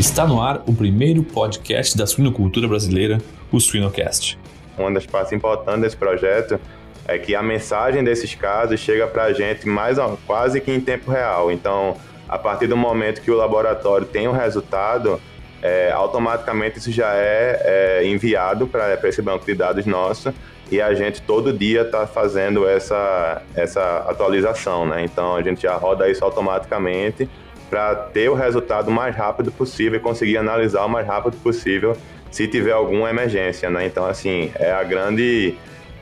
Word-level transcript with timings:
Está 0.00 0.26
no 0.26 0.40
ar 0.40 0.62
o 0.66 0.72
primeiro 0.72 1.22
podcast 1.22 1.94
da 1.94 2.06
suinocultura 2.06 2.66
brasileira, 2.66 3.18
o 3.52 3.60
Suinocast. 3.60 4.38
Uma 4.78 4.90
das 4.90 5.04
partes 5.04 5.30
importantes 5.34 5.82
desse 5.82 5.96
projeto 5.98 6.58
é 7.06 7.18
que 7.18 7.34
a 7.34 7.42
mensagem 7.42 8.02
desses 8.02 8.34
casos 8.34 8.80
chega 8.80 9.06
para 9.06 9.24
a 9.24 9.32
gente 9.34 9.68
mais 9.68 9.98
quase 10.26 10.58
que 10.58 10.72
em 10.72 10.80
tempo 10.80 11.10
real. 11.10 11.52
Então, 11.52 11.98
a 12.26 12.38
partir 12.38 12.66
do 12.66 12.78
momento 12.78 13.20
que 13.20 13.30
o 13.30 13.36
laboratório 13.36 14.06
tem 14.06 14.26
o 14.26 14.30
um 14.30 14.32
resultado, 14.32 15.20
é, 15.60 15.92
automaticamente 15.92 16.78
isso 16.78 16.90
já 16.90 17.12
é, 17.12 18.00
é 18.02 18.06
enviado 18.06 18.66
para 18.66 18.98
esse 19.06 19.20
banco 19.20 19.44
de 19.44 19.54
dados 19.54 19.84
nosso 19.84 20.32
e 20.70 20.80
a 20.80 20.94
gente 20.94 21.20
todo 21.20 21.52
dia 21.52 21.82
está 21.82 22.06
fazendo 22.06 22.66
essa, 22.66 23.42
essa 23.54 23.98
atualização, 24.08 24.86
né? 24.86 25.04
Então 25.04 25.36
a 25.36 25.42
gente 25.42 25.60
já 25.60 25.76
roda 25.76 26.08
isso 26.08 26.24
automaticamente 26.24 27.28
para 27.70 27.94
ter 27.94 28.28
o 28.28 28.34
resultado 28.34 28.90
mais 28.90 29.14
rápido 29.14 29.52
possível 29.52 29.98
e 29.98 30.02
conseguir 30.02 30.36
analisar 30.36 30.84
o 30.84 30.88
mais 30.88 31.06
rápido 31.06 31.36
possível 31.36 31.96
se 32.30 32.46
tiver 32.48 32.72
alguma 32.72 33.08
emergência, 33.08 33.70
né? 33.70 33.86
Então, 33.86 34.04
assim, 34.04 34.50
é 34.56 34.72
a 34.72 34.82
grande, 34.82 35.54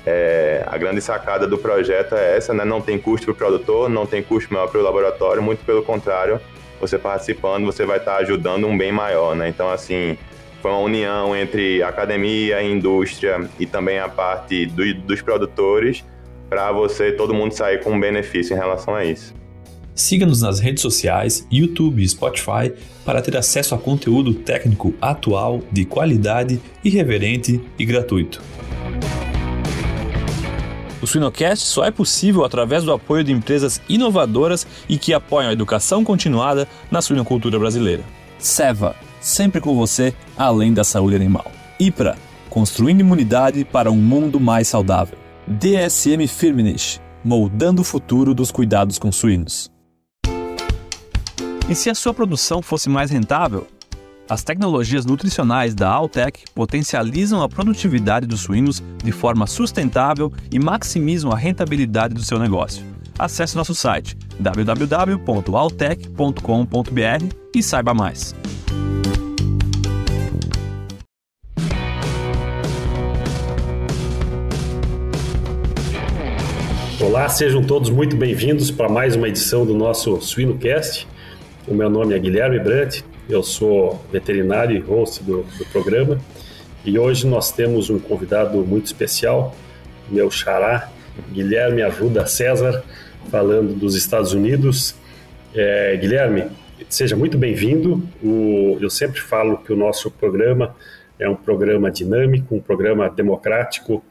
é, 0.05 0.65
a 0.67 0.77
grande 0.79 1.01
sacada 1.01 1.47
do 1.47 1.59
projeto 1.59 2.15
é 2.15 2.37
essa, 2.37 2.55
né? 2.55 2.65
Não 2.65 2.81
tem 2.81 2.99
custo 2.99 3.27
para 3.27 3.33
o 3.33 3.37
produtor, 3.37 3.89
não 3.89 4.07
tem 4.07 4.23
custo 4.23 4.53
maior 4.53 4.69
para 4.69 4.81
o 4.81 4.83
laboratório, 4.83 5.43
muito 5.43 5.65
pelo 5.65 5.83
contrário, 5.83 6.41
você 6.81 6.99
participando, 6.99 7.65
você 7.67 7.85
vai 7.85 7.99
estar 7.99 8.17
tá 8.17 8.19
ajudando 8.19 8.67
um 8.67 8.77
bem 8.77 8.91
maior, 8.91 9.37
né? 9.37 9.49
Então, 9.49 9.71
assim, 9.71 10.17
foi 10.61 10.71
uma 10.71 10.81
união 10.81 11.37
entre 11.37 11.83
academia, 11.83 12.63
indústria 12.63 13.49
e 13.59 13.67
também 13.67 13.99
a 13.99 14.09
parte 14.09 14.67
do, 14.67 14.95
dos 14.95 15.23
produtores 15.23 16.05
para 16.49 16.73
você, 16.73 17.13
todo 17.13 17.35
mundo 17.35 17.53
sair 17.53 17.83
com 17.83 17.93
um 17.93 18.01
benefício 18.01 18.55
em 18.55 18.59
relação 18.59 18.95
a 18.95 19.05
isso. 19.05 19.35
Siga-nos 19.99 20.43
nas 20.43 20.61
redes 20.61 20.81
sociais, 20.81 21.45
YouTube 21.51 22.01
e 22.01 22.09
Spotify 22.09 22.73
para 23.05 23.21
ter 23.21 23.37
acesso 23.37 23.75
a 23.75 23.79
conteúdo 23.79 24.33
técnico 24.33 24.95
atual, 25.01 25.61
de 25.73 25.85
qualidade, 25.85 26.61
irreverente 26.85 27.61
e 27.77 27.85
gratuito. 27.85 28.41
O 31.03 31.07
Suinocast 31.07 31.67
só 31.67 31.85
é 31.85 31.91
possível 31.91 32.45
através 32.45 32.85
do 32.85 32.93
apoio 32.93 33.25
de 33.25 33.33
empresas 33.33 33.81
inovadoras 33.89 34.69
e 34.89 34.97
que 34.97 35.13
apoiam 35.13 35.51
a 35.51 35.53
educação 35.53 36.05
continuada 36.05 36.69
na 36.93 37.03
suinocultura 37.03 37.59
brasileira. 37.59 38.05
Seva, 38.39 38.95
sempre 39.21 39.61
com 39.61 39.75
você, 39.75 40.15
além 40.37 40.73
da 40.73 40.85
saúde 40.85 41.17
animal. 41.17 41.51
IPRA, 41.81 42.17
construindo 42.49 43.01
imunidade 43.01 43.65
para 43.65 43.91
um 43.91 43.97
mundo 43.97 44.39
mais 44.39 44.69
saudável. 44.69 45.19
DSM 45.49 46.25
Firmenich, 46.29 47.01
moldando 47.25 47.83
o 47.83 47.85
futuro 47.85 48.33
dos 48.33 48.53
cuidados 48.53 48.97
com 48.97 49.11
suínos. 49.11 49.77
E 51.69 51.75
se 51.75 51.91
a 51.91 51.95
sua 51.95 52.15
produção 52.15 52.63
fosse 52.63 52.89
mais 52.89 53.11
rentável? 53.11 53.67
As 54.27 54.43
tecnologias 54.43 55.05
nutricionais 55.05 55.75
da 55.75 55.91
Altec 55.91 56.45
potencializam 56.55 57.43
a 57.43 57.49
produtividade 57.49 58.27
dos 58.27 58.41
suínos 58.41 58.83
de 59.05 59.13
forma 59.13 59.47
sustentável 59.47 60.33
e 60.51 60.59
maximizam 60.59 61.31
a 61.31 61.37
rentabilidade 61.37 62.15
do 62.15 62.23
seu 62.23 62.39
negócio. 62.39 62.83
Acesse 63.19 63.55
nosso 63.55 63.75
site 63.75 64.17
www.altec.com.br 64.41 67.35
e 67.55 67.63
saiba 67.63 67.93
mais. 67.93 68.35
Olá, 76.99 77.29
sejam 77.29 77.63
todos 77.63 77.91
muito 77.91 78.17
bem-vindos 78.17 78.71
para 78.71 78.89
mais 78.89 79.15
uma 79.15 79.29
edição 79.29 79.67
do 79.67 79.75
nosso 79.75 80.19
SuinoCast. 80.23 81.07
O 81.69 81.75
meu 81.75 81.91
nome 81.91 82.15
é 82.15 82.19
Guilherme 82.19 82.59
Brandt, 82.59 83.05
eu 83.29 83.43
sou 83.43 84.03
veterinário 84.11 84.75
e 84.75 84.81
host 84.81 85.23
do, 85.23 85.43
do 85.43 85.67
programa 85.67 86.19
e 86.83 86.99
hoje 86.99 87.27
nós 87.27 87.53
temos 87.53 87.91
um 87.91 87.99
convidado 87.99 88.57
muito 88.65 88.87
especial, 88.87 89.55
meu 90.09 90.31
xará, 90.31 90.91
Guilherme 91.31 91.83
Ajuda 91.83 92.27
César, 92.27 92.83
falando 93.31 93.75
dos 93.75 93.95
Estados 93.95 94.33
Unidos. 94.33 94.95
É, 95.55 95.95
Guilherme, 95.99 96.47
seja 96.89 97.15
muito 97.15 97.37
bem-vindo. 97.37 98.03
Eu 98.81 98.89
sempre 98.89 99.21
falo 99.21 99.59
que 99.59 99.71
o 99.71 99.77
nosso 99.77 100.11
programa 100.11 100.75
é 101.19 101.29
um 101.29 101.37
programa 101.37 101.91
dinâmico, 101.91 102.55
um 102.55 102.61
programa 102.61 103.11
democrático, 103.11 104.03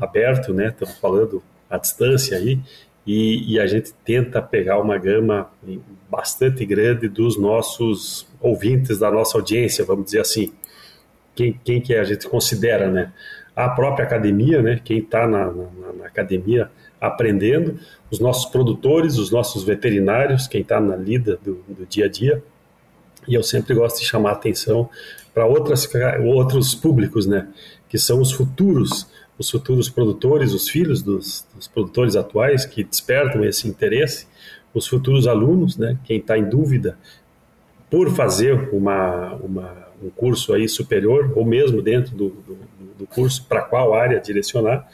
aberto, 0.00 0.52
né? 0.52 0.68
Estamos 0.70 0.96
falando 0.96 1.40
à 1.70 1.78
distância 1.78 2.36
aí, 2.36 2.58
e, 3.06 3.54
e, 3.54 3.60
a 3.60 3.66
gente 3.66 3.92
tenta 4.04 4.40
pegar 4.40 4.80
uma 4.80 4.96
gama 4.96 5.50
bastante 6.10 6.64
grande 6.64 7.06
dos 7.06 7.38
nossos 7.38 8.26
ouvintes, 8.40 8.98
da 8.98 9.10
nossa 9.10 9.36
audiência, 9.36 9.84
vamos 9.84 10.06
dizer 10.06 10.20
assim. 10.20 10.52
Quem, 11.34 11.60
quem 11.64 11.80
que 11.80 11.94
a 11.94 12.04
gente 12.04 12.28
considera, 12.28 12.90
né? 12.90 13.12
A 13.54 13.68
própria 13.68 14.06
academia, 14.06 14.62
né? 14.62 14.80
Quem 14.82 14.98
está 14.98 15.26
na, 15.26 15.46
na, 15.46 15.92
na, 15.98 16.06
academia 16.06 16.70
aprendendo, 17.00 17.78
os 18.10 18.20
nossos 18.20 18.46
produtores, 18.46 19.18
os 19.18 19.30
nossos 19.30 19.64
veterinários, 19.64 20.46
quem 20.46 20.62
está 20.62 20.80
na 20.80 20.96
lida 20.96 21.38
do, 21.44 21.62
do 21.68 21.84
dia 21.86 22.06
a 22.06 22.08
dia. 22.08 22.42
E 23.28 23.34
eu 23.34 23.42
sempre 23.42 23.74
gosto 23.74 24.00
de 24.00 24.06
chamar 24.06 24.30
a 24.30 24.34
atenção 24.34 24.88
para 25.34 25.44
outros 25.44 26.74
públicos, 26.74 27.26
né? 27.26 27.48
Que 27.88 27.98
são 27.98 28.20
os 28.20 28.32
futuros 28.32 29.06
os 29.38 29.50
futuros 29.50 29.88
produtores, 29.88 30.52
os 30.52 30.68
filhos 30.68 31.02
dos, 31.02 31.46
dos, 31.54 31.66
produtores 31.66 32.16
atuais 32.16 32.64
que 32.64 32.84
despertam 32.84 33.44
esse 33.44 33.68
interesse, 33.68 34.26
os 34.72 34.86
futuros 34.86 35.26
alunos, 35.26 35.76
né, 35.76 35.98
quem 36.04 36.18
está 36.18 36.38
em 36.38 36.48
dúvida 36.48 36.98
por 37.90 38.10
fazer 38.10 38.70
uma, 38.72 39.34
uma, 39.34 39.88
um 40.02 40.10
curso 40.10 40.52
aí 40.52 40.68
superior 40.68 41.32
ou 41.36 41.44
mesmo 41.44 41.82
dentro 41.82 42.14
do, 42.16 42.28
do, 42.30 42.58
do 42.98 43.06
curso 43.06 43.44
para 43.48 43.62
qual 43.62 43.94
área 43.94 44.20
direcionar, 44.20 44.88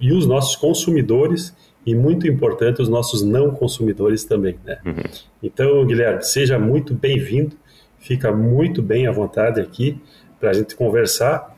e 0.00 0.12
os 0.12 0.26
nossos 0.26 0.54
consumidores 0.54 1.54
e 1.84 1.94
muito 1.94 2.28
importante 2.28 2.82
os 2.82 2.88
nossos 2.88 3.22
não 3.22 3.50
consumidores 3.50 4.24
também, 4.24 4.58
né? 4.64 4.78
Uhum. 4.84 5.02
Então, 5.42 5.86
Guilherme, 5.86 6.22
seja 6.22 6.58
muito 6.58 6.94
bem-vindo, 6.94 7.56
fica 7.98 8.30
muito 8.30 8.82
bem 8.82 9.06
à 9.06 9.10
vontade 9.10 9.60
aqui 9.60 10.00
para 10.38 10.50
a 10.50 10.52
gente 10.52 10.76
conversar 10.76 11.57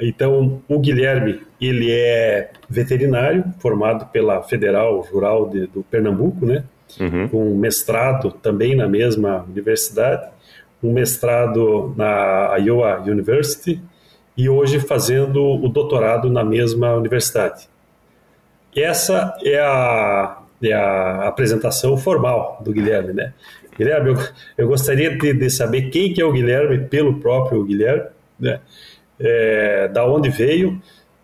então, 0.00 0.62
o 0.68 0.78
Guilherme, 0.78 1.40
ele 1.60 1.90
é 1.90 2.50
veterinário, 2.68 3.44
formado 3.58 4.06
pela 4.06 4.42
Federal 4.42 5.00
Rural 5.00 5.48
de, 5.50 5.66
do 5.66 5.82
Pernambuco, 5.82 6.46
né? 6.46 6.64
Uhum. 6.98 7.28
Com 7.28 7.54
mestrado 7.54 8.30
também 8.30 8.74
na 8.74 8.88
mesma 8.88 9.44
universidade, 9.48 10.28
um 10.82 10.92
mestrado 10.92 11.94
na 11.96 12.56
Iowa 12.58 13.00
University 13.00 13.80
e 14.36 14.48
hoje 14.48 14.80
fazendo 14.80 15.42
o 15.42 15.68
doutorado 15.68 16.30
na 16.30 16.44
mesma 16.44 16.94
universidade. 16.94 17.68
Essa 18.74 19.34
é 19.44 19.58
a, 19.60 20.38
é 20.62 20.72
a 20.72 21.28
apresentação 21.28 21.96
formal 21.96 22.60
do 22.64 22.72
Guilherme, 22.72 23.12
né? 23.12 23.32
Guilherme, 23.76 24.10
eu, 24.10 24.16
eu 24.58 24.68
gostaria 24.68 25.16
de, 25.16 25.34
de 25.34 25.50
saber 25.50 25.90
quem 25.90 26.12
que 26.12 26.20
é 26.20 26.24
o 26.24 26.32
Guilherme 26.32 26.86
pelo 26.86 27.20
próprio 27.20 27.62
Guilherme, 27.64 28.08
né? 28.40 28.60
É, 29.18 29.88
da 29.88 30.06
onde 30.06 30.28
veio. 30.28 30.80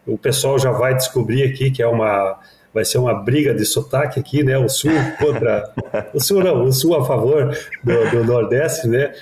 O 0.07 0.17
pessoal 0.17 0.59
já 0.59 0.71
vai 0.71 0.95
descobrir 0.95 1.43
aqui 1.43 1.71
que 1.71 1.83
é 1.83 1.87
uma 1.87 2.39
vai 2.73 2.85
ser 2.85 2.99
uma 2.99 3.15
briga 3.15 3.55
de 3.55 3.65
sotaque 3.65 4.21
aqui, 4.21 4.43
né? 4.43 4.57
O 4.59 4.69
sul 4.69 4.93
contra 5.19 5.73
o 6.15 6.21
sul 6.21 6.43
não, 6.43 6.65
o 6.65 6.73
sul 6.73 6.95
a 6.97 7.05
favor 7.05 7.57
do, 7.83 8.11
do 8.11 8.25
Nordeste, 8.25 8.87
né? 8.87 9.13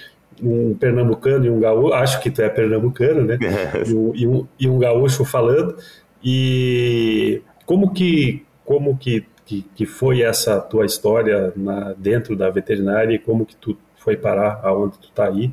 Um 0.43 0.75
pernambucano 0.75 1.47
e 1.47 1.51
um 1.51 1.61
gaúcho, 1.61 1.95
acho 1.95 2.21
que 2.21 2.31
tu 2.31 2.43
é 2.43 2.49
pernambucano, 2.49 3.23
né? 3.25 3.39
E 3.87 3.95
um, 3.95 4.13
e 4.15 4.27
um, 4.27 4.47
e 4.61 4.69
um 4.69 4.79
gaúcho 4.79 5.25
falando. 5.25 5.77
E 6.23 7.41
como 7.65 7.93
que 7.93 8.45
como 8.67 8.99
que, 8.99 9.25
que, 9.47 9.63
que 9.75 9.87
foi 9.87 10.23
essa 10.23 10.61
tua 10.61 10.85
história 10.85 11.53
na, 11.57 11.95
dentro 11.97 12.37
da 12.37 12.51
veterinária 12.51 13.15
e 13.15 13.19
como 13.19 13.47
que 13.47 13.55
tu 13.57 13.79
foi 13.97 14.17
parar 14.17 14.61
aonde 14.65 14.99
tu 14.99 15.09
está 15.09 15.29
aí? 15.29 15.53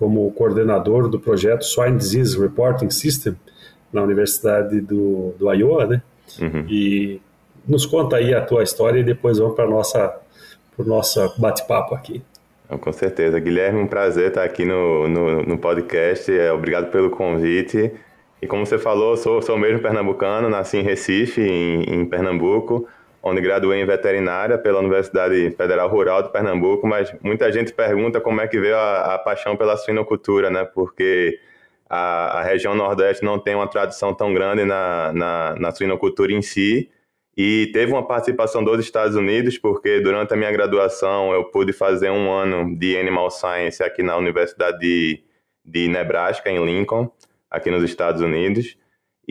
Como 0.00 0.32
coordenador 0.32 1.10
do 1.10 1.20
projeto 1.20 1.62
Swine 1.62 1.98
Disease 1.98 2.40
Reporting 2.40 2.88
System 2.88 3.36
na 3.92 4.02
Universidade 4.02 4.80
do, 4.80 5.34
do 5.38 5.52
Iowa, 5.52 5.86
né? 5.86 6.02
Uhum. 6.40 6.64
E 6.66 7.20
nos 7.68 7.84
conta 7.84 8.16
aí 8.16 8.32
a 8.34 8.40
tua 8.40 8.62
história 8.62 8.98
e 8.98 9.04
depois 9.04 9.36
vamos 9.36 9.54
para 9.54 9.68
nossa 9.68 10.18
o 10.78 10.82
nosso 10.82 11.20
bate-papo 11.38 11.94
aqui. 11.94 12.22
Com 12.80 12.92
certeza. 12.92 13.38
Guilherme, 13.38 13.80
um 13.80 13.86
prazer 13.86 14.28
estar 14.28 14.44
aqui 14.44 14.64
no, 14.64 15.06
no, 15.06 15.42
no 15.42 15.58
podcast. 15.58 16.32
É, 16.32 16.50
obrigado 16.50 16.90
pelo 16.90 17.10
convite. 17.10 17.92
E 18.40 18.46
como 18.46 18.64
você 18.64 18.78
falou, 18.78 19.18
sou, 19.18 19.42
sou 19.42 19.58
mesmo 19.58 19.80
pernambucano, 19.80 20.48
nasci 20.48 20.78
em 20.78 20.82
Recife, 20.82 21.42
em, 21.42 21.82
em 21.82 22.06
Pernambuco 22.06 22.88
onde 23.22 23.40
graduei 23.40 23.80
em 23.80 23.86
veterinária 23.86 24.56
pela 24.56 24.80
Universidade 24.80 25.50
Federal 25.50 25.88
Rural 25.88 26.22
de 26.22 26.32
Pernambuco, 26.32 26.86
mas 26.86 27.14
muita 27.22 27.52
gente 27.52 27.72
pergunta 27.72 28.20
como 28.20 28.40
é 28.40 28.48
que 28.48 28.58
veio 28.58 28.76
a, 28.76 29.14
a 29.14 29.18
paixão 29.18 29.56
pela 29.56 29.76
suinocultura, 29.76 30.50
né? 30.50 30.64
Porque 30.64 31.38
a, 31.88 32.38
a, 32.38 32.42
região 32.42 32.74
Nordeste 32.74 33.24
não 33.24 33.38
tem 33.38 33.54
uma 33.54 33.68
tradição 33.68 34.14
tão 34.14 34.32
grande 34.32 34.64
na, 34.64 35.12
na, 35.12 35.56
na 35.56 35.70
suinocultura 35.72 36.32
em 36.32 36.40
si, 36.40 36.90
E 37.36 37.70
teve 37.72 37.92
uma 37.92 38.06
participação 38.06 38.64
dos 38.64 38.80
Estados 38.80 39.16
Unidos, 39.16 39.58
porque 39.58 40.00
durante 40.00 40.32
a 40.32 40.36
minha 40.36 40.52
graduação 40.52 41.32
eu 41.32 41.44
pude 41.44 41.72
fazer 41.72 42.10
um 42.10 42.30
ano 42.32 42.76
de 42.78 42.96
Animal 42.96 43.30
Science 43.30 43.82
aqui 43.82 44.02
na 44.02 44.16
Universidade 44.16 44.78
de, 44.78 45.22
de 45.64 45.88
Nebraska, 45.88 46.50
em 46.50 46.64
Lincoln, 46.64 47.10
aqui 47.50 47.70
nos 47.70 47.82
Estados 47.82 48.22
Unidos. 48.22 48.76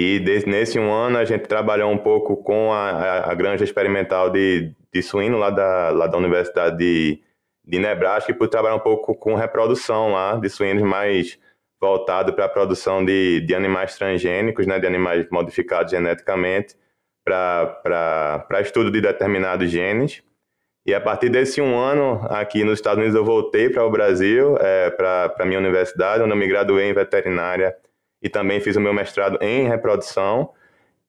E 0.01 0.18
desde, 0.18 0.50
nesse 0.50 0.80
um 0.80 0.90
ano 0.94 1.18
a 1.18 1.25
gente 1.25 1.46
trabalhou 1.46 1.92
um 1.92 1.98
pouco 1.98 2.38
com 2.38 2.72
a, 2.72 2.90
a, 2.90 3.31
a 3.31 3.36
granja 3.36 3.66
experimental 3.66 4.30
de, 4.30 4.74
de 4.94 5.04
suíno 5.04 5.38
lá 5.38 5.50
da, 5.50 5.90
lá 5.90 6.07
da 6.07 6.18
Universidade 6.18 6.78
de, 6.78 7.22
de 7.66 7.80
Nebraska 7.80 8.31
e 8.31 8.34
por 8.34 8.48
trabalhar 8.48 8.75
um 8.75 8.80
pouco 8.80 9.13
com 9.13 9.36
reprodução 9.36 10.13
lá 10.13 10.38
de 10.38 10.50
suínos 10.50 10.84
mais 10.84 11.38
voltado 11.81 12.31
para 12.31 12.46
a 12.46 12.50
produção 12.50 13.04
de, 13.04 13.42
de 13.42 13.54
animais 13.54 13.98
transgênicos, 13.98 14.66
né, 14.66 14.80
de 14.80 14.88
animais 14.88 15.28
modificados 15.30 15.92
geneticamente 15.92 16.78
para 17.25 18.62
estudo 18.62 18.90
de 18.90 19.01
determinados 19.01 19.69
genes. 19.69 20.24
E 20.86 20.94
a 20.94 21.01
partir 21.01 21.28
desse 21.28 21.60
um 21.60 21.78
ano, 21.78 22.25
aqui 22.30 22.63
nos 22.63 22.75
Estados 22.75 23.00
Unidos, 23.00 23.18
eu 23.18 23.25
voltei 23.25 23.69
para 23.69 23.86
o 23.86 23.92
Brasil, 23.92 24.56
é, 24.62 24.92
para 24.92 25.36
a 25.40 25.46
minha 25.46 25.60
universidade, 25.60 26.24
onde 26.24 26.31
eu 26.31 26.38
me 26.38 26.48
graduei 26.48 26.90
em 26.90 26.94
veterinária 26.94 27.75
e 28.21 28.30
também 28.30 28.60
fiz 28.60 28.75
o 28.75 28.81
meu 28.81 28.94
mestrado 28.94 29.38
em 29.42 29.68
reprodução. 29.68 30.51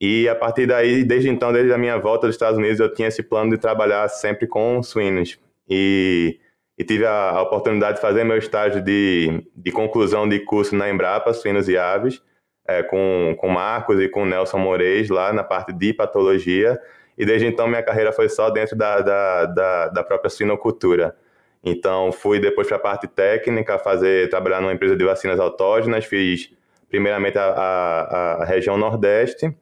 E 0.01 0.29
a 0.29 0.35
partir 0.35 0.67
daí, 0.67 1.05
desde 1.05 1.29
então, 1.29 1.53
desde 1.53 1.73
a 1.73 1.79
minha 1.79 1.99
volta 1.99 2.27
dos 2.27 2.35
Estados 2.35 2.59
Unidos, 2.59 2.81
eu 2.81 2.93
tinha 2.93 3.09
esse 3.09 3.23
plano 3.23 3.51
de 3.51 3.59
trabalhar 3.59 4.09
sempre 4.09 4.47
com 4.47 4.83
suínos. 4.83 5.39
E, 5.69 6.39
e 6.79 6.85
tive 6.85 7.05
a, 7.05 7.31
a, 7.31 7.43
oportunidade 7.43 7.97
de 7.97 8.01
fazer 8.01 8.25
meu 8.25 8.39
estágio 8.39 8.83
de, 8.83 9.47
de 9.55 9.71
conclusão 9.71 10.27
de 10.29 10.41
curso 10.41 10.75
na 10.75 10.89
Embrapa, 10.89 11.35
Suínos 11.35 11.69
e 11.69 11.77
Aves, 11.77 12.23
é, 12.67 12.83
com, 12.83 13.37
com 13.39 13.49
Marcos 13.49 14.01
e 14.01 14.09
com 14.09 14.25
Nelson 14.25 14.59
Moreis, 14.59 15.11
lá 15.11 15.33
na 15.33 15.45
parte 15.45 15.73
de 15.73 15.93
patologia. 15.93 16.81
E 17.19 17.27
desde 17.27 17.47
então, 17.47 17.69
minha 17.69 17.83
carreira 17.83 18.13
foi 18.13 18.29
só 18.31 18.49
dentro 18.49 18.75
da, 18.77 19.01
da, 19.01 19.45
da, 19.45 19.89
da 19.89 20.03
própria 20.03 20.31
suinocultura. 20.31 21.15
Então, 21.63 22.11
fui 22.11 22.41
depois 22.41 22.67
para 22.67 22.79
a 22.79 22.81
parte 22.81 23.07
técnica, 23.07 23.79
fazer 23.79 24.31
trabalhar 24.31 24.63
numa 24.63 24.73
empresa 24.73 24.97
de 24.97 25.05
vacinas 25.05 25.39
autógenas, 25.39 26.07
fiz 26.07 26.51
primeiramente 26.91 27.39
a, 27.39 27.45
a, 27.45 28.43
a 28.43 28.45
região 28.45 28.77
Nordeste, 28.77 29.55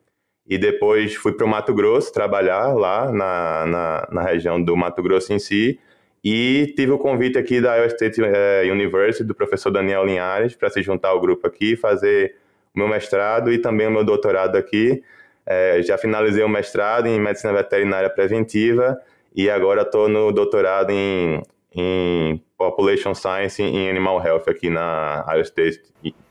e 0.49 0.57
depois 0.57 1.15
fui 1.15 1.33
para 1.33 1.45
o 1.45 1.49
Mato 1.49 1.75
Grosso 1.75 2.11
trabalhar 2.11 2.73
lá 2.73 3.13
na, 3.13 3.67
na, 3.67 4.09
na, 4.11 4.23
região 4.23 4.61
do 4.61 4.75
Mato 4.75 5.03
Grosso 5.03 5.33
em 5.33 5.39
si. 5.39 5.79
E 6.25 6.73
tive 6.75 6.93
o 6.93 6.99
convite 6.99 7.39
aqui 7.39 7.61
da 7.61 7.77
Iowa 7.77 7.87
State 7.89 8.21
eh, 8.25 8.63
University, 8.73 9.25
do 9.25 9.35
professor 9.35 9.71
Daniel 9.71 10.05
Linhares, 10.05 10.57
para 10.57 10.71
se 10.71 10.83
juntar 10.83 11.11
ao 11.11 11.21
grupo 11.21 11.47
aqui, 11.47 11.77
fazer 11.77 12.35
o 12.75 12.79
meu 12.79 12.89
mestrado 12.89 13.53
e 13.53 13.59
também 13.59 13.87
o 13.87 13.91
meu 13.91 14.05
doutorado 14.05 14.57
aqui. 14.57 15.03
É, 15.47 15.83
já 15.83 15.97
finalizei 15.97 16.43
o 16.43 16.49
mestrado 16.49 17.07
em 17.07 17.21
medicina 17.21 17.53
veterinária 17.53 18.11
preventiva 18.11 18.99
e 19.35 19.49
agora 19.49 19.83
estou 19.83 20.09
no 20.09 20.33
doutorado 20.33 20.91
em, 20.91 21.43
em 21.75 22.43
Population 22.57 23.15
Science 23.15 23.63
em 23.63 23.89
Animal 23.89 24.25
Health 24.25 24.45
aqui 24.49 24.69
na 24.71 25.25
Iowa 25.29 25.43
State 25.43 25.83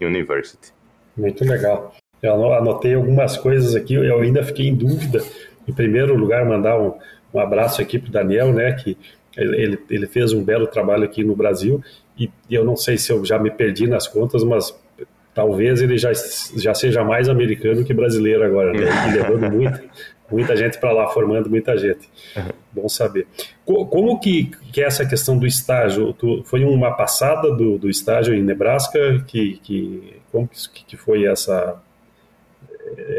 University. 0.01 0.76
Muito 1.17 1.43
legal. 1.43 1.93
Eu 2.21 2.53
anotei 2.53 2.93
algumas 2.93 3.37
coisas 3.37 3.75
aqui, 3.75 3.93
eu 3.93 4.19
ainda 4.19 4.43
fiquei 4.43 4.67
em 4.67 4.75
dúvida. 4.75 5.23
Em 5.67 5.73
primeiro 5.73 6.15
lugar, 6.15 6.45
mandar 6.45 6.79
um, 6.79 6.93
um 7.33 7.39
abraço 7.39 7.81
aqui 7.81 7.99
para 7.99 8.09
o 8.09 8.11
Daniel, 8.11 8.53
né, 8.53 8.71
que 8.73 8.97
ele, 9.35 9.79
ele 9.89 10.07
fez 10.07 10.33
um 10.33 10.43
belo 10.43 10.65
trabalho 10.65 11.03
aqui 11.03 11.23
no 11.23 11.35
Brasil 11.35 11.83
e, 12.17 12.29
eu 12.49 12.65
não 12.65 12.75
sei 12.75 12.97
se 12.97 13.11
eu 13.11 13.23
já 13.23 13.37
me 13.37 13.51
perdi 13.51 13.87
nas 13.87 14.07
contas, 14.07 14.43
mas 14.43 14.75
talvez 15.33 15.81
ele 15.81 15.97
já, 15.97 16.11
já 16.55 16.73
seja 16.73 17.03
mais 17.03 17.29
americano 17.29 17.85
que 17.85 17.93
brasileiro 17.93 18.43
agora, 18.43 18.73
né? 18.73 18.87
E 19.07 19.15
levando 19.15 19.51
muita, 19.53 19.83
muita 20.31 20.55
gente 20.55 20.79
para 20.79 20.91
lá, 20.91 21.07
formando 21.07 21.49
muita 21.49 21.77
gente. 21.77 22.09
Bom 22.71 22.89
saber. 22.89 23.27
Como 23.63 24.19
que, 24.19 24.49
que 24.73 24.81
é 24.81 24.85
essa 24.85 25.05
questão 25.05 25.37
do 25.37 25.45
estágio? 25.45 26.11
Tu, 26.13 26.41
foi 26.45 26.63
uma 26.63 26.91
passada 26.95 27.51
do, 27.51 27.77
do 27.77 27.87
estágio 27.87 28.33
em 28.33 28.41
Nebraska? 28.41 29.23
Que, 29.27 29.59
que, 29.63 30.15
como 30.37 30.49
que, 30.73 30.85
que 30.85 30.97
foi 30.97 31.25
essa, 31.25 31.81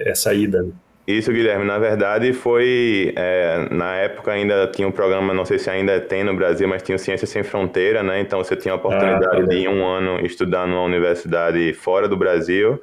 essa 0.07 0.33
ida? 0.33 0.69
Isso, 1.07 1.33
Guilherme, 1.33 1.65
na 1.65 1.79
verdade 1.79 2.33
foi, 2.35 3.15
é, 3.17 3.67
na 3.71 3.97
época 3.97 4.31
ainda 4.31 4.67
tinha 4.67 4.87
um 4.87 4.93
programa, 4.93 5.33
não 5.33 5.45
sei 5.45 5.59
se 5.59 5.71
ainda 5.71 5.99
tem 6.01 6.23
no 6.23 6.37
Brasil, 6.37 6.69
mas 6.69 6.83
tinha 6.83 6.97
o 6.97 6.99
Ciência 6.99 7.27
Sem 7.27 7.43
Fronteira, 7.43 8.03
né? 8.03 8.21
Então 8.21 8.45
você 8.45 8.55
tinha 8.55 8.75
a 8.75 8.77
oportunidade 8.77 9.43
ah, 9.43 9.47
de 9.47 9.57
ir 9.57 9.69
um 9.69 9.87
ano 9.87 10.25
estudar 10.25 10.67
numa 10.67 10.83
universidade 10.83 11.73
fora 11.73 12.07
do 12.07 12.17
Brasil, 12.17 12.79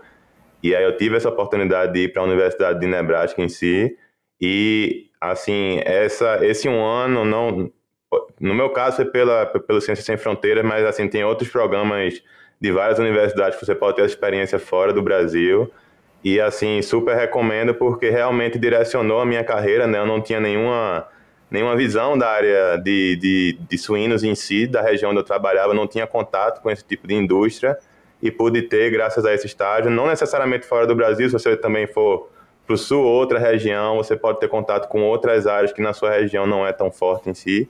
e 0.64 0.76
aí 0.76 0.84
eu 0.84 0.98
tive 0.98 1.16
essa 1.16 1.30
oportunidade 1.30 1.94
de 1.94 2.06
ir 2.06 2.14
para 2.14 2.24
a 2.24 2.26
Universidade 2.26 2.80
de 2.80 2.88
Nebraska 2.88 3.40
em 3.42 3.48
si, 3.48 3.96
e 4.42 5.12
assim, 5.22 5.80
essa, 5.86 6.44
esse 6.44 6.68
um 6.68 6.84
ano, 6.84 7.24
não, 7.24 7.72
no 8.40 8.54
meu 8.56 8.72
caso 8.72 8.98
foi 8.98 9.06
pela, 9.06 9.46
pelo 9.46 9.80
Ciência 9.80 10.04
Sem 10.04 10.18
Fronteiras, 10.18 10.66
mas 10.66 10.84
assim, 10.84 11.08
tem 11.08 11.24
outros 11.24 11.50
programas 11.50 12.24
de 12.60 12.72
várias 12.72 13.00
universidades 13.00 13.60
que 13.60 13.66
você 13.66 13.76
pode 13.76 13.98
ter 13.98 14.04
essa 14.04 14.14
experiência 14.14 14.60
fora 14.60 14.94
do 14.94 15.02
Brasil, 15.02 15.72
e 16.24 16.40
assim, 16.42 16.82
super 16.82 17.16
recomendo 17.16 17.76
porque 17.76 18.10
realmente 18.10 18.58
direcionou 18.58 19.20
a 19.20 19.26
minha 19.26 19.44
carreira, 19.44 19.86
né? 19.86 20.00
Eu 20.00 20.08
não 20.08 20.20
tinha 20.20 20.40
nenhuma, 20.40 21.08
nenhuma 21.52 21.76
visão 21.76 22.18
da 22.18 22.28
área 22.28 22.78
de, 22.78 23.16
de, 23.18 23.60
de 23.70 23.78
suínos 23.78 24.24
em 24.24 24.34
si, 24.34 24.66
da 24.66 24.82
região 24.82 25.12
onde 25.12 25.20
eu 25.20 25.24
trabalhava, 25.24 25.74
não 25.74 25.88
tinha 25.88 26.08
contato 26.08 26.62
com 26.64 26.72
esse 26.72 26.84
tipo 26.84 27.08
de 27.08 27.14
indústria 27.14 27.78
e 28.24 28.32
pude 28.32 28.64
ter 28.64 28.90
graças 28.90 29.24
a 29.24 29.34
esse 29.36 29.46
estágio, 29.46 29.92
não 29.92 30.08
necessariamente 30.08 30.66
fora 30.66 30.88
do 30.88 30.96
Brasil, 30.96 31.28
se 31.30 31.34
você 31.34 31.56
também 31.56 31.86
for 31.86 32.28
para 32.66 32.74
o 32.74 32.78
sul, 32.78 33.04
outra 33.04 33.38
região, 33.38 33.98
você 33.98 34.16
pode 34.16 34.40
ter 34.40 34.48
contato 34.48 34.88
com 34.88 35.04
outras 35.04 35.46
áreas 35.46 35.72
que 35.72 35.82
na 35.82 35.94
sua 35.94 36.10
região 36.10 36.48
não 36.48 36.66
é 36.66 36.74
tão 36.74 36.92
forte 36.92 37.30
em 37.30 37.34
si. 37.36 37.70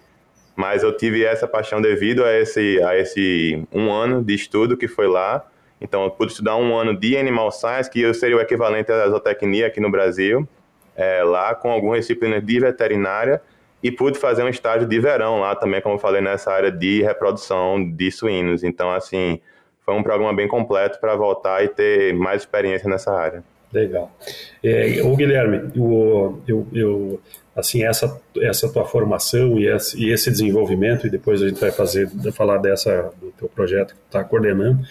Mas 0.55 0.83
eu 0.83 0.95
tive 0.95 1.23
essa 1.23 1.47
paixão 1.47 1.81
devido 1.81 2.23
a 2.23 2.33
esse, 2.33 2.81
a 2.83 2.97
esse 2.97 3.63
um 3.71 3.91
ano 3.91 4.23
de 4.23 4.33
estudo 4.33 4.77
que 4.77 4.87
foi 4.87 5.07
lá 5.07 5.45
então, 5.79 6.03
eu 6.03 6.11
pude 6.11 6.31
estudar 6.31 6.55
um 6.55 6.75
ano 6.75 6.97
de 6.97 7.17
Animal 7.17 7.51
Science, 7.51 7.89
que 7.89 8.13
seria 8.13 8.37
o 8.37 8.39
equivalente 8.39 8.91
à 8.91 9.07
zootecnia 9.09 9.67
aqui 9.67 9.79
no 9.79 9.91
Brasil, 9.91 10.47
é, 10.95 11.23
lá 11.23 11.53
com 11.53 11.69
algumas 11.69 11.99
disciplinas 11.99 12.43
de 12.43 12.59
veterinária, 12.59 13.41
e 13.83 13.91
pude 13.91 14.17
fazer 14.17 14.43
um 14.43 14.49
estágio 14.49 14.87
de 14.87 14.99
verão 14.99 15.41
lá 15.41 15.55
também, 15.55 15.81
como 15.81 15.95
eu 15.95 15.99
falei, 15.99 16.21
nessa 16.21 16.51
área 16.51 16.71
de 16.71 17.03
reprodução 17.03 17.83
de 17.91 18.09
suínos. 18.09 18.63
Então, 18.63 18.91
assim, 18.91 19.39
foi 19.85 19.93
um 19.93 20.01
programa 20.01 20.33
bem 20.33 20.47
completo 20.47 20.99
para 20.99 21.15
voltar 21.15 21.63
e 21.63 21.67
ter 21.67 22.13
mais 22.13 22.41
experiência 22.41 22.89
nessa 22.89 23.13
área. 23.13 23.43
Legal. 23.71 24.15
É, 24.63 25.01
o 25.03 25.15
Guilherme, 25.15 25.71
o, 25.77 26.39
eu, 26.47 26.67
eu, 26.73 27.21
assim, 27.55 27.83
essa, 27.83 28.21
essa 28.37 28.71
tua 28.71 28.85
formação 28.85 29.59
e 29.59 29.67
esse, 29.67 30.01
e 30.01 30.11
esse 30.11 30.31
desenvolvimento, 30.31 31.07
e 31.07 31.09
depois 31.09 31.41
a 31.41 31.49
gente 31.49 31.59
vai 31.59 31.71
fazer, 31.71 32.09
falar 32.31 32.57
dessa, 32.57 33.11
do 33.19 33.31
teu 33.31 33.49
projeto 33.49 33.93
que 33.93 33.99
tu 33.99 34.05
está 34.05 34.23
coordenando, 34.23 34.85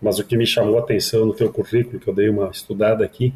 mas 0.00 0.18
o 0.18 0.24
que 0.24 0.36
me 0.36 0.46
chamou 0.46 0.78
a 0.78 0.80
atenção 0.80 1.26
no 1.26 1.34
teu 1.34 1.50
currículo, 1.50 1.98
que 1.98 2.08
eu 2.08 2.14
dei 2.14 2.28
uma 2.28 2.50
estudada 2.50 3.04
aqui, 3.04 3.34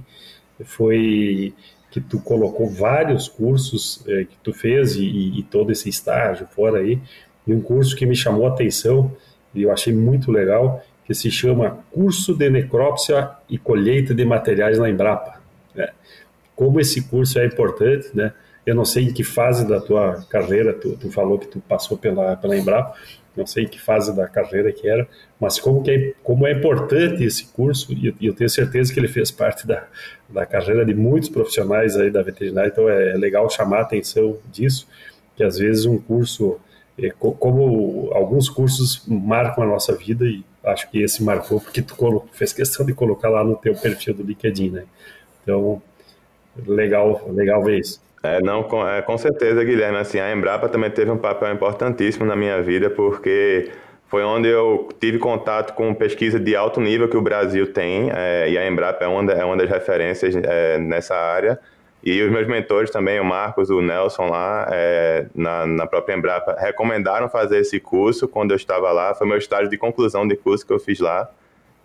foi 0.64 1.54
que 1.90 2.00
tu 2.00 2.18
colocou 2.20 2.68
vários 2.68 3.28
cursos 3.28 4.02
é, 4.08 4.24
que 4.24 4.36
tu 4.42 4.52
fez 4.52 4.96
e, 4.96 5.38
e, 5.38 5.42
todo 5.42 5.70
esse 5.70 5.88
estágio 5.88 6.46
fora 6.54 6.78
aí, 6.78 6.98
e 7.46 7.52
um 7.52 7.60
curso 7.60 7.94
que 7.94 8.06
me 8.06 8.16
chamou 8.16 8.46
a 8.46 8.50
atenção 8.50 9.14
e 9.54 9.62
eu 9.62 9.70
achei 9.70 9.92
muito 9.92 10.30
legal, 10.30 10.82
que 11.12 11.14
se 11.14 11.30
chama 11.30 11.78
Curso 11.90 12.34
de 12.34 12.48
Necrópsia 12.48 13.30
e 13.48 13.58
Colheita 13.58 14.14
de 14.14 14.24
Materiais 14.24 14.78
na 14.78 14.88
Embrapa. 14.88 15.40
Né? 15.74 15.88
Como 16.56 16.80
esse 16.80 17.02
curso 17.02 17.38
é 17.38 17.44
importante, 17.44 18.08
né? 18.14 18.32
Eu 18.64 18.74
não 18.74 18.84
sei 18.84 19.04
em 19.04 19.12
que 19.12 19.24
fase 19.24 19.68
da 19.68 19.80
tua 19.80 20.24
carreira, 20.30 20.72
tu, 20.72 20.96
tu 20.96 21.10
falou 21.10 21.38
que 21.38 21.48
tu 21.48 21.60
passou 21.60 21.98
pela, 21.98 22.36
pela 22.36 22.56
Embrapa, 22.56 22.94
não 23.36 23.44
sei 23.44 23.64
em 23.64 23.68
que 23.68 23.78
fase 23.78 24.14
da 24.14 24.26
carreira 24.28 24.72
que 24.72 24.88
era, 24.88 25.06
mas 25.38 25.58
como, 25.58 25.82
que 25.82 25.90
é, 25.90 26.14
como 26.22 26.46
é 26.46 26.52
importante 26.52 27.24
esse 27.24 27.46
curso, 27.46 27.92
e 27.92 28.14
eu, 28.20 28.32
tenho 28.34 28.48
certeza 28.48 28.92
que 28.94 29.00
ele 29.00 29.08
fez 29.08 29.30
parte 29.30 29.66
da, 29.66 29.84
da 30.28 30.46
carreira 30.46 30.84
de 30.84 30.94
muitos 30.94 31.28
profissionais 31.28 31.96
aí 31.96 32.10
da 32.10 32.22
veterinária, 32.22 32.68
então 32.68 32.88
é, 32.88 33.10
é 33.10 33.16
legal 33.16 33.50
chamar 33.50 33.78
a 33.78 33.82
atenção 33.82 34.38
disso, 34.50 34.86
que 35.36 35.42
às 35.42 35.58
vezes 35.58 35.84
um 35.84 35.98
curso, 35.98 36.60
é, 36.96 37.10
como 37.10 38.10
alguns 38.14 38.48
cursos 38.48 39.02
marcam 39.08 39.64
a 39.64 39.66
nossa 39.66 39.96
vida, 39.96 40.24
e 40.24 40.44
acho 40.64 40.90
que 40.90 41.02
esse 41.02 41.22
marcou, 41.22 41.60
porque 41.60 41.82
tu 41.82 42.28
fez 42.32 42.52
questão 42.52 42.84
de 42.84 42.92
colocar 42.92 43.28
lá 43.28 43.42
no 43.44 43.56
teu 43.56 43.74
perfil 43.74 44.14
do 44.14 44.22
LinkedIn, 44.22 44.70
né? 44.70 44.84
Então, 45.42 45.82
legal, 46.66 47.20
legal 47.32 47.62
ver 47.62 47.80
isso. 47.80 48.00
É, 48.22 48.40
não, 48.40 48.62
com, 48.62 48.86
é, 48.86 49.02
com 49.02 49.18
certeza, 49.18 49.64
Guilherme. 49.64 49.98
Assim, 49.98 50.20
a 50.20 50.32
Embrapa 50.32 50.68
também 50.68 50.90
teve 50.90 51.10
um 51.10 51.18
papel 51.18 51.52
importantíssimo 51.52 52.24
na 52.24 52.36
minha 52.36 52.62
vida, 52.62 52.88
porque 52.88 53.70
foi 54.06 54.22
onde 54.22 54.48
eu 54.48 54.88
tive 55.00 55.18
contato 55.18 55.74
com 55.74 55.92
pesquisa 55.92 56.38
de 56.38 56.54
alto 56.54 56.80
nível 56.80 57.08
que 57.08 57.16
o 57.16 57.22
Brasil 57.22 57.72
tem, 57.72 58.10
é, 58.14 58.48
e 58.48 58.56
a 58.56 58.66
Embrapa 58.68 59.04
é 59.04 59.08
uma, 59.08 59.32
é 59.32 59.44
uma 59.44 59.56
das 59.56 59.68
referências 59.68 60.36
é, 60.36 60.78
nessa 60.78 61.16
área. 61.16 61.58
E 62.04 62.20
os 62.20 62.32
meus 62.32 62.48
mentores 62.48 62.90
também, 62.90 63.20
o 63.20 63.24
Marcos, 63.24 63.70
o 63.70 63.80
Nelson 63.80 64.26
lá, 64.26 64.66
é, 64.72 65.26
na, 65.34 65.66
na 65.66 65.86
própria 65.86 66.16
Embrapa, 66.16 66.56
recomendaram 66.58 67.28
fazer 67.28 67.60
esse 67.60 67.78
curso 67.78 68.26
quando 68.26 68.50
eu 68.50 68.56
estava 68.56 68.90
lá. 68.90 69.14
Foi 69.14 69.26
meu 69.26 69.38
estágio 69.38 69.70
de 69.70 69.78
conclusão 69.78 70.26
de 70.26 70.34
curso 70.34 70.66
que 70.66 70.72
eu 70.72 70.80
fiz 70.80 70.98
lá. 70.98 71.30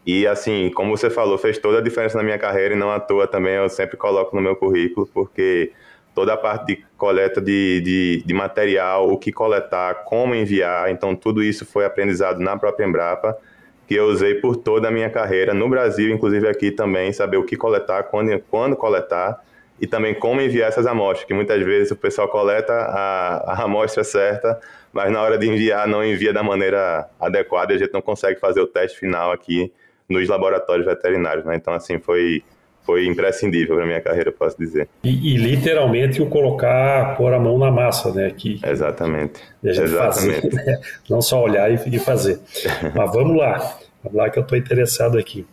E 0.06 0.26
assim, 0.26 0.72
como 0.74 0.98
você 0.98 1.10
falou, 1.10 1.38
fez 1.38 1.60
toda 1.60 1.78
a 1.78 1.82
diferença 1.82 2.18
na 2.18 2.24
minha 2.24 2.40
carreira 2.40 2.74
e 2.74 2.78
não 2.78 2.90
à 2.90 3.00
toa 3.00 3.28
também 3.28 3.56
eu 3.56 3.70
sempre 3.70 3.96
coloco 3.98 4.36
no 4.36 4.42
meu 4.42 4.56
currículo, 4.56 5.06
porque 5.14 5.72
toda 6.16 6.34
a 6.34 6.38
parte 6.38 6.66
de 6.66 6.86
coleta 6.98 7.40
de, 7.40 7.82
de, 7.82 8.24
de, 8.26 8.34
material, 8.34 9.12
o 9.12 9.20
que 9.20 9.32
coletar, 9.32 10.06
como 10.06 10.34
enviar. 10.34 10.90
Então, 10.90 11.16
tudo 11.16 11.44
isso 11.44 11.64
foi 11.64 11.86
aprendizado 11.86 12.40
na 12.40 12.58
própria 12.58 12.88
Embrapa, 12.88 13.38
que 13.86 13.94
eu 13.94 14.06
usei 14.06 14.34
por 14.36 14.56
toda 14.56 14.88
a 14.88 14.92
minha 14.92 15.12
carreira, 15.12 15.54
no 15.54 15.70
Brasil, 15.70 16.10
inclusive 16.10 16.48
aqui 16.48 16.72
também, 16.72 17.14
saber 17.14 17.38
o 17.38 17.44
que 17.44 17.56
coletar, 17.56 18.04
quando, 18.04 18.40
quando 18.50 18.76
coletar 18.76 19.40
e 19.80 19.88
também 19.88 20.14
como 20.14 20.42
enviar 20.42 20.70
essas 20.70 20.86
amostras, 20.86 21.26
que 21.26 21.34
muitas 21.34 21.64
vezes 21.64 21.92
o 21.92 21.96
pessoal 21.96 22.28
coleta 22.28 22.74
a, 22.74 23.54
a 23.54 23.64
amostra 23.64 24.04
certa, 24.04 24.60
mas 24.92 25.12
na 25.12 25.22
hora 25.22 25.38
de 25.38 25.48
enviar 25.48 25.88
não 25.88 26.04
envia 26.04 26.34
da 26.34 26.42
maneira 26.42 27.08
adequada 27.20 27.74
e 27.74 27.76
a 27.76 27.80
gente 27.80 27.94
não 27.94 28.02
consegue 28.02 28.40
fazer 28.40 28.62
o 28.62 28.68
teste 28.68 29.00
final 29.00 29.32
aqui 29.32 29.72
nos 30.10 30.28
laboratórios 30.28 30.86
veterinários, 30.86 31.46
né? 31.46 31.56
Então, 31.56 31.74
assim, 31.74 32.00
foi 32.00 32.44
foi 32.88 33.06
imprescindível 33.06 33.76
para 33.76 33.86
minha 33.86 34.00
carreira, 34.00 34.32
posso 34.32 34.58
dizer. 34.58 34.88
E, 35.04 35.34
e, 35.34 35.38
literalmente 35.38 36.22
o 36.22 36.28
colocar, 36.28 37.18
pôr 37.18 37.34
a 37.34 37.40
mão 37.40 37.58
na 37.58 37.70
massa, 37.70 38.14
né? 38.14 38.32
Que, 38.32 38.62
Exatamente. 38.66 39.42
E 39.62 39.70
a 39.70 39.74
gente 39.74 39.84
Exatamente. 39.84 40.50
fazer, 40.50 40.56
né? 40.66 40.82
não 41.10 41.22
só 41.22 41.44
olhar 41.44 41.70
e, 41.70 41.96
e 41.96 42.00
fazer. 42.00 42.40
Mas 42.96 43.12
vamos 43.12 43.36
lá, 43.36 43.78
vamos 44.02 44.18
lá 44.18 44.30
que 44.30 44.40
eu 44.40 44.44
estou 44.44 44.58
interessado 44.58 45.18
aqui. 45.18 45.46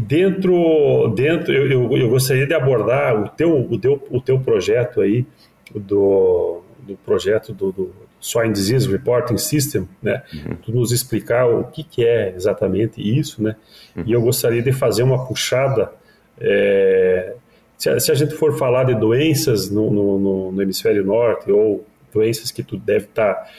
Dentro, 0.00 1.12
dentro 1.14 1.52
eu, 1.52 1.70
eu, 1.70 1.96
eu, 1.96 2.08
gostaria 2.08 2.46
de 2.46 2.54
abordar 2.54 3.20
o 3.22 3.28
teu, 3.28 3.60
o 3.70 3.78
teu, 3.78 4.02
o 4.10 4.20
teu 4.20 4.38
projeto 4.38 5.00
aí, 5.00 5.26
do, 5.74 6.62
do 6.80 6.96
projeto 7.04 7.52
do, 7.52 7.70
do 7.70 7.92
Swine 8.20 8.52
Disease 8.52 8.90
Reporting 8.90 9.38
System, 9.38 9.88
né? 10.02 10.22
Uhum. 10.32 10.56
Tu 10.56 10.72
nos 10.72 10.92
explicar 10.92 11.46
o 11.46 11.64
que, 11.64 11.84
que 11.84 12.04
é 12.04 12.34
exatamente 12.34 13.00
isso, 13.00 13.42
né? 13.42 13.56
Uhum. 13.96 14.04
E 14.06 14.12
eu 14.12 14.20
gostaria 14.20 14.62
de 14.62 14.72
fazer 14.72 15.02
uma 15.02 15.26
puxada 15.26 15.92
é, 16.40 17.34
se, 17.76 17.90
a, 17.90 18.00
se, 18.00 18.10
a, 18.10 18.14
gente 18.14 18.34
for 18.34 18.56
falar 18.56 18.84
de 18.84 18.94
doenças 18.94 19.70
no, 19.70 19.90
no, 19.90 20.52
no, 20.52 20.62
hemisfério 20.62 21.04
norte 21.04 21.50
ou 21.50 21.84
doenças 22.12 22.50
que 22.50 22.62
tu 22.62 22.76
deve 22.76 23.06
estar 23.06 23.34
tá, 23.34 23.50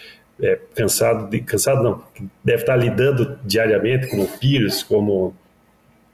é, 0.42 0.60
cansado, 0.76 1.30
de, 1.30 1.42
cansado 1.42 1.84
não, 1.84 2.04
deve 2.44 2.62
estar 2.64 2.74
tá 2.74 2.80
lidando 2.80 3.40
diariamente, 3.44 4.08
como 4.08 4.28
vírus, 4.42 4.84
como 4.84 5.34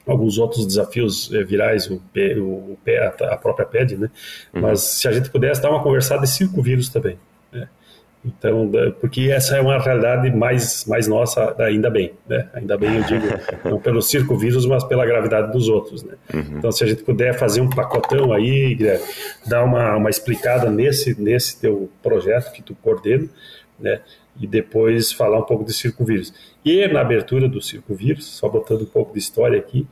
alguns 0.07 0.37
outros 0.37 0.65
desafios 0.65 1.33
é, 1.33 1.43
virais, 1.43 1.89
o, 1.89 2.01
o, 2.39 2.77
a, 3.21 3.37
própria 3.37 3.65
PED, 3.65 3.97
né? 3.97 4.09
Uhum. 4.53 4.61
Mas 4.61 4.81
se 4.81 5.07
a 5.07 5.11
gente 5.11 5.29
pudesse 5.29 5.61
dar 5.61 5.69
uma 5.69 5.83
conversada 5.83 6.21
de 6.21 6.29
cinco 6.29 6.61
vírus 6.61 6.89
também. 6.89 7.17
Né? 7.51 7.67
Então, 8.25 8.69
porque 8.99 9.29
essa 9.31 9.57
é 9.57 9.61
uma 9.61 9.79
realidade 9.79 10.29
mais, 10.35 10.85
mais 10.85 11.07
nossa, 11.07 11.55
ainda 11.59 11.89
bem, 11.89 12.13
né? 12.27 12.49
Ainda 12.53 12.77
bem, 12.77 12.97
eu 12.97 13.03
digo, 13.03 13.25
não 13.63 13.79
pelo 13.79 14.01
circo-vírus, 14.01 14.65
mas 14.65 14.83
pela 14.83 15.05
gravidade 15.05 15.51
dos 15.51 15.69
outros, 15.69 16.03
né? 16.03 16.15
Uhum. 16.33 16.57
Então, 16.57 16.71
se 16.71 16.83
a 16.83 16.87
gente 16.87 17.03
puder 17.03 17.37
fazer 17.37 17.61
um 17.61 17.69
pacotão 17.69 18.31
aí, 18.33 18.75
Guilherme, 18.75 19.05
dar 19.45 19.63
uma, 19.63 19.95
uma 19.95 20.09
explicada 20.09 20.69
nesse, 20.69 21.19
nesse 21.21 21.59
teu 21.59 21.89
projeto 22.01 22.51
que 22.51 22.61
tu 22.61 22.75
coordena, 22.75 23.27
né? 23.79 24.01
E 24.39 24.45
depois 24.45 25.11
falar 25.11 25.39
um 25.39 25.43
pouco 25.43 25.63
de 25.63 25.73
circo-vírus. 25.73 26.33
E 26.63 26.87
na 26.87 27.01
abertura 27.01 27.47
do 27.47 27.61
circo-vírus, 27.61 28.25
só 28.25 28.47
botando 28.47 28.83
um 28.83 28.85
pouco 28.85 29.13
de 29.13 29.19
história 29.19 29.57
aqui, 29.59 29.87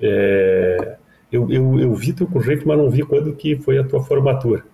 é, 0.00 0.96
eu, 1.30 1.50
eu, 1.50 1.80
eu 1.80 1.94
vi 1.94 2.12
teu 2.12 2.26
currículo, 2.26 2.68
mas 2.68 2.78
não 2.78 2.90
vi 2.90 3.02
quando 3.02 3.34
que 3.34 3.56
foi 3.56 3.78
a 3.78 3.84
tua 3.84 4.02
formatura, 4.02 4.64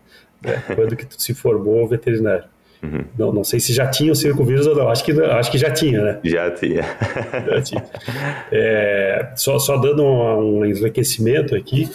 né? 0.43 0.63
quando 0.75 0.97
que 0.97 1.07
tu 1.07 1.21
se 1.21 1.35
formou 1.35 1.87
veterinário. 1.87 2.45
Uhum. 2.83 3.05
Não, 3.19 3.33
não 3.33 3.45
sei 3.45 3.59
se 3.59 3.73
já 3.73 3.89
tinha 3.89 4.13
o 4.13 4.15
circo-vírus 4.15 4.67
ou 4.67 4.77
não. 4.77 4.89
Acho 4.89 5.05
que, 5.05 5.13
acho 5.13 5.51
que 5.51 5.59
já 5.59 5.71
tinha, 5.71 6.01
né? 6.01 6.21
Já 6.23 6.51
tinha. 6.51 6.83
já 7.47 7.63
tinha. 7.63 7.85
É, 8.53 9.33
só, 9.37 9.59
só 9.59 9.77
dando 9.77 10.03
um, 10.05 10.61
um 10.61 10.65
enriquecimento 10.65 11.57
aqui, 11.57 11.91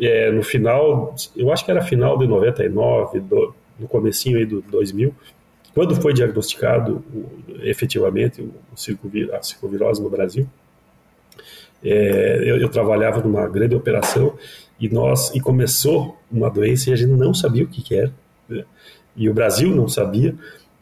é, 0.00 0.30
no 0.30 0.42
final, 0.42 1.14
eu 1.36 1.50
acho 1.52 1.64
que 1.64 1.70
era 1.70 1.80
final 1.82 2.18
de 2.18 2.26
99, 2.26 3.20
do, 3.20 3.54
no 3.78 3.88
comecinho 3.88 4.38
aí 4.38 4.44
do 4.44 4.60
2000, 4.62 5.14
quando 5.78 5.94
foi 5.94 6.12
diagnosticado 6.12 7.04
efetivamente 7.62 8.42
o 8.42 8.76
circovírus, 8.76 9.32
a 9.32 9.40
circovirose 9.40 10.02
no 10.02 10.10
Brasil, 10.10 10.44
é, 11.84 12.42
eu, 12.44 12.56
eu, 12.56 12.68
trabalhava 12.68 13.20
numa 13.20 13.46
grande 13.46 13.76
operação 13.76 14.36
e 14.80 14.88
nós 14.88 15.32
e 15.36 15.40
começou 15.40 16.18
uma 16.32 16.50
doença 16.50 16.90
e 16.90 16.92
a 16.92 16.96
gente 16.96 17.12
não 17.12 17.32
sabia 17.32 17.62
o 17.62 17.68
que, 17.68 17.80
que 17.80 17.94
era. 17.94 18.12
Né? 18.48 18.64
e 19.16 19.30
o 19.30 19.32
Brasil 19.32 19.72
não 19.72 19.86
sabia. 19.86 20.34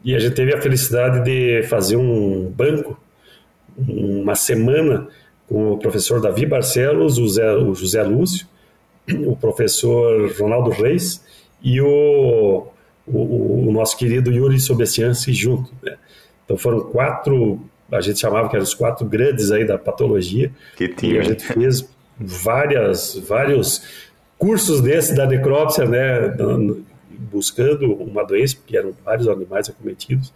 E 0.03 0.15
a 0.15 0.19
gente 0.19 0.33
teve 0.33 0.55
a 0.55 0.59
felicidade 0.59 1.23
de 1.23 1.61
fazer 1.67 1.95
um 1.95 2.49
banco, 2.49 2.99
uma 3.77 4.33
semana, 4.33 5.07
com 5.47 5.73
o 5.73 5.77
professor 5.77 6.19
Davi 6.19 6.47
Barcelos, 6.47 7.19
o 7.19 7.21
José, 7.21 7.53
o 7.53 7.75
José 7.75 8.01
Lúcio, 8.01 8.47
o 9.27 9.35
professor 9.35 10.31
Ronaldo 10.39 10.71
Reis 10.71 11.23
e 11.61 11.79
o, 11.79 12.65
o, 13.07 13.69
o 13.69 13.71
nosso 13.71 13.97
querido 13.97 14.31
Yuri 14.31 14.59
Sobessiansi 14.59 15.33
junto. 15.33 15.71
Né? 15.81 15.95
Então 16.45 16.57
foram 16.57 16.81
quatro, 16.81 17.59
a 17.91 18.01
gente 18.01 18.19
chamava 18.19 18.49
que 18.49 18.55
eram 18.55 18.63
os 18.63 18.73
quatro 18.73 19.05
grandes 19.05 19.51
aí 19.51 19.65
da 19.65 19.77
patologia. 19.77 20.51
Que 20.75 20.89
time. 20.89 21.15
E 21.15 21.19
a 21.19 21.23
gente 21.23 21.45
fez 21.45 21.89
várias, 22.19 23.15
vários 23.15 24.07
cursos 24.37 24.81
desses 24.81 25.15
da 25.15 25.25
necrópsia, 25.25 25.85
né? 25.85 26.35
buscando 27.19 27.93
uma 27.93 28.23
doença, 28.23 28.55
porque 28.57 28.77
eram 28.77 28.93
vários 29.03 29.27
animais 29.27 29.69
acometidos. 29.69 30.33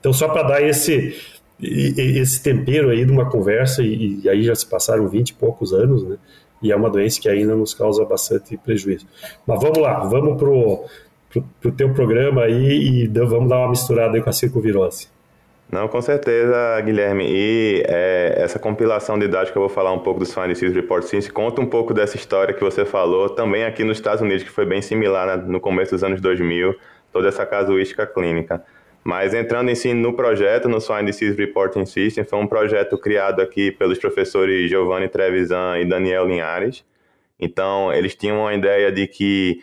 Então, 0.00 0.12
só 0.12 0.28
para 0.28 0.42
dar 0.42 0.62
esse, 0.62 1.14
esse 1.60 2.42
tempero 2.42 2.90
aí 2.90 3.04
de 3.04 3.12
uma 3.12 3.28
conversa, 3.28 3.82
e, 3.82 4.20
e, 4.22 4.28
aí 4.28 4.42
já 4.42 4.54
se 4.54 4.66
passaram 4.66 5.08
20 5.08 5.30
e 5.30 5.34
poucos 5.34 5.72
anos, 5.72 6.02
né? 6.04 6.16
E 6.62 6.70
é 6.70 6.76
uma 6.76 6.88
doença 6.88 7.20
que 7.20 7.28
ainda 7.28 7.56
nos 7.56 7.74
causa 7.74 8.04
bastante 8.04 8.56
prejuízo. 8.56 9.06
Mas 9.46 9.60
vamos 9.60 9.78
lá, 9.78 9.98
vamos 10.04 10.38
pro, 10.38 10.84
pro, 11.32 11.42
pro 11.60 11.72
teu 11.72 11.92
programa 11.94 12.42
aí 12.42 13.04
e 13.04 13.08
vamos 13.08 13.48
dar 13.48 13.58
uma 13.58 13.70
misturada 13.70 14.16
aí 14.16 14.22
com 14.22 14.28
a 14.28 14.32
circovirose. 14.32 15.08
Não, 15.70 15.88
com 15.88 16.02
certeza, 16.02 16.78
Guilherme. 16.82 17.24
E 17.26 17.82
é, 17.86 18.34
essa 18.36 18.58
compilação 18.58 19.18
que 19.18 19.56
eu 19.56 19.62
vou 19.62 19.70
falar 19.70 19.90
um 19.90 20.00
pouco 20.00 20.20
do 20.20 20.26
Swine 20.26 20.52
Disease 20.52 20.74
Report 20.74 21.02
Science 21.02 21.32
conta 21.32 21.62
um 21.62 21.66
pouco 21.66 21.94
dessa 21.94 22.14
história 22.14 22.52
que 22.52 22.60
você 22.60 22.84
falou, 22.84 23.30
também 23.30 23.64
aqui 23.64 23.82
nos 23.82 23.96
Estados 23.96 24.20
Unidos, 24.20 24.42
que 24.42 24.50
foi 24.50 24.66
bem 24.66 24.82
similar 24.82 25.26
né, 25.26 25.42
no 25.46 25.58
começo 25.58 25.92
dos 25.92 26.04
anos 26.04 26.20
2000, 26.20 26.74
toda 27.10 27.28
essa 27.28 27.46
casuística 27.46 28.06
clínica. 28.06 28.62
Mas 29.02 29.32
entrando 29.32 29.70
em 29.70 29.74
si 29.74 29.94
no 29.94 30.12
projeto, 30.12 30.68
no 30.68 30.78
Swine 30.78 31.10
Disease 31.10 31.36
Reporting 31.38 31.86
System, 31.86 32.22
foi 32.22 32.38
um 32.38 32.46
projeto 32.46 32.98
criado 32.98 33.40
aqui 33.40 33.72
pelos 33.72 33.98
professores 33.98 34.68
Giovanni 34.68 35.08
Trevisan 35.08 35.78
e 35.78 35.86
Daniel 35.86 36.26
Linhares. 36.26 36.84
Então, 37.40 37.90
eles 37.92 38.14
tinham 38.14 38.46
a 38.46 38.54
ideia 38.54 38.92
de 38.92 39.06
que 39.06 39.60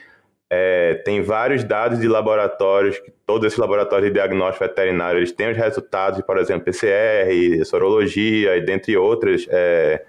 é, 0.50 0.96
tem 1.06 1.22
vários 1.22 1.64
dados 1.64 2.00
de 2.00 2.08
laboratórios, 2.08 3.00
todos 3.26 3.46
esses 3.46 3.60
laboratórios 3.60 4.08
de 4.08 4.14
diagnóstico 4.14 4.66
veterinário, 4.66 5.20
eles 5.20 5.32
têm 5.32 5.52
os 5.52 5.58
resultados 5.58 6.22
por 6.22 6.38
exemplo, 6.38 6.66
PCR, 6.66 7.64
sorologia 7.66 8.58
e 8.58 8.62
dentre 8.62 8.98
outras 8.98 9.46
é, 9.50 10.04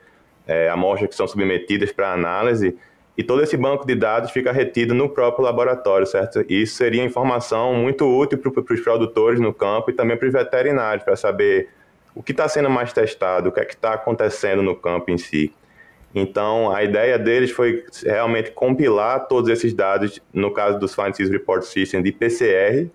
é, 0.46 0.68
amostras 0.70 1.10
que 1.10 1.14
são 1.14 1.28
submetidas 1.28 1.92
para 1.92 2.12
análise, 2.12 2.76
e 3.18 3.22
todo 3.22 3.42
esse 3.42 3.54
banco 3.54 3.86
de 3.86 3.94
dados 3.94 4.30
fica 4.30 4.50
retido 4.50 4.94
no 4.94 5.06
próprio 5.06 5.44
laboratório, 5.44 6.06
certo? 6.06 6.42
E 6.48 6.62
isso 6.62 6.76
seria 6.76 7.04
informação 7.04 7.74
muito 7.74 8.06
útil 8.06 8.38
para 8.38 8.74
os 8.74 8.80
produtores 8.80 9.38
no 9.38 9.52
campo 9.52 9.90
e 9.90 9.92
também 9.92 10.16
para 10.16 10.26
os 10.26 10.32
veterinários, 10.32 11.04
para 11.04 11.16
saber 11.16 11.68
o 12.14 12.22
que 12.22 12.32
está 12.32 12.48
sendo 12.48 12.70
mais 12.70 12.94
testado, 12.94 13.50
o 13.50 13.52
que 13.52 13.60
é 13.60 13.64
que 13.66 13.74
está 13.74 13.92
acontecendo 13.92 14.62
no 14.62 14.74
campo 14.74 15.10
em 15.10 15.18
si. 15.18 15.52
Então, 16.14 16.70
a 16.72 16.82
ideia 16.82 17.18
deles 17.18 17.50
foi 17.50 17.84
realmente 18.04 18.50
compilar 18.50 19.28
todos 19.28 19.48
esses 19.48 19.72
dados, 19.72 20.20
no 20.32 20.52
caso 20.52 20.78
dos 20.78 20.94
Disease 20.94 21.30
Report 21.30 21.62
System 21.62 22.02
de 22.02 22.10
PCR, 22.10 22.88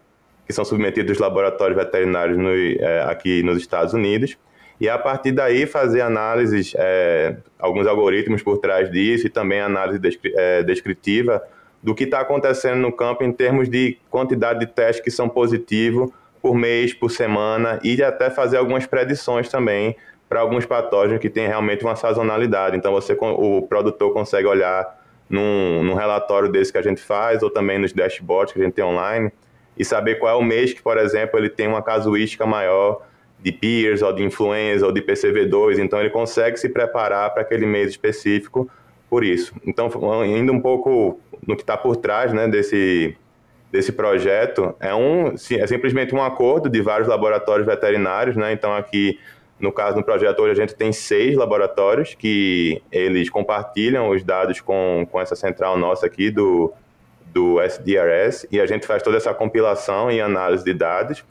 que 0.46 0.54
são 0.54 0.66
submetidos 0.66 1.12
aos 1.12 1.20
laboratórios 1.20 1.78
veterinários 1.78 2.38
no, 2.38 2.50
é, 2.54 3.04
aqui 3.04 3.42
nos 3.42 3.58
Estados 3.58 3.94
Unidos, 3.94 4.38
e 4.80 4.90
a 4.90 4.98
partir 4.98 5.32
daí 5.32 5.66
fazer 5.66 6.02
análises, 6.02 6.74
é, 6.78 7.38
alguns 7.58 7.88
algoritmos 7.88 8.44
por 8.44 8.58
trás 8.58 8.92
disso, 8.92 9.28
e 9.28 9.30
também 9.30 9.62
análise 9.62 9.98
descri 9.98 10.34
é, 10.36 10.62
descritiva 10.64 11.42
do 11.82 11.96
que 11.96 12.04
está 12.04 12.20
acontecendo 12.20 12.80
no 12.80 12.92
campo 12.92 13.24
em 13.24 13.32
termos 13.32 13.70
de 13.70 13.98
quantidade 14.10 14.60
de 14.60 14.68
testes 14.68 15.04
que 15.04 15.12
são 15.12 15.30
positivos 15.30 16.12
por 16.42 16.54
mês, 16.54 16.94
por 16.94 17.10
semana, 17.10 17.80
e 17.84 18.02
até 18.04 18.30
fazer 18.30 18.58
algumas 18.58 18.86
predições 18.86 19.48
também 19.50 19.96
para 20.28 20.40
alguns 20.40 20.66
patógenos 20.66 21.20
que 21.20 21.30
têm 21.30 21.48
realmente 21.48 21.84
uma 21.84 21.96
sazonalidade. 21.96 22.76
Então, 22.76 22.92
você, 22.92 23.16
o 23.20 23.62
produtor 23.64 24.14
consegue 24.14 24.48
olhar 24.48 25.00
num, 25.30 25.84
num 25.84 25.94
relatório 25.94 26.50
desse 26.50 26.72
que 26.72 26.78
a 26.78 26.82
gente 26.82 27.02
faz, 27.02 27.44
ou 27.44 27.50
também 27.50 27.80
nos 27.80 27.94
dashboards 27.94 28.54
que 28.54 28.60
a 28.60 28.64
gente 28.64 28.74
tem 28.74 28.84
online, 28.84 29.32
e 29.78 29.84
saber 29.84 30.16
qual 30.16 30.36
é 30.36 30.38
o 30.38 30.44
mês 30.44 30.74
que, 30.74 30.82
por 30.82 30.98
exemplo, 30.98 31.40
ele 31.40 31.50
tem 31.50 31.68
uma 31.68 31.82
casuística 31.82 32.46
maior 32.46 33.02
de 33.42 33.52
peers, 33.52 34.02
ou 34.02 34.12
de 34.14 34.24
influenza, 34.24 34.86
ou 34.86 34.92
de 34.92 35.02
PCV2. 35.02 35.80
Então, 35.80 36.00
ele 36.00 36.10
consegue 36.10 36.58
se 36.58 36.70
preparar 36.70 37.32
para 37.32 37.42
aquele 37.42 37.66
mês 37.66 37.90
específico 37.90 38.70
por 39.10 39.24
isso. 39.24 39.54
Então, 39.66 39.90
indo 40.26 40.52
um 40.52 40.60
pouco 40.60 41.20
no 41.46 41.56
que 41.56 41.62
está 41.62 41.78
por 41.78 41.96
trás 41.96 42.34
né, 42.34 42.48
desse, 42.48 43.16
desse 43.72 43.92
projeto, 43.92 44.74
é, 44.80 44.96
um, 44.96 45.34
é 45.34 45.68
simplesmente 45.68 46.16
um 46.16 46.24
acordo 46.24 46.70
de 46.70 46.82
vários 46.82 47.08
laboratórios 47.08 47.68
veterinários. 47.68 48.36
Né? 48.36 48.52
Então, 48.52 48.74
aqui 48.74 49.20
no 49.60 49.72
caso, 49.72 49.96
no 49.96 50.04
projeto 50.04 50.40
hoje 50.40 50.52
a 50.52 50.56
gente 50.56 50.76
tem 50.76 50.92
seis 50.92 51.36
laboratórios 51.36 52.14
que 52.14 52.82
eles 52.92 53.30
compartilham 53.30 54.10
os 54.10 54.22
dados 54.24 54.60
com, 54.60 55.08
com 55.10 55.22
essa 55.22 55.36
central 55.36 55.78
nossa 55.78 56.06
aqui 56.06 56.30
do, 56.30 56.74
do 57.28 57.62
SDRS 57.62 58.48
e 58.52 58.60
a 58.60 58.66
gente 58.66 58.86
faz 58.86 59.02
toda 59.02 59.16
essa 59.16 59.34
compilação 59.34 60.12
e 60.12 60.20
análise 60.20 60.64
de 60.64 60.74
dados. 60.74 61.24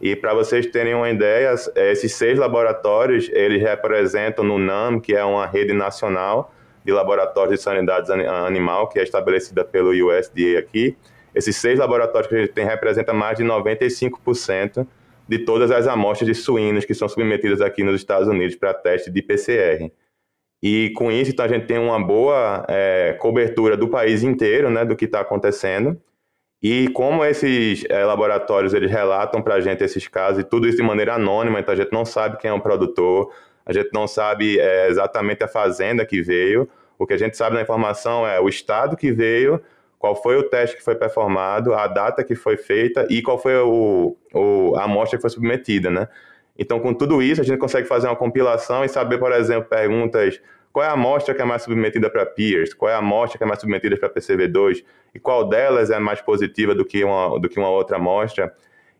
E 0.00 0.16
para 0.16 0.32
vocês 0.34 0.66
terem 0.66 0.94
uma 0.94 1.10
ideia, 1.10 1.54
esses 1.76 2.14
seis 2.14 2.38
laboratórios, 2.38 3.28
eles 3.32 3.62
representam 3.62 4.44
no 4.44 4.58
NAM, 4.58 4.98
que 4.98 5.14
é 5.14 5.24
uma 5.24 5.46
rede 5.46 5.72
nacional 5.72 6.52
de 6.84 6.92
laboratórios 6.92 7.58
de 7.58 7.62
sanidade 7.62 8.10
animal, 8.12 8.88
que 8.88 8.98
é 8.98 9.02
estabelecida 9.02 9.64
pelo 9.64 9.90
USDA 9.90 10.58
aqui. 10.58 10.96
Esses 11.34 11.56
seis 11.56 11.78
laboratórios 11.78 12.28
que 12.28 12.34
a 12.34 12.38
gente 12.38 12.52
tem 12.52 12.64
representam 12.64 13.14
mais 13.14 13.38
de 13.38 13.44
95% 13.44 14.86
de 15.32 15.38
todas 15.46 15.70
as 15.70 15.86
amostras 15.86 16.26
de 16.28 16.34
suínos 16.34 16.84
que 16.84 16.92
são 16.92 17.08
submetidas 17.08 17.62
aqui 17.62 17.82
nos 17.82 17.96
Estados 17.96 18.28
Unidos 18.28 18.54
para 18.54 18.74
teste 18.74 19.10
de 19.10 19.22
PCR. 19.22 19.90
E 20.62 20.90
com 20.90 21.10
isso, 21.10 21.30
então, 21.30 21.46
a 21.46 21.48
gente 21.48 21.66
tem 21.66 21.78
uma 21.78 21.98
boa 21.98 22.66
é, 22.68 23.16
cobertura 23.18 23.74
do 23.74 23.88
país 23.88 24.22
inteiro, 24.22 24.68
né, 24.68 24.84
do 24.84 24.94
que 24.94 25.06
está 25.06 25.20
acontecendo. 25.20 25.98
E 26.62 26.88
como 26.90 27.24
esses 27.24 27.82
é, 27.88 28.04
laboratórios 28.04 28.74
eles 28.74 28.90
relatam 28.90 29.40
para 29.40 29.54
a 29.54 29.60
gente 29.60 29.82
esses 29.82 30.06
casos, 30.06 30.40
e 30.40 30.44
tudo 30.44 30.68
isso 30.68 30.76
de 30.76 30.82
maneira 30.82 31.14
anônima, 31.14 31.58
então 31.58 31.72
a 31.72 31.76
gente 31.76 31.92
não 31.92 32.04
sabe 32.04 32.36
quem 32.36 32.50
é 32.50 32.54
o 32.54 32.60
produtor, 32.60 33.32
a 33.64 33.72
gente 33.72 33.88
não 33.94 34.06
sabe 34.06 34.60
é, 34.60 34.88
exatamente 34.88 35.42
a 35.42 35.48
fazenda 35.48 36.04
que 36.04 36.20
veio. 36.20 36.68
O 36.98 37.06
que 37.06 37.14
a 37.14 37.18
gente 37.18 37.38
sabe 37.38 37.56
na 37.56 37.62
informação 37.62 38.26
é 38.26 38.38
o 38.38 38.50
estado 38.50 38.98
que 38.98 39.10
veio, 39.10 39.62
qual 40.02 40.16
foi 40.16 40.36
o 40.36 40.42
teste 40.42 40.76
que 40.76 40.82
foi 40.82 40.96
performado, 40.96 41.72
a 41.74 41.86
data 41.86 42.24
que 42.24 42.34
foi 42.34 42.56
feita 42.56 43.06
e 43.08 43.22
qual 43.22 43.38
foi 43.38 43.54
o, 43.58 44.16
o, 44.34 44.74
a 44.74 44.82
amostra 44.82 45.16
que 45.16 45.20
foi 45.20 45.30
submetida, 45.30 45.92
né? 45.92 46.08
Então, 46.58 46.80
com 46.80 46.92
tudo 46.92 47.22
isso, 47.22 47.40
a 47.40 47.44
gente 47.44 47.60
consegue 47.60 47.86
fazer 47.86 48.08
uma 48.08 48.16
compilação 48.16 48.84
e 48.84 48.88
saber, 48.88 49.18
por 49.18 49.30
exemplo, 49.30 49.68
perguntas 49.68 50.40
qual 50.72 50.84
é 50.84 50.88
a 50.88 50.92
amostra 50.94 51.32
que 51.32 51.40
é 51.40 51.44
mais 51.44 51.62
submetida 51.62 52.10
para 52.10 52.26
peers, 52.26 52.74
qual 52.74 52.90
é 52.90 52.94
a 52.94 52.98
amostra 52.98 53.38
que 53.38 53.44
é 53.44 53.46
mais 53.46 53.60
submetida 53.60 53.96
para 53.96 54.10
PCV2 54.10 54.84
e 55.14 55.20
qual 55.20 55.48
delas 55.48 55.88
é 55.88 56.00
mais 56.00 56.20
positiva 56.20 56.74
do 56.74 56.84
que 56.84 57.04
uma, 57.04 57.38
do 57.38 57.48
que 57.48 57.60
uma 57.60 57.70
outra 57.70 57.96
amostra. 57.96 58.52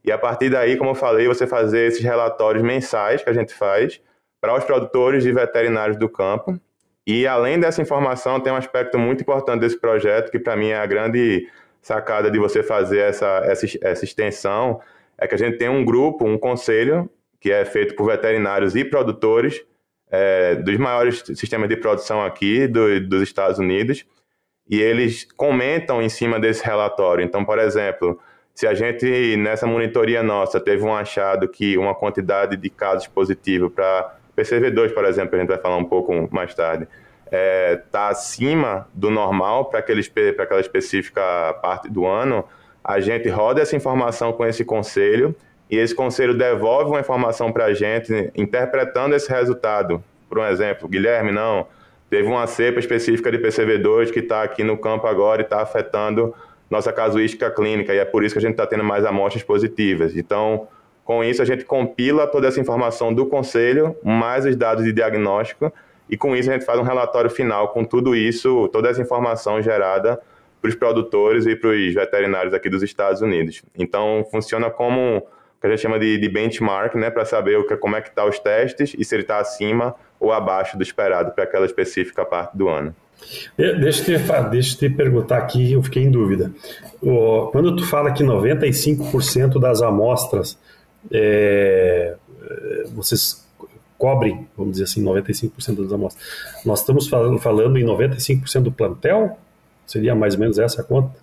E 0.05 0.13
a 0.13 0.19
partir 0.19 0.51
daí, 0.51 0.77
como 0.77 0.91
eu 0.91 0.95
falei, 0.95 1.27
você 1.27 1.49
fazer 1.49 1.89
esses 1.89 2.05
relatórios 2.05 2.63
mensais 2.63 3.25
que 3.25 3.29
a 3.29 3.33
gente 3.33 3.53
faz 3.53 4.01
para 4.41 4.57
os 4.57 4.63
produtores 4.63 5.25
e 5.25 5.33
veterinários 5.33 5.97
do 5.97 6.09
campo 6.09 6.61
e 7.07 7.27
além 7.27 7.59
dessa 7.59 7.83
informação, 7.83 8.41
tem 8.41 8.53
um 8.53 8.57
aspecto 8.57 8.99
muito 8.99 9.23
importante 9.23 9.61
desse 9.61 9.79
projeto, 9.79 10.31
que 10.31 10.39
para 10.39 10.57
mim 10.57 10.69
é 10.69 10.79
a 10.79 10.87
grande 10.87 11.49
sacada 11.81 12.31
de 12.31 12.39
você 12.39 12.63
fazer 12.63 13.01
essa, 13.01 13.43
essa, 13.45 13.67
essa 13.83 14.05
extensão, 14.05 14.81
é 15.19 15.27
que 15.27 15.35
a 15.35 15.39
gente 15.39 15.59
tem 15.59 15.69
um 15.69 15.85
grupo, 15.85 16.25
um 16.25 16.39
conselho, 16.39 17.11
que 17.41 17.51
é 17.51 17.65
feito 17.65 17.97
por 17.97 18.07
veterinários 18.07 18.77
e 18.77 18.85
produtores 18.85 19.65
é, 20.11 20.55
dos 20.55 20.77
maiores 20.77 21.23
sistemas 21.35 21.69
de 21.69 21.77
produção 21.77 22.25
aqui 22.25 22.69
do, 22.69 23.01
dos 23.09 23.23
Estados 23.23 23.59
Unidos, 23.59 24.07
e 24.71 24.81
eles 24.81 25.27
comentam 25.37 26.01
em 26.01 26.09
cima 26.09 26.39
desse 26.39 26.65
relatório. 26.65 27.25
Então, 27.25 27.45
por 27.45 27.59
exemplo, 27.59 28.21
se 28.55 28.67
a 28.67 28.75
gente, 28.75 29.37
nessa 29.37 29.67
monitoria 29.67 30.23
nossa, 30.23 30.61
teve 30.61 30.85
um 30.85 30.95
achado 30.95 31.49
que 31.49 31.77
uma 31.77 31.95
quantidade 31.95 32.57
de 32.57 32.71
casos 32.71 33.09
positivos 33.09 33.73
para 33.73 34.17
PCV2, 34.37 34.93
por 34.93 35.05
exemplo, 35.05 35.37
a 35.37 35.39
gente 35.39 35.49
vai 35.49 35.59
falar 35.59 35.77
um 35.77 35.85
pouco 35.85 36.29
mais 36.31 36.55
tarde, 36.55 36.87
está 37.25 37.37
é, 37.37 37.77
tá 37.91 38.09
acima 38.09 38.87
do 38.93 39.11
normal 39.11 39.67
para 39.67 39.81
aquela 39.81 40.01
específica 40.61 41.23
parte 41.63 41.89
do 41.89 42.07
ano, 42.07 42.45
a 42.85 43.01
gente 43.01 43.29
roda 43.29 43.61
essa 43.63 43.77
informação 43.77 44.33
com 44.33 44.45
esse 44.45 44.65
conselho 44.65 45.35
e 45.71 45.77
esse 45.77 45.95
conselho 45.95 46.37
devolve 46.37 46.91
uma 46.91 47.01
informação 47.01 47.53
para 47.53 47.67
a 47.67 47.75
gente 47.75 48.31
interpretando 48.37 49.15
esse 49.15 49.31
resultado. 49.31 50.03
Por 50.29 50.39
um 50.39 50.45
exemplo, 50.45 50.89
Guilherme, 50.89 51.31
não, 51.31 51.67
teve 52.11 52.29
uma 52.29 52.47
cepa 52.47 52.79
específica 52.79 53.31
de 53.31 53.39
PCV2 53.39 54.11
que 54.11 54.19
está 54.19 54.43
aqui 54.43 54.65
no 54.65 54.77
campo 54.77 55.07
agora 55.07 55.41
e 55.41 55.45
está 55.45 55.63
afetando 55.63 56.35
nossa 56.69 56.93
casuística 56.93 57.51
clínica 57.51 57.95
e 57.95 57.99
é 57.99 58.05
por 58.05 58.25
isso 58.25 58.35
que 58.35 58.39
a 58.39 58.43
gente 58.43 58.53
está 58.53 58.67
tendo 58.67 58.83
mais 58.83 59.05
amostras 59.05 59.43
positivas. 59.43 60.17
Então, 60.17 60.67
com 61.05 61.25
isso, 61.25 61.43
a 61.43 61.45
gente 61.45 61.65
compila 61.65 62.27
toda 62.27 62.47
essa 62.47 62.61
informação 62.61 63.13
do 63.13 63.27
conselho, 63.27 63.97
mais 64.03 64.47
os 64.47 64.57
dados 64.57 64.85
de 64.85 64.93
diagnóstico, 64.93 65.73
e 66.09 66.17
com 66.17 66.37
isso 66.37 66.51
a 66.51 66.53
gente 66.53 66.65
faz 66.65 66.79
um 66.79 66.85
relatório 66.85 67.31
final 67.31 67.69
com 67.69 67.85
tudo 67.85 68.15
isso, 68.15 68.69
toda 68.69 68.89
essa 68.89 69.01
informação 69.01 69.61
gerada 69.61 70.21
para 70.61 70.69
os 70.69 70.75
produtores 70.75 71.45
e 71.45 71.57
para 71.57 71.71
os 71.71 71.95
veterinários 71.95 72.55
aqui 72.55 72.71
dos 72.71 72.83
Estados 72.83 73.21
Unidos. 73.21 73.63
Então, 73.77 74.25
funciona 74.31 74.71
como 74.71 75.19
o 75.19 75.23
que 75.61 75.67
a 75.67 75.71
gente 75.71 75.81
chama 75.81 75.99
de, 75.99 76.19
de 76.19 76.29
benchmark, 76.29 76.95
né, 76.95 77.11
para 77.11 77.25
saber 77.25 77.59
o 77.59 77.67
que, 77.67 77.77
como 77.77 77.97
é 77.97 78.01
que 78.01 78.09
estão 78.09 78.25
tá 78.25 78.31
os 78.31 78.39
testes 78.39 78.95
e 78.97 79.05
se 79.05 79.15
ele 79.15 79.23
está 79.23 79.39
acima 79.39 79.95
ou 80.21 80.33
abaixo 80.33 80.77
do 80.77 80.83
esperado 80.83 81.33
para 81.33 81.45
aquela 81.45 81.67
específica 81.67 82.25
parte 82.25 82.57
do 82.57 82.69
ano. 82.69 82.95
Deixa 83.57 84.13
eu, 84.13 84.19
te, 84.19 84.51
deixa 84.51 84.75
eu 84.75 84.79
te 84.79 84.91
perguntar 84.91 85.39
aqui, 85.39 85.73
eu 85.73 85.83
fiquei 85.83 86.03
em 86.03 86.11
dúvida. 86.11 86.53
Quando 87.51 87.75
tu 87.75 87.87
fala 87.87 88.13
que 88.13 88.23
95% 88.23 89.61
das 89.61 89.83
amostras 89.83 90.59
é, 91.11 92.15
é, 92.43 92.85
vocês 92.95 93.47
cobrem, 93.99 94.49
vamos 94.57 94.73
dizer 94.73 94.85
assim, 94.85 95.03
95% 95.03 95.83
das 95.83 95.93
amostras. 95.93 96.27
Nós 96.65 96.81
estamos 96.81 97.09
falando, 97.09 97.39
falando 97.39 97.79
em 97.79 97.85
95% 97.85 98.63
do 98.63 98.73
plantel? 98.73 99.39
Seria 99.87 100.15
mais 100.15 100.35
ou 100.35 100.41
menos 100.41 100.59
essa 100.59 100.83
a 100.83 100.85
conta? 100.85 101.15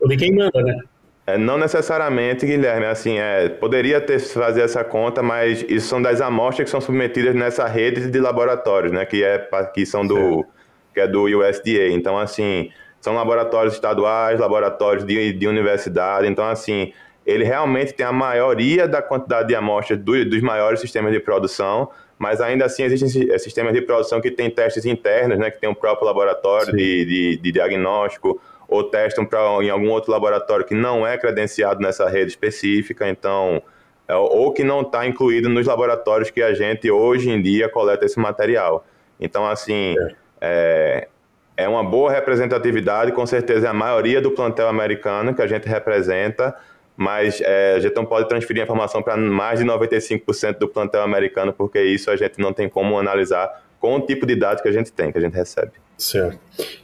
Ou 0.00 0.08
de 0.08 0.16
quem 0.16 0.34
manda, 0.34 0.62
né? 0.62 0.78
É, 1.26 1.36
não 1.36 1.58
necessariamente, 1.58 2.46
Guilherme, 2.46 2.86
assim, 2.86 3.18
é, 3.18 3.48
poderia 3.48 4.00
ter 4.00 4.20
fazer 4.20 4.60
essa 4.60 4.84
conta, 4.84 5.24
mas 5.24 5.64
isso 5.68 5.88
são 5.88 6.00
das 6.00 6.20
amostras 6.20 6.66
que 6.66 6.70
são 6.70 6.80
submetidas 6.80 7.34
nessa 7.34 7.66
rede 7.66 8.08
de 8.08 8.20
laboratórios, 8.20 8.92
né, 8.92 9.04
que 9.04 9.24
é 9.24 9.38
que 9.74 9.84
são 9.84 10.06
do 10.06 10.46
que 10.94 11.00
é 11.00 11.08
do 11.08 11.24
USDA. 11.24 11.88
Então, 11.90 12.16
assim, 12.16 12.70
são 13.00 13.14
laboratórios 13.14 13.74
estaduais, 13.74 14.38
laboratórios 14.38 15.04
de, 15.04 15.32
de 15.32 15.48
universidade. 15.48 16.28
Então, 16.28 16.48
assim, 16.48 16.92
ele 17.26 17.42
realmente 17.44 17.92
tem 17.92 18.06
a 18.06 18.12
maioria 18.12 18.86
da 18.86 19.02
quantidade 19.02 19.48
de 19.48 19.54
amostras 19.56 19.98
do, 19.98 20.24
dos 20.24 20.40
maiores 20.40 20.80
sistemas 20.80 21.12
de 21.12 21.18
produção, 21.18 21.90
mas 22.16 22.40
ainda 22.40 22.64
assim 22.64 22.84
existem 22.84 23.30
eh, 23.30 23.38
sistemas 23.38 23.74
de 23.74 23.82
produção 23.82 24.20
que 24.20 24.30
têm 24.30 24.48
testes 24.48 24.86
internos, 24.86 25.36
né, 25.36 25.50
que 25.50 25.60
tem 25.60 25.68
o 25.68 25.74
próprio 25.74 26.06
laboratório 26.06 26.74
de, 26.74 27.04
de, 27.04 27.36
de, 27.38 27.52
diagnóstico, 27.52 28.40
ou 28.68 28.84
testam 28.84 29.24
pra, 29.26 29.40
em 29.60 29.70
algum 29.70 29.90
outro 29.90 30.12
laboratório 30.12 30.64
que 30.64 30.74
não 30.74 31.04
é 31.06 31.18
credenciado 31.18 31.80
nessa 31.80 32.08
rede 32.08 32.30
específica, 32.30 33.08
então, 33.08 33.60
é, 34.06 34.14
ou 34.14 34.52
que 34.52 34.62
não 34.62 34.82
está 34.82 35.04
incluído 35.04 35.48
nos 35.48 35.66
laboratórios 35.66 36.30
que 36.30 36.40
a 36.40 36.54
gente 36.54 36.88
hoje 36.90 37.28
em 37.28 37.42
dia 37.42 37.68
coleta 37.68 38.06
esse 38.06 38.18
material. 38.20 38.86
Então, 39.20 39.46
assim, 39.46 39.96
é, 40.40 41.08
é, 41.56 41.64
é 41.64 41.68
uma 41.68 41.82
boa 41.82 42.10
representatividade, 42.12 43.10
com 43.12 43.26
certeza 43.26 43.66
é 43.66 43.70
a 43.70 43.74
maioria 43.74 44.20
do 44.20 44.30
plantel 44.30 44.68
americano 44.68 45.34
que 45.34 45.42
a 45.42 45.46
gente 45.46 45.68
representa, 45.68 46.54
mas 46.96 47.40
é, 47.40 47.74
a 47.74 47.80
gente 47.80 47.94
não 47.94 48.06
pode 48.06 48.28
transferir 48.28 48.62
a 48.62 48.64
informação 48.64 49.02
para 49.02 49.16
mais 49.16 49.58
de 49.58 49.66
95% 49.66 50.58
do 50.58 50.68
plantel 50.68 51.02
americano, 51.02 51.52
porque 51.52 51.80
isso 51.82 52.10
a 52.10 52.16
gente 52.16 52.38
não 52.38 52.52
tem 52.52 52.68
como 52.68 52.98
analisar 52.98 53.64
com 53.78 53.96
o 53.96 54.00
tipo 54.00 54.26
de 54.26 54.34
dados 54.34 54.62
que 54.62 54.68
a 54.68 54.72
gente 54.72 54.90
tem, 54.90 55.12
que 55.12 55.18
a 55.18 55.20
gente 55.20 55.34
recebe. 55.34 55.72
Certo. 55.98 56.38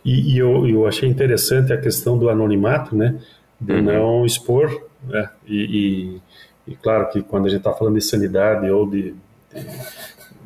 E, 0.04 0.34
e 0.34 0.38
eu, 0.38 0.68
eu 0.68 0.86
achei 0.86 1.08
interessante 1.08 1.72
a 1.72 1.76
questão 1.76 2.18
do 2.18 2.28
anonimato, 2.28 2.94
né? 2.94 3.18
De 3.60 3.72
uhum. 3.72 3.82
não 3.82 4.26
expor, 4.26 4.86
né? 5.06 5.30
E, 5.46 6.20
e, 6.66 6.72
e, 6.72 6.76
claro 6.76 7.08
que 7.08 7.22
quando 7.22 7.46
a 7.46 7.48
gente 7.48 7.58
está 7.58 7.72
falando 7.72 7.94
de 7.94 8.04
sanidade 8.04 8.70
ou 8.70 8.88
de, 8.88 9.14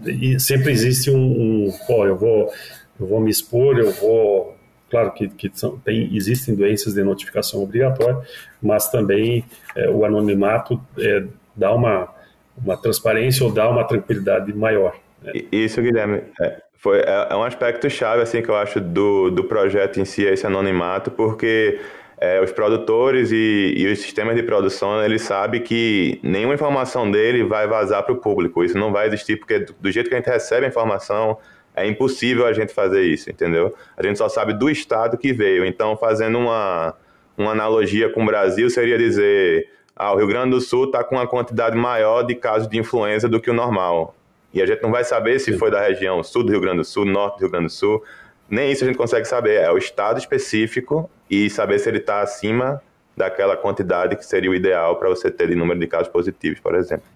de, 0.00 0.16
de 0.16 0.40
sempre 0.40 0.72
existe 0.72 1.10
um, 1.10 1.16
um, 1.16 1.72
pô, 1.86 2.06
eu 2.06 2.16
vou, 2.16 2.52
eu 3.00 3.06
vou 3.06 3.20
me 3.20 3.30
expor, 3.30 3.78
eu 3.78 3.90
vou 3.92 4.55
Claro 4.90 5.12
que, 5.12 5.28
que 5.28 5.50
são, 5.52 5.78
tem, 5.78 6.14
existem 6.14 6.54
doenças 6.54 6.94
de 6.94 7.02
notificação 7.02 7.62
obrigatória, 7.62 8.20
mas 8.62 8.88
também 8.90 9.44
é, 9.74 9.90
o 9.90 10.04
anonimato 10.04 10.80
é, 10.98 11.24
dá 11.56 11.74
uma, 11.74 12.08
uma 12.56 12.76
transparência 12.76 13.44
ou 13.44 13.52
dá 13.52 13.68
uma 13.68 13.84
tranquilidade 13.84 14.52
maior. 14.52 14.96
Né? 15.22 15.32
Isso, 15.50 15.82
Guilherme. 15.82 16.22
É, 16.40 16.62
foi, 16.74 17.00
é, 17.00 17.28
é, 17.30 17.34
um 17.34 17.42
aspecto 17.42 17.90
chave 17.90 18.22
assim, 18.22 18.42
que 18.42 18.48
eu 18.48 18.56
acho 18.56 18.80
do, 18.80 19.30
do 19.30 19.44
projeto 19.44 19.98
em 19.98 20.04
si, 20.04 20.22
esse 20.22 20.46
anonimato, 20.46 21.10
porque 21.10 21.80
é, 22.18 22.40
os 22.40 22.52
produtores 22.52 23.32
e, 23.32 23.74
e, 23.76 23.90
os 23.90 23.98
sistemas 23.98 24.36
de 24.36 24.42
produção, 24.42 25.02
eles 25.04 25.22
sabem 25.22 25.60
que 25.60 26.20
nenhuma 26.22 26.54
informação 26.54 27.10
dele 27.10 27.42
vai 27.42 27.66
vazar 27.66 28.02
para 28.04 28.12
o 28.12 28.18
público. 28.18 28.62
Isso 28.62 28.78
não 28.78 28.92
vai 28.92 29.08
existir, 29.08 29.36
porque 29.36 29.58
do, 29.58 29.74
do 29.80 29.90
jeito 29.90 30.08
que 30.08 30.14
a 30.14 30.18
gente 30.18 30.30
recebe 30.30 30.64
a 30.64 30.68
informação 30.68 31.38
é 31.76 31.86
impossível 31.86 32.46
a 32.46 32.52
gente 32.54 32.72
fazer 32.72 33.02
isso, 33.02 33.30
entendeu? 33.30 33.74
A 33.96 34.02
gente 34.02 34.16
só 34.16 34.28
sabe 34.28 34.54
do 34.54 34.70
estado 34.70 35.18
que 35.18 35.32
veio. 35.32 35.64
Então, 35.64 35.96
fazendo 35.96 36.38
uma, 36.38 36.94
uma 37.36 37.52
analogia 37.52 38.08
com 38.08 38.22
o 38.22 38.26
Brasil, 38.26 38.68
seria 38.70 38.96
dizer: 38.96 39.68
ah, 39.94 40.12
o 40.12 40.16
Rio 40.16 40.26
Grande 40.26 40.50
do 40.50 40.60
Sul 40.60 40.86
está 40.86 41.04
com 41.04 41.16
uma 41.16 41.26
quantidade 41.26 41.76
maior 41.76 42.22
de 42.22 42.34
casos 42.34 42.66
de 42.66 42.78
influenza 42.78 43.28
do 43.28 43.38
que 43.38 43.50
o 43.50 43.54
normal. 43.54 44.16
E 44.54 44.62
a 44.62 44.66
gente 44.66 44.82
não 44.82 44.90
vai 44.90 45.04
saber 45.04 45.38
se 45.38 45.52
foi 45.58 45.70
da 45.70 45.82
região 45.82 46.22
sul 46.22 46.42
do 46.42 46.50
Rio 46.50 46.60
Grande 46.62 46.78
do 46.78 46.84
Sul, 46.84 47.04
norte 47.04 47.36
do 47.36 47.40
Rio 47.40 47.50
Grande 47.50 47.66
do 47.66 47.72
Sul. 47.72 48.02
Nem 48.48 48.72
isso 48.72 48.84
a 48.84 48.86
gente 48.86 48.96
consegue 48.96 49.26
saber. 49.26 49.60
É 49.60 49.70
o 49.70 49.76
estado 49.76 50.18
específico 50.18 51.10
e 51.28 51.50
saber 51.50 51.78
se 51.78 51.90
ele 51.90 51.98
está 51.98 52.22
acima 52.22 52.80
daquela 53.14 53.56
quantidade 53.56 54.16
que 54.16 54.24
seria 54.24 54.50
o 54.50 54.54
ideal 54.54 54.96
para 54.96 55.08
você 55.08 55.30
ter 55.30 55.48
de 55.48 55.54
número 55.54 55.78
de 55.78 55.86
casos 55.86 56.08
positivos, 56.08 56.58
por 56.60 56.74
exemplo. 56.74 57.15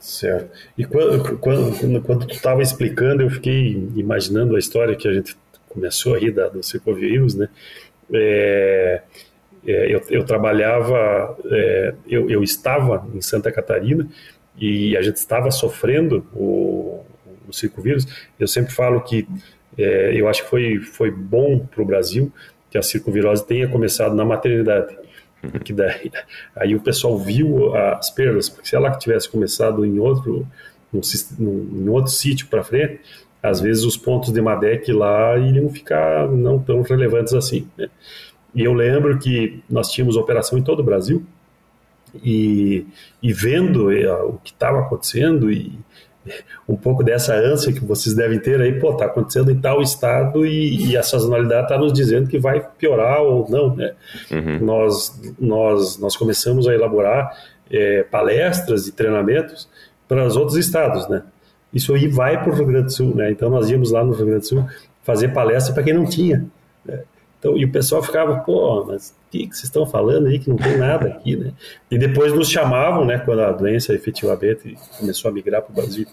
Certo. 0.00 0.50
E 0.78 0.84
quando, 0.84 1.38
quando, 1.38 2.02
quando 2.02 2.26
tu 2.26 2.34
estava 2.34 2.62
explicando, 2.62 3.22
eu 3.22 3.30
fiquei 3.30 3.72
imaginando 3.94 4.56
a 4.56 4.58
história 4.58 4.96
que 4.96 5.06
a 5.06 5.12
gente 5.12 5.36
começou 5.68 6.14
a 6.14 6.18
rir 6.18 6.32
da, 6.32 6.48
do 6.48 6.62
circovírus, 6.62 7.34
né? 7.34 7.48
É, 8.12 9.02
é, 9.66 9.94
eu, 9.94 10.02
eu, 10.08 10.24
trabalhava, 10.24 11.36
é, 11.50 11.94
eu, 12.08 12.30
eu, 12.30 12.42
estava 12.42 13.06
em 13.14 13.20
Santa 13.20 13.52
Catarina 13.52 14.08
e 14.58 14.96
a 14.96 15.02
gente 15.02 15.16
estava 15.16 15.50
sofrendo 15.50 16.26
o, 16.34 17.04
o 17.46 17.52
circovírus. 17.52 18.06
Eu 18.38 18.48
sempre 18.48 18.72
falo 18.72 19.02
que 19.02 19.28
é, 19.76 20.18
eu 20.18 20.28
acho 20.28 20.44
que 20.44 20.48
foi, 20.48 20.78
foi 20.80 21.10
bom 21.10 21.58
para 21.58 21.82
o 21.82 21.84
Brasil 21.84 22.32
que 22.70 22.78
a 22.78 22.82
circovirose 22.82 23.46
tenha 23.46 23.68
começado 23.68 24.14
na 24.14 24.24
maternidade. 24.24 24.96
Que 25.64 25.72
daí, 25.72 26.10
aí 26.54 26.74
o 26.74 26.80
pessoal 26.80 27.18
viu 27.18 27.74
as 27.74 28.10
perdas, 28.10 28.48
porque 28.48 28.68
se 28.68 28.76
ela 28.76 28.90
tivesse 28.92 29.28
começado 29.28 29.84
em 29.86 29.98
outro, 29.98 30.46
num, 30.92 31.00
num, 31.38 31.82
em 31.82 31.88
outro 31.88 32.12
sítio 32.12 32.46
para 32.48 32.62
frente, 32.62 33.00
às 33.42 33.60
vezes 33.60 33.84
os 33.84 33.96
pontos 33.96 34.32
de 34.32 34.40
Madec 34.40 34.92
lá 34.92 35.38
iriam 35.38 35.68
ficar 35.70 36.28
não 36.28 36.58
tão 36.58 36.82
relevantes 36.82 37.32
assim. 37.32 37.66
Né? 37.78 37.88
E 38.54 38.62
eu 38.62 38.74
lembro 38.74 39.18
que 39.18 39.62
nós 39.68 39.90
tínhamos 39.90 40.16
operação 40.16 40.58
em 40.58 40.62
todo 40.62 40.80
o 40.80 40.84
Brasil, 40.84 41.24
e, 42.22 42.86
e 43.22 43.32
vendo 43.32 43.92
eh, 43.92 44.12
o 44.22 44.38
que 44.42 44.50
estava 44.50 44.80
acontecendo 44.80 45.50
e 45.50 45.72
um 46.68 46.76
pouco 46.76 47.02
dessa 47.02 47.34
ânsia 47.34 47.72
que 47.72 47.84
vocês 47.84 48.14
devem 48.14 48.38
ter 48.38 48.60
aí, 48.60 48.78
pô, 48.78 48.94
tá 48.94 49.06
acontecendo 49.06 49.50
em 49.50 49.58
tal 49.58 49.80
estado 49.80 50.46
e, 50.46 50.90
e 50.90 50.96
a 50.96 51.02
sazonalidade 51.02 51.64
está 51.64 51.78
nos 51.78 51.92
dizendo 51.92 52.28
que 52.28 52.38
vai 52.38 52.60
piorar 52.78 53.22
ou 53.22 53.48
não, 53.48 53.74
né? 53.74 53.94
Uhum. 54.30 54.58
Nós, 54.60 55.20
nós, 55.38 55.98
nós 55.98 56.16
começamos 56.16 56.68
a 56.68 56.74
elaborar 56.74 57.32
é, 57.70 58.02
palestras 58.04 58.86
e 58.86 58.92
treinamentos 58.92 59.68
para 60.06 60.24
os 60.26 60.36
outros 60.36 60.56
estados, 60.56 61.08
né? 61.08 61.22
Isso 61.72 61.94
aí 61.94 62.08
vai 62.08 62.42
para 62.42 62.52
o 62.52 62.54
Rio 62.54 62.66
Grande 62.66 62.86
do 62.86 62.92
Sul, 62.92 63.14
né? 63.14 63.30
Então 63.30 63.48
nós 63.48 63.70
íamos 63.70 63.90
lá 63.90 64.04
no 64.04 64.12
Rio 64.12 64.26
Grande 64.26 64.40
do 64.40 64.46
Sul 64.46 64.66
fazer 65.02 65.28
palestra 65.28 65.72
para 65.72 65.82
quem 65.82 65.94
não 65.94 66.04
tinha. 66.04 66.44
Né? 66.84 67.00
Então, 67.40 67.56
e 67.56 67.64
o 67.64 67.72
pessoal 67.72 68.02
ficava, 68.02 68.36
pô, 68.40 68.84
mas 68.84 69.16
o 69.26 69.30
que, 69.30 69.46
que 69.46 69.56
vocês 69.56 69.64
estão 69.64 69.86
falando 69.86 70.26
aí 70.26 70.38
que 70.38 70.50
não 70.50 70.56
tem 70.56 70.76
nada 70.76 71.08
aqui, 71.08 71.36
né? 71.36 71.54
E 71.90 71.96
depois 71.96 72.34
nos 72.34 72.50
chamavam, 72.50 73.02
né, 73.06 73.18
quando 73.18 73.40
a 73.40 73.50
doença 73.50 73.94
efetivamente 73.94 74.76
começou 74.98 75.30
a 75.30 75.32
migrar 75.32 75.62
para 75.62 75.72
o 75.72 75.74
Brasil 75.74 76.06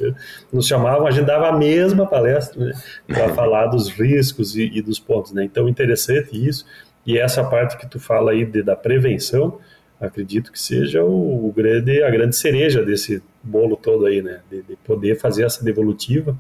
nos 0.54 0.66
chamavam, 0.66 1.06
a 1.06 1.12
gente 1.12 1.26
dava 1.26 1.50
a 1.50 1.52
mesma 1.52 2.08
palestra, 2.08 2.68
né, 2.68 2.74
para 3.06 3.28
falar 3.36 3.68
dos 3.68 3.90
riscos 3.90 4.56
e, 4.56 4.72
e, 4.74 4.82
dos 4.82 5.00
pontos, 5.00 5.34
né? 5.34 5.44
Então, 5.44 5.68
interessante 5.68 6.32
isso. 6.34 6.66
E 7.06 7.18
essa 7.18 7.44
parte 7.44 7.78
que 7.78 7.88
tu 7.88 8.00
fala 8.00 8.32
aí 8.32 8.46
de, 8.46 8.64
da 8.64 8.78
prevenção, 8.78 9.60
acredito 10.00 10.50
que 10.50 10.60
seja 10.60 11.04
o, 11.04 11.50
o, 11.50 11.52
grande, 11.52 12.02
a 12.04 12.10
grande 12.10 12.38
cereja 12.38 12.86
desse 12.86 13.22
bolo 13.44 13.76
todo 13.76 14.06
aí, 14.06 14.22
né? 14.22 14.40
De, 14.50 14.62
de 14.62 14.78
poder 14.78 15.20
fazer 15.20 15.44
essa 15.44 15.62
devolutiva 15.62 16.38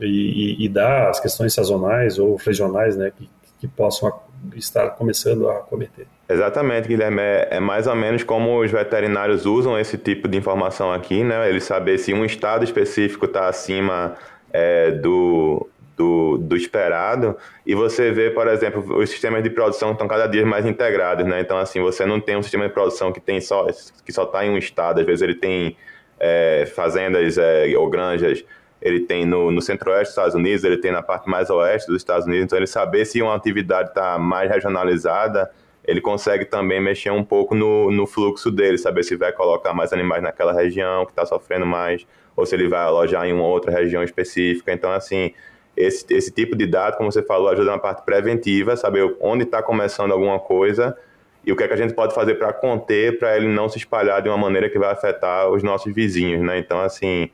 e, 0.00 0.06
e, 0.06 0.64
e, 0.64 0.68
dar 0.70 1.10
as 1.10 1.20
questões 1.20 1.52
sazonais 1.52 2.18
ou 2.18 2.36
regionais, 2.36 2.96
né? 2.96 3.12
Que, 3.14 3.28
que 3.62 3.68
possam 3.68 4.12
estar 4.56 4.90
começando 4.90 5.48
a 5.48 5.60
cometer. 5.60 6.04
Exatamente, 6.28 6.88
Guilherme. 6.88 7.20
É, 7.20 7.48
é, 7.52 7.60
mais 7.60 7.86
ou 7.86 7.94
menos 7.94 8.24
como 8.24 8.58
os 8.58 8.72
veterinários 8.72 9.46
usam 9.46 9.78
esse 9.78 9.96
tipo 9.96 10.26
de 10.26 10.36
informação 10.36 10.92
aqui, 10.92 11.22
né? 11.22 11.48
Eles 11.48 11.62
saber 11.62 11.96
se 11.98 12.12
um 12.12 12.24
estado 12.24 12.64
específico 12.64 13.26
está 13.26 13.48
acima 13.48 14.16
é, 14.52 14.90
do, 14.90 15.68
do, 15.96 16.38
do, 16.38 16.56
esperado. 16.56 17.36
E 17.64 17.72
você 17.72 18.10
vê, 18.10 18.30
por 18.30 18.48
exemplo, 18.48 18.98
os 18.98 19.08
sistemas 19.08 19.44
de 19.44 19.50
produção 19.50 19.92
estão 19.92 20.08
cada 20.08 20.26
dia 20.26 20.44
mais 20.44 20.66
integrados, 20.66 21.24
né? 21.24 21.40
Então, 21.40 21.56
assim, 21.56 21.80
você 21.80 22.04
não 22.04 22.20
tem 22.20 22.36
um 22.36 22.42
sistema 22.42 22.66
de 22.66 22.74
produção 22.74 23.12
que 23.12 23.20
tem 23.20 23.40
só 23.40 23.68
que 24.04 24.12
só 24.12 24.24
está 24.24 24.44
em 24.44 24.50
um 24.50 24.58
estado. 24.58 24.98
Às 24.98 25.06
vezes 25.06 25.22
ele 25.22 25.36
tem 25.36 25.76
é, 26.18 26.66
fazendas 26.74 27.38
é, 27.38 27.72
ou 27.78 27.88
granjas 27.88 28.44
ele 28.82 29.00
tem 29.00 29.24
no, 29.24 29.50
no 29.50 29.62
centro-oeste 29.62 30.06
dos 30.06 30.12
Estados 30.12 30.34
Unidos, 30.34 30.64
ele 30.64 30.76
tem 30.76 30.90
na 30.90 31.02
parte 31.02 31.30
mais 31.30 31.48
oeste 31.48 31.86
dos 31.86 31.98
Estados 31.98 32.26
Unidos, 32.26 32.44
então 32.44 32.58
ele 32.58 32.66
saber 32.66 33.04
se 33.04 33.22
uma 33.22 33.34
atividade 33.34 33.90
está 33.90 34.18
mais 34.18 34.50
regionalizada, 34.50 35.50
ele 35.84 36.00
consegue 36.00 36.44
também 36.44 36.80
mexer 36.80 37.10
um 37.10 37.22
pouco 37.22 37.54
no, 37.54 37.90
no 37.92 38.06
fluxo 38.06 38.50
dele, 38.50 38.76
saber 38.76 39.04
se 39.04 39.16
vai 39.16 39.32
colocar 39.32 39.72
mais 39.72 39.92
animais 39.92 40.22
naquela 40.22 40.52
região 40.52 41.04
que 41.04 41.12
está 41.12 41.24
sofrendo 41.24 41.64
mais, 41.64 42.06
ou 42.36 42.44
se 42.44 42.54
ele 42.56 42.68
vai 42.68 42.80
alojar 42.80 43.24
em 43.26 43.32
uma 43.32 43.46
outra 43.46 43.70
região 43.70 44.02
específica. 44.02 44.72
Então, 44.72 44.90
assim, 44.90 45.32
esse, 45.76 46.04
esse 46.10 46.32
tipo 46.32 46.56
de 46.56 46.66
dado, 46.66 46.96
como 46.96 47.10
você 47.10 47.22
falou, 47.22 47.48
ajuda 47.48 47.70
na 47.70 47.78
parte 47.78 48.04
preventiva, 48.04 48.76
saber 48.76 49.16
onde 49.20 49.44
está 49.44 49.62
começando 49.62 50.12
alguma 50.12 50.38
coisa 50.38 50.96
e 51.44 51.52
o 51.52 51.56
que, 51.56 51.64
é 51.64 51.68
que 51.68 51.74
a 51.74 51.76
gente 51.76 51.94
pode 51.94 52.14
fazer 52.14 52.36
para 52.36 52.52
conter, 52.52 53.18
para 53.18 53.36
ele 53.36 53.48
não 53.48 53.68
se 53.68 53.78
espalhar 53.78 54.22
de 54.22 54.28
uma 54.28 54.38
maneira 54.38 54.68
que 54.68 54.78
vai 54.78 54.92
afetar 54.92 55.50
os 55.50 55.62
nossos 55.62 55.92
vizinhos, 55.92 56.40
né? 56.40 56.58
Então, 56.58 56.80
assim, 56.80 57.30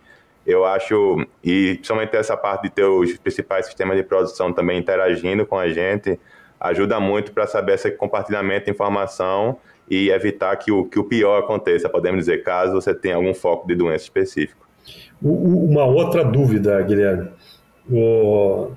eu 0.48 0.64
acho, 0.64 1.26
e 1.44 1.74
principalmente 1.74 2.16
essa 2.16 2.34
parte 2.34 2.62
de 2.62 2.70
ter 2.70 2.84
os 2.84 3.18
principais 3.18 3.66
sistemas 3.66 3.98
de 3.98 4.02
produção 4.02 4.50
também 4.50 4.78
interagindo 4.78 5.44
com 5.44 5.58
a 5.58 5.68
gente, 5.68 6.18
ajuda 6.58 6.98
muito 6.98 7.32
para 7.32 7.46
saber 7.46 7.74
esse 7.74 7.90
compartilhamento 7.90 8.64
de 8.64 8.70
informação 8.70 9.58
e 9.90 10.08
evitar 10.08 10.56
que 10.56 10.72
o, 10.72 10.86
que 10.86 10.98
o 10.98 11.04
pior 11.04 11.38
aconteça, 11.40 11.86
podemos 11.90 12.20
dizer, 12.20 12.42
caso 12.42 12.72
você 12.72 12.94
tenha 12.94 13.16
algum 13.16 13.34
foco 13.34 13.68
de 13.68 13.74
doença 13.74 14.04
específico. 14.04 14.66
Uma 15.20 15.84
outra 15.84 16.24
dúvida, 16.24 16.80
Guilherme. 16.80 17.28
O, 17.90 18.70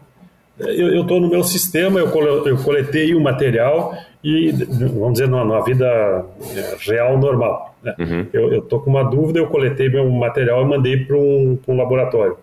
eu 0.60 1.02
estou 1.02 1.22
no 1.22 1.30
meu 1.30 1.44
sistema, 1.44 2.02
eu 2.02 2.12
coletei 2.12 3.16
o 3.16 3.22
material 3.22 3.96
e, 4.22 4.52
vamos 4.52 5.14
dizer, 5.14 5.30
numa, 5.30 5.64
vida 5.64 6.26
é, 6.54 6.76
real 6.80 7.18
normal. 7.18 7.71
Né? 7.84 7.96
Uhum. 8.00 8.28
Eu 8.32 8.60
estou 8.60 8.80
com 8.80 8.90
uma 8.90 9.04
dúvida, 9.04 9.40
eu 9.40 9.48
coletei 9.48 9.90
meu 9.90 10.10
material 10.10 10.64
e 10.64 10.66
mandei 10.66 10.98
para 10.98 11.18
um, 11.18 11.58
um, 11.68 11.78
laboratório. 11.78 12.38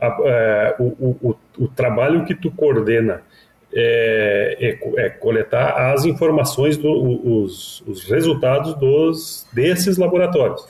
A, 0.00 0.06
é, 0.24 0.76
o, 0.78 0.84
o, 0.84 1.36
o, 1.58 1.68
trabalho 1.68 2.24
que 2.24 2.34
tu 2.34 2.50
coordena 2.50 3.22
é, 3.72 4.56
é, 4.60 5.06
é 5.06 5.08
coletar 5.10 5.92
as 5.92 6.04
informações, 6.04 6.76
do, 6.76 6.90
os, 6.90 7.82
os 7.86 8.04
resultados 8.04 8.74
dos, 8.74 9.46
desses 9.52 9.96
laboratórios. 9.96 10.66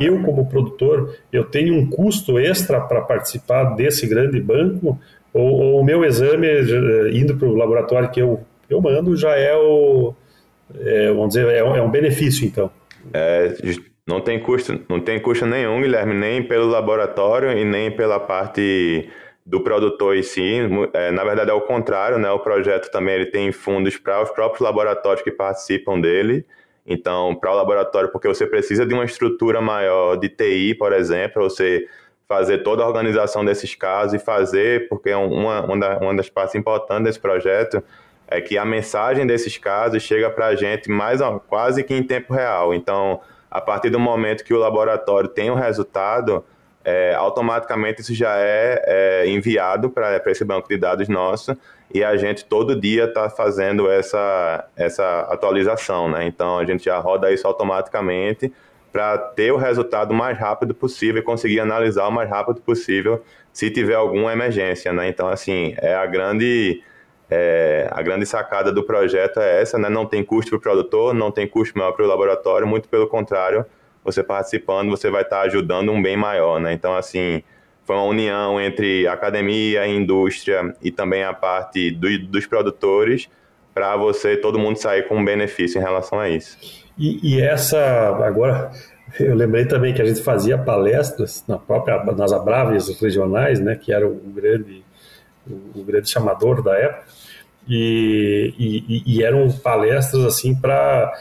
Eu, 0.00 0.20
como 0.22 0.48
produtor, 0.48 1.16
eu 1.32 1.44
tenho 1.44 1.74
um 1.74 1.88
custo 1.88 2.36
extra 2.36 2.80
para 2.80 3.00
participar 3.00 3.76
desse 3.76 4.08
grande 4.08 4.40
banco 4.40 4.98
ou, 5.32 5.48
ou 5.48 5.80
o 5.80 5.84
meu 5.84 6.04
exame, 6.04 6.48
eh, 6.48 7.10
indo 7.12 7.36
para 7.36 7.46
o 7.46 7.54
laboratório 7.54 8.10
que 8.10 8.20
eu, 8.20 8.40
eu 8.68 8.80
mando, 8.80 9.16
já 9.16 9.36
é 9.36 9.54
o, 9.54 10.12
é, 10.80 11.08
vamos 11.08 11.28
dizer, 11.28 11.46
é, 11.48 11.58
é 11.58 11.82
um 11.82 11.90
benefício, 11.90 12.46
então. 12.46 12.70
É, 13.12 13.54
não 14.06 14.20
tem 14.20 14.38
custo, 14.38 14.80
não 14.88 15.00
tem 15.00 15.18
custo 15.20 15.46
nenhum, 15.46 15.80
Guilherme, 15.80 16.14
nem 16.14 16.42
pelo 16.42 16.66
laboratório 16.66 17.52
e 17.52 17.64
nem 17.64 17.90
pela 17.90 18.20
parte 18.20 19.08
do 19.44 19.60
produtor 19.62 20.16
em 20.16 20.22
si. 20.22 20.60
É, 20.92 21.10
na 21.10 21.24
verdade, 21.24 21.50
é 21.50 21.54
o 21.54 21.60
contrário, 21.62 22.18
né? 22.18 22.30
O 22.30 22.38
projeto 22.38 22.90
também 22.90 23.14
ele 23.14 23.26
tem 23.26 23.50
fundos 23.52 23.96
para 23.96 24.22
os 24.22 24.30
próprios 24.30 24.60
laboratórios 24.60 25.22
que 25.22 25.30
participam 25.30 26.00
dele. 26.00 26.46
Então, 26.86 27.34
para 27.34 27.50
o 27.50 27.56
laboratório, 27.56 28.10
porque 28.10 28.28
você 28.28 28.46
precisa 28.46 28.84
de 28.84 28.92
uma 28.92 29.04
estrutura 29.04 29.60
maior 29.60 30.16
de 30.16 30.28
TI, 30.28 30.74
por 30.74 30.92
exemplo, 30.92 31.42
você 31.42 31.86
fazer 32.28 32.58
toda 32.58 32.82
a 32.82 32.86
organização 32.86 33.44
desses 33.44 33.74
casos 33.74 34.14
e 34.14 34.18
fazer, 34.18 34.88
porque 34.88 35.10
é 35.10 35.16
uma, 35.16 35.62
uma 35.64 36.14
das 36.14 36.28
partes 36.28 36.54
importantes 36.54 37.04
desse 37.04 37.20
projeto 37.20 37.82
é 38.26 38.40
que 38.40 38.56
a 38.56 38.64
mensagem 38.64 39.26
desses 39.26 39.56
casos 39.58 40.02
chega 40.02 40.30
para 40.30 40.46
a 40.46 40.56
gente 40.56 40.90
mais 40.90 41.20
quase 41.48 41.82
que 41.84 41.94
em 41.94 42.02
tempo 42.02 42.34
real. 42.34 42.74
Então, 42.74 43.20
a 43.50 43.60
partir 43.60 43.90
do 43.90 44.00
momento 44.00 44.44
que 44.44 44.54
o 44.54 44.58
laboratório 44.58 45.28
tem 45.28 45.50
o 45.50 45.54
resultado, 45.54 46.44
é, 46.84 47.14
automaticamente 47.14 48.02
isso 48.02 48.14
já 48.14 48.36
é, 48.36 48.82
é 48.86 49.28
enviado 49.28 49.88
para 49.88 50.20
esse 50.26 50.44
banco 50.44 50.68
de 50.68 50.76
dados 50.76 51.08
nosso 51.08 51.56
e 51.92 52.02
a 52.02 52.16
gente 52.16 52.44
todo 52.44 52.78
dia 52.78 53.04
está 53.04 53.30
fazendo 53.30 53.90
essa, 53.90 54.66
essa 54.76 55.20
atualização, 55.30 56.10
né? 56.10 56.26
Então 56.26 56.58
a 56.58 56.64
gente 56.64 56.84
já 56.84 56.98
roda 56.98 57.32
isso 57.32 57.46
automaticamente 57.46 58.52
para 58.92 59.18
ter 59.18 59.52
o 59.52 59.56
resultado 59.56 60.14
mais 60.14 60.38
rápido 60.38 60.74
possível 60.74 61.20
e 61.20 61.24
conseguir 61.24 61.58
analisar 61.58 62.06
o 62.06 62.12
mais 62.12 62.28
rápido 62.30 62.60
possível 62.60 63.22
se 63.52 63.70
tiver 63.70 63.94
alguma 63.94 64.32
emergência, 64.32 64.92
né? 64.92 65.08
Então, 65.08 65.28
assim, 65.28 65.74
é 65.78 65.94
a 65.94 66.06
grande, 66.06 66.82
é, 67.34 67.88
a 67.90 68.00
grande 68.00 68.24
sacada 68.24 68.70
do 68.70 68.84
projeto 68.84 69.40
é 69.40 69.60
essa, 69.60 69.76
né? 69.76 69.88
Não 69.88 70.06
tem 70.06 70.22
custo 70.22 70.50
para 70.50 70.58
o 70.58 70.60
produtor, 70.60 71.12
não 71.12 71.30
tem 71.32 71.48
custo 71.48 71.76
maior 71.76 71.92
para 71.92 72.04
o 72.04 72.08
laboratório, 72.08 72.66
muito 72.66 72.88
pelo 72.88 73.08
contrário, 73.08 73.64
você 74.04 74.22
participando, 74.22 74.90
você 74.90 75.10
vai 75.10 75.22
estar 75.22 75.40
tá 75.40 75.42
ajudando 75.42 75.90
um 75.90 76.00
bem 76.00 76.16
maior, 76.16 76.60
né? 76.60 76.72
Então, 76.72 76.94
assim, 76.94 77.42
foi 77.84 77.96
uma 77.96 78.04
união 78.04 78.60
entre 78.60 79.06
academia, 79.08 79.86
indústria 79.86 80.74
e 80.80 80.90
também 80.90 81.24
a 81.24 81.32
parte 81.32 81.90
do, 81.90 82.18
dos 82.26 82.46
produtores 82.46 83.28
para 83.74 83.96
você, 83.96 84.36
todo 84.36 84.58
mundo 84.58 84.76
sair 84.76 85.08
com 85.08 85.16
um 85.16 85.24
benefício 85.24 85.80
em 85.80 85.82
relação 85.82 86.20
a 86.20 86.28
isso. 86.28 86.56
E, 86.96 87.34
e, 87.34 87.40
essa, 87.40 87.80
agora, 88.24 88.70
eu 89.18 89.34
lembrei 89.34 89.64
também 89.64 89.92
que 89.92 90.00
a 90.00 90.04
gente 90.04 90.22
fazia 90.22 90.56
palestras 90.56 91.44
na 91.48 91.58
própria, 91.58 92.04
nas 92.04 92.32
Abraves 92.32 92.88
regionais, 93.00 93.58
né, 93.58 93.74
que 93.74 93.92
era 93.92 94.06
o 94.06 94.14
grande, 94.14 94.84
o, 95.44 95.80
o 95.80 95.84
grande 95.84 96.08
chamador 96.08 96.62
da 96.62 96.78
época, 96.78 97.13
e, 97.68 98.54
e, 98.58 99.02
e 99.06 99.22
eram 99.22 99.50
palestras 99.50 100.24
assim 100.24 100.54
para 100.54 101.12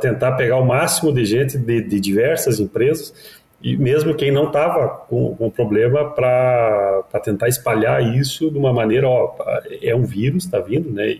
tentar 0.00 0.32
pegar 0.32 0.56
o 0.56 0.64
máximo 0.64 1.12
de 1.12 1.24
gente 1.24 1.58
de, 1.58 1.82
de 1.82 2.00
diversas 2.00 2.60
empresas, 2.60 3.14
e 3.62 3.76
mesmo 3.76 4.14
quem 4.14 4.30
não 4.30 4.48
estava 4.48 4.88
com, 4.88 5.34
com 5.36 5.50
problema 5.50 6.10
para 6.10 7.02
tentar 7.22 7.48
espalhar 7.48 8.14
isso 8.14 8.50
de 8.50 8.58
uma 8.58 8.72
maneira, 8.72 9.08
ó, 9.08 9.34
é 9.80 9.94
um 9.94 10.04
vírus, 10.04 10.44
está 10.44 10.60
vindo, 10.60 10.90
né? 10.90 11.18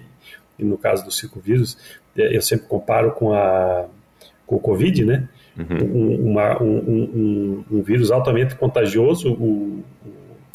e 0.58 0.64
no 0.64 0.76
caso 0.76 1.04
do 1.04 1.10
circovírus, 1.10 1.76
é, 2.16 2.36
eu 2.36 2.42
sempre 2.42 2.66
comparo 2.66 3.12
com, 3.12 3.32
a, 3.32 3.86
com 4.46 4.56
o 4.56 4.60
Covid, 4.60 5.04
né? 5.04 5.28
Uhum. 5.56 5.86
Um, 5.86 6.30
uma, 6.30 6.62
um, 6.62 6.76
um, 6.76 7.64
um, 7.70 7.82
vírus 7.82 8.10
altamente 8.10 8.56
contagioso, 8.56 9.32
o, 9.32 9.84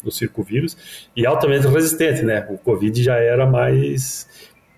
o 0.04 0.10
circovírus, 0.10 0.76
e 1.16 1.26
altamente 1.26 1.66
resistente, 1.66 2.22
né? 2.22 2.46
O 2.50 2.58
Covid 2.58 3.02
já 3.02 3.16
era 3.16 3.46
mais, 3.46 4.28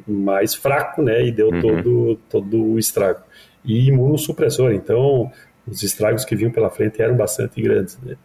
mais 0.07 0.55
fraco, 0.55 1.03
né? 1.03 1.25
E 1.25 1.31
deu 1.31 1.49
uhum. 1.49 1.61
todo, 1.61 2.17
todo 2.29 2.65
o 2.65 2.79
estrago. 2.79 3.21
E 3.65 3.89
imunossupressor, 3.89 4.73
então 4.73 5.31
os 5.67 5.83
estragos 5.83 6.25
que 6.25 6.35
vinham 6.35 6.51
pela 6.51 6.71
frente 6.71 7.01
eram 7.01 7.17
bastante 7.17 7.61
grandes. 7.61 7.99
Né? 8.03 8.17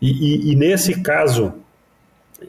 E, 0.00 0.10
e, 0.10 0.52
e, 0.52 0.56
nesse 0.56 1.02
caso, 1.02 1.54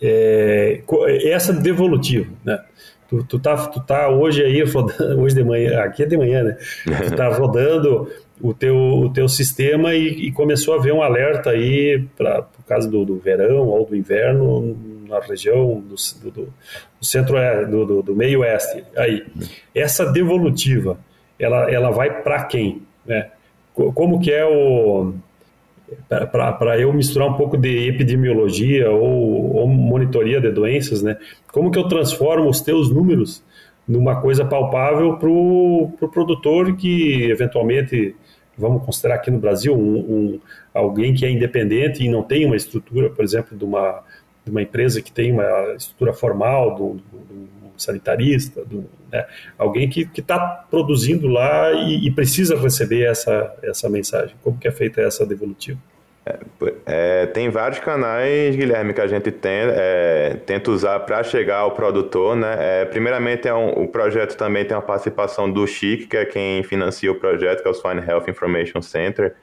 é, 0.02 0.82
essa 1.26 1.52
devolutiva, 1.52 2.32
né? 2.44 2.64
Tu, 3.10 3.24
tu, 3.24 3.40
tá, 3.40 3.58
tu 3.68 3.80
tá 3.80 4.08
hoje 4.10 4.44
aí 4.44 4.62
rodando, 4.64 5.18
hoje 5.20 5.36
de 5.36 5.44
manhã, 5.44 5.82
aqui 5.82 6.04
é 6.04 6.06
de 6.06 6.16
manhã, 6.16 6.44
né? 6.44 6.58
Tu 6.86 7.16
tá 7.16 7.28
rodando 7.28 8.08
o 8.40 8.54
teu, 8.54 8.76
o 8.76 9.10
teu 9.12 9.28
sistema 9.28 9.96
e, 9.96 10.28
e 10.28 10.32
começou 10.32 10.76
a 10.76 10.78
ver 10.78 10.94
um 10.94 11.02
alerta 11.02 11.50
aí 11.50 12.06
para 12.16 12.44
por 12.44 12.64
causa 12.66 12.88
do, 12.88 13.04
do 13.04 13.18
verão 13.18 13.68
ou 13.68 13.86
do 13.86 13.96
inverno 13.96 14.78
na 15.08 15.20
região 15.20 15.82
do, 15.82 15.96
do, 16.30 16.54
do 17.00 17.06
centro 17.06 17.36
do, 17.68 17.86
do, 17.86 18.04
do 18.04 18.16
meio 18.16 18.42
oeste. 18.42 18.84
Aí, 18.96 19.26
essa 19.74 20.06
devolutiva, 20.06 21.00
ela, 21.40 21.70
ela 21.72 21.90
vai 21.90 22.22
para 22.22 22.44
quem, 22.44 22.84
né? 23.06 23.32
Como 23.74 24.20
que 24.20 24.32
é 24.32 24.46
o 24.46 25.14
para 26.08 26.80
eu 26.80 26.92
misturar 26.94 27.28
um 27.28 27.34
pouco 27.34 27.58
de 27.58 27.88
epidemiologia 27.88 28.90
ou, 28.90 29.56
ou, 29.56 29.68
monitoria 29.68 30.40
de 30.40 30.52
doenças, 30.52 31.02
né? 31.02 31.18
Como 31.52 31.72
que 31.72 31.80
eu 31.80 31.88
transformo 31.88 32.50
os 32.50 32.62
teus 32.62 32.90
números 32.90 33.44
numa 33.88 34.22
coisa 34.22 34.46
palpável 34.46 35.18
para 35.18 35.30
o 35.30 35.92
pro 35.98 36.10
produtor 36.10 36.76
que 36.76 37.24
eventualmente 37.30 38.16
vamos 38.58 38.84
considerar 38.84 39.16
aqui 39.16 39.32
no 39.32 39.40
Brasil 39.40 39.74
um, 39.74 39.98
um, 39.98 40.40
alguém 40.74 41.14
que 41.14 41.26
é 41.26 41.32
independente 41.32 42.04
e 42.04 42.10
não 42.10 42.22
tem 42.22 42.46
uma 42.46 42.56
estrutura, 42.56 43.10
por 43.10 43.24
exemplo, 43.24 43.58
de 43.58 43.64
uma, 43.64 44.04
de 44.46 44.52
uma 44.52 44.62
empresa 44.62 45.02
que 45.02 45.12
tem 45.12 45.32
uma 45.32 45.74
estrutura 45.76 46.14
formal, 46.14 46.76
do, 46.76 46.94
do 46.94 47.59
sanitarista, 47.82 48.64
do, 48.66 48.90
né, 49.12 49.26
alguém 49.58 49.90
que 49.90 50.08
está 50.18 50.40
produzindo 50.70 51.28
lá 51.28 51.72
e, 51.72 52.08
e, 52.08 52.12
precisa 52.12 52.58
receber 52.58 53.04
essa, 53.04 53.54
essa 53.64 53.90
mensagem. 53.90 54.36
Como 54.44 54.58
que 54.58 54.68
é 54.68 54.72
feita 54.72 55.02
essa 55.02 55.26
devolutiva? 55.26 55.80
É, 56.26 56.40
é, 56.86 57.26
tem 57.28 57.50
vários 57.50 57.80
canais, 57.80 58.56
Guilherme, 58.56 58.94
que 58.94 59.02
a 59.02 59.08
gente 59.08 59.32
tem, 59.32 59.52
é, 59.70 60.38
tenta 60.46 60.70
usar 60.70 61.00
para 61.00 61.24
chegar 61.24 61.60
ao 61.60 61.72
produtor. 61.72 62.36
Né? 62.36 62.56
É, 62.60 62.86
primeiramente, 62.86 63.48
é 63.48 63.54
um, 63.54 63.70
o 63.70 63.88
projeto 63.88 64.36
também 64.36 64.66
tem 64.66 64.78
a 64.78 64.82
participação 64.82 65.52
do 65.52 65.66
Chic, 65.66 66.08
que 66.08 66.18
é 66.18 66.26
quem 66.26 66.64
financia 66.64 67.12
o 67.12 67.16
projeto, 67.16 67.62
que 67.62 67.68
é 67.68 67.72
o 67.72 67.74
Swine 67.74 68.02
Health 68.06 68.26
Information 68.28 68.82
Center, 68.82 69.36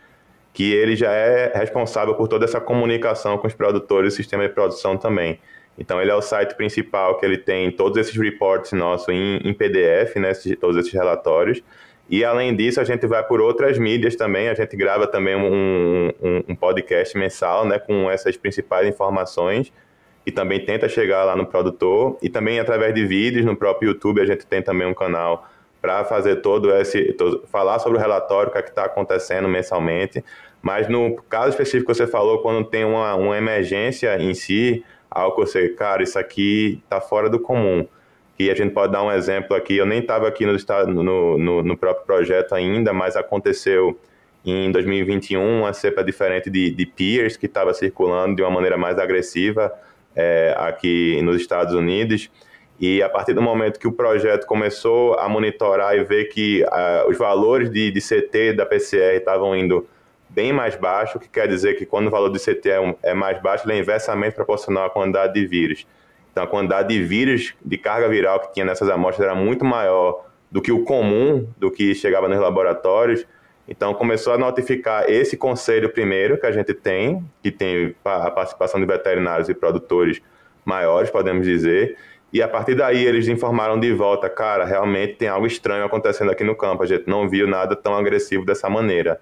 que 0.52 0.72
ele 0.72 0.96
já 0.96 1.12
é 1.12 1.52
responsável 1.54 2.14
por 2.14 2.28
toda 2.28 2.44
essa 2.44 2.60
comunicação 2.60 3.36
com 3.38 3.46
os 3.46 3.54
produtores 3.54 4.14
e 4.14 4.16
sistema 4.16 4.46
de 4.46 4.54
produção 4.54 4.96
também. 4.96 5.38
Então, 5.78 6.00
ele 6.00 6.10
é 6.10 6.14
o 6.14 6.22
site 6.22 6.54
principal 6.54 7.18
que 7.18 7.26
ele 7.26 7.38
tem 7.38 7.70
todos 7.70 7.98
esses 7.98 8.16
reports 8.16 8.72
nossos 8.72 9.08
em, 9.08 9.36
em 9.44 9.52
PDF, 9.52 10.16
né, 10.16 10.32
todos 10.58 10.76
esses 10.76 10.92
relatórios. 10.92 11.62
E, 12.08 12.24
além 12.24 12.54
disso, 12.54 12.80
a 12.80 12.84
gente 12.84 13.06
vai 13.06 13.22
por 13.24 13.40
outras 13.40 13.78
mídias 13.78 14.14
também. 14.14 14.48
A 14.48 14.54
gente 14.54 14.76
grava 14.76 15.06
também 15.06 15.34
um, 15.34 16.12
um, 16.22 16.42
um 16.48 16.54
podcast 16.54 17.16
mensal 17.18 17.66
né, 17.66 17.78
com 17.78 18.10
essas 18.10 18.36
principais 18.36 18.86
informações 18.86 19.72
e 20.24 20.30
também 20.30 20.64
tenta 20.64 20.88
chegar 20.88 21.24
lá 21.24 21.36
no 21.36 21.46
produtor. 21.46 22.16
E 22.22 22.28
também, 22.28 22.60
através 22.60 22.94
de 22.94 23.04
vídeos 23.04 23.44
no 23.44 23.56
próprio 23.56 23.90
YouTube, 23.90 24.20
a 24.20 24.26
gente 24.26 24.46
tem 24.46 24.62
também 24.62 24.86
um 24.86 24.94
canal 24.94 25.48
para 25.82 26.04
fazer 26.04 26.36
todo 26.36 26.72
esse... 26.76 27.12
Todo, 27.14 27.44
falar 27.48 27.80
sobre 27.80 27.98
o 27.98 28.00
relatório, 28.00 28.50
o 28.50 28.52
que 28.52 28.58
é 28.58 28.62
está 28.62 28.84
acontecendo 28.84 29.48
mensalmente. 29.48 30.24
Mas, 30.62 30.88
no 30.88 31.16
caso 31.28 31.50
específico 31.50 31.90
que 31.90 31.98
você 31.98 32.06
falou, 32.06 32.38
quando 32.38 32.64
tem 32.64 32.84
uma, 32.84 33.14
uma 33.16 33.36
emergência 33.36 34.16
em 34.20 34.32
si 34.32 34.84
algo 35.16 35.44
que 35.44 35.68
cara, 35.70 36.02
isso 36.02 36.18
aqui 36.18 36.80
está 36.84 37.00
fora 37.00 37.28
do 37.28 37.38
comum. 37.40 37.86
E 38.38 38.50
a 38.50 38.54
gente 38.54 38.72
pode 38.72 38.92
dar 38.92 39.02
um 39.02 39.10
exemplo 39.10 39.56
aqui, 39.56 39.76
eu 39.76 39.86
nem 39.86 40.00
estava 40.00 40.28
aqui 40.28 40.44
no, 40.44 40.52
no, 41.02 41.38
no, 41.38 41.62
no, 41.62 41.76
próprio 41.76 42.04
projeto 42.04 42.54
ainda, 42.54 42.92
mas 42.92 43.16
aconteceu 43.16 43.98
em 44.44 44.70
2021 44.70 45.60
uma 45.60 45.72
cepa 45.72 46.04
diferente 46.04 46.50
de, 46.50 46.70
de 46.70 46.86
peers 46.86 47.36
que 47.36 47.46
estava 47.46 47.72
circulando 47.72 48.36
de 48.36 48.42
uma 48.42 48.50
maneira 48.50 48.76
mais 48.76 48.98
agressiva 48.98 49.72
é, 50.14 50.54
aqui 50.58 51.20
nos 51.22 51.36
Estados 51.36 51.74
Unidos. 51.74 52.30
E 52.78 53.02
a 53.02 53.08
partir 53.08 53.32
do 53.32 53.40
momento 53.40 53.80
que 53.80 53.88
o 53.88 53.92
projeto 53.92 54.46
começou 54.46 55.18
a 55.18 55.28
monitorar 55.28 55.96
e 55.96 56.04
ver 56.04 56.26
que 56.26 56.62
uh, 56.62 57.10
os 57.10 57.16
valores 57.16 57.70
de, 57.70 57.90
de 57.90 58.00
CT 58.00 58.52
da 58.52 58.66
PCR 58.66 59.16
estavam 59.16 59.56
indo 59.56 59.86
bem 60.28 60.52
mais 60.52 60.76
baixo, 60.76 61.18
o 61.18 61.20
que 61.20 61.28
quer 61.28 61.48
dizer 61.48 61.74
que 61.76 61.86
quando 61.86 62.08
o 62.08 62.10
valor 62.10 62.30
de 62.30 62.38
CT 62.38 62.70
é, 62.70 62.96
é 63.02 63.14
mais 63.14 63.40
baixo, 63.40 63.66
ele 63.66 63.74
é 63.74 63.80
inversamente 63.80 64.34
proporcional 64.34 64.86
à 64.86 64.90
quantidade 64.90 65.34
de 65.34 65.46
vírus. 65.46 65.86
Então, 66.30 66.44
a 66.44 66.46
quantidade 66.46 66.88
de 66.88 67.02
vírus, 67.02 67.54
de 67.64 67.78
carga 67.78 68.08
viral 68.08 68.40
que 68.40 68.52
tinha 68.52 68.66
nessas 68.66 68.88
amostras 68.90 69.26
era 69.26 69.34
muito 69.34 69.64
maior 69.64 70.26
do 70.50 70.60
que 70.60 70.70
o 70.70 70.84
comum, 70.84 71.48
do 71.56 71.70
que 71.70 71.94
chegava 71.94 72.28
nos 72.28 72.38
laboratórios. 72.38 73.26
Então, 73.68 73.94
começou 73.94 74.34
a 74.34 74.38
notificar 74.38 75.10
esse 75.10 75.36
conselho 75.36 75.88
primeiro 75.88 76.38
que 76.38 76.46
a 76.46 76.52
gente 76.52 76.74
tem, 76.74 77.24
que 77.42 77.50
tem 77.50 77.94
a 78.04 78.30
participação 78.30 78.78
de 78.78 78.86
veterinários 78.86 79.48
e 79.48 79.54
produtores 79.54 80.20
maiores, 80.64 81.10
podemos 81.10 81.46
dizer. 81.46 81.96
E 82.32 82.42
a 82.42 82.48
partir 82.48 82.74
daí 82.74 83.04
eles 83.04 83.28
informaram 83.28 83.78
de 83.78 83.92
volta, 83.92 84.28
cara, 84.28 84.64
realmente 84.64 85.14
tem 85.14 85.28
algo 85.28 85.46
estranho 85.46 85.84
acontecendo 85.84 86.30
aqui 86.30 86.44
no 86.44 86.54
campo, 86.54 86.82
a 86.82 86.86
gente 86.86 87.08
não 87.08 87.28
viu 87.28 87.46
nada 87.46 87.74
tão 87.74 87.96
agressivo 87.96 88.44
dessa 88.44 88.68
maneira. 88.68 89.20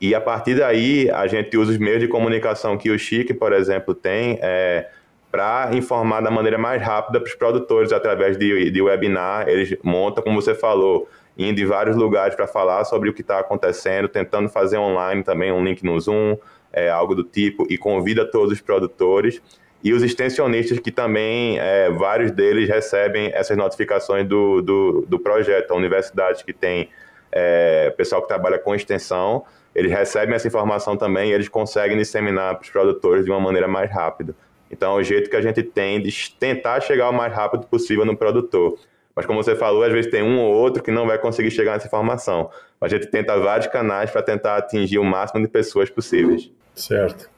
E 0.00 0.14
a 0.14 0.20
partir 0.20 0.54
daí, 0.54 1.10
a 1.10 1.26
gente 1.26 1.56
usa 1.58 1.72
os 1.72 1.78
meios 1.78 2.00
de 2.00 2.08
comunicação 2.08 2.78
que 2.78 2.90
o 2.90 2.98
Chique, 2.98 3.34
por 3.34 3.52
exemplo, 3.52 3.94
tem 3.94 4.38
é, 4.40 4.88
para 5.30 5.70
informar 5.74 6.22
da 6.22 6.30
maneira 6.30 6.56
mais 6.56 6.80
rápida 6.82 7.20
para 7.20 7.28
os 7.28 7.34
produtores 7.34 7.92
através 7.92 8.38
de, 8.38 8.70
de 8.70 8.82
webinar. 8.82 9.46
Eles 9.46 9.76
montam, 9.82 10.24
como 10.24 10.40
você 10.40 10.54
falou, 10.54 11.06
indo 11.36 11.60
em 11.60 11.66
vários 11.66 11.96
lugares 11.96 12.34
para 12.34 12.46
falar 12.46 12.84
sobre 12.84 13.10
o 13.10 13.12
que 13.12 13.20
está 13.20 13.40
acontecendo, 13.40 14.08
tentando 14.08 14.48
fazer 14.48 14.78
online 14.78 15.22
também 15.22 15.52
um 15.52 15.62
link 15.62 15.84
no 15.84 16.00
Zoom, 16.00 16.36
é, 16.72 16.88
algo 16.88 17.14
do 17.14 17.22
tipo, 17.22 17.66
e 17.68 17.76
convida 17.76 18.24
todos 18.24 18.52
os 18.52 18.60
produtores. 18.60 19.42
E 19.82 19.92
os 19.92 20.02
extensionistas 20.02 20.78
que 20.78 20.90
também, 20.90 21.58
é, 21.58 21.90
vários 21.90 22.30
deles 22.30 22.68
recebem 22.68 23.30
essas 23.34 23.56
notificações 23.56 24.26
do, 24.26 24.62
do, 24.62 25.06
do 25.06 25.18
projeto. 25.18 25.72
A 25.72 25.76
universidade 25.76 26.44
que 26.44 26.52
tem 26.52 26.88
é, 27.32 27.90
pessoal 27.96 28.20
que 28.22 28.28
trabalha 28.28 28.58
com 28.58 28.74
extensão, 28.74 29.44
eles 29.74 29.90
recebem 29.90 30.34
essa 30.34 30.48
informação 30.48 30.96
também 30.96 31.30
e 31.30 31.32
eles 31.32 31.48
conseguem 31.48 31.96
disseminar 31.96 32.56
para 32.56 32.64
os 32.64 32.70
produtores 32.70 33.24
de 33.24 33.30
uma 33.30 33.40
maneira 33.40 33.68
mais 33.68 33.90
rápida. 33.90 34.34
Então, 34.70 34.96
é 34.96 35.00
o 35.00 35.02
jeito 35.02 35.28
que 35.28 35.36
a 35.36 35.42
gente 35.42 35.62
tem 35.62 36.00
de 36.00 36.34
tentar 36.38 36.80
chegar 36.80 37.10
o 37.10 37.12
mais 37.12 37.32
rápido 37.32 37.66
possível 37.66 38.04
no 38.04 38.16
produtor. 38.16 38.78
Mas, 39.14 39.26
como 39.26 39.42
você 39.42 39.56
falou, 39.56 39.82
às 39.82 39.92
vezes 39.92 40.10
tem 40.10 40.22
um 40.22 40.38
ou 40.40 40.54
outro 40.54 40.82
que 40.82 40.90
não 40.90 41.06
vai 41.06 41.18
conseguir 41.18 41.50
chegar 41.50 41.72
nessa 41.72 41.88
informação. 41.88 42.50
A 42.80 42.88
gente 42.88 43.06
tenta 43.08 43.36
vários 43.38 43.66
canais 43.66 44.10
para 44.10 44.22
tentar 44.22 44.56
atingir 44.56 44.98
o 44.98 45.04
máximo 45.04 45.42
de 45.42 45.48
pessoas 45.48 45.90
possíveis. 45.90 46.50
Certo. 46.74 47.28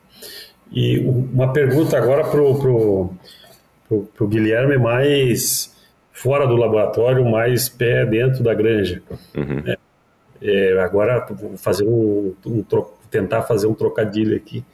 E 0.70 0.98
uma 1.00 1.52
pergunta 1.52 1.96
agora 1.96 2.24
para 2.24 2.42
o 2.42 2.58
pro, 2.58 3.10
pro, 3.88 4.02
pro 4.14 4.28
Guilherme, 4.28 4.78
mais 4.78 5.74
fora 6.12 6.46
do 6.46 6.54
laboratório, 6.56 7.24
mais 7.24 7.68
pé 7.68 8.06
dentro 8.06 8.42
da 8.42 8.54
granja. 8.54 9.02
Uhum. 9.34 9.62
É, 9.66 9.76
é, 10.42 10.78
agora 10.80 11.24
vou 11.30 11.56
fazer 11.56 11.84
um, 11.84 12.34
um 12.44 12.64
tentar 13.10 13.42
fazer 13.42 13.66
um 13.66 13.74
trocadilho 13.74 14.36
aqui. 14.36 14.64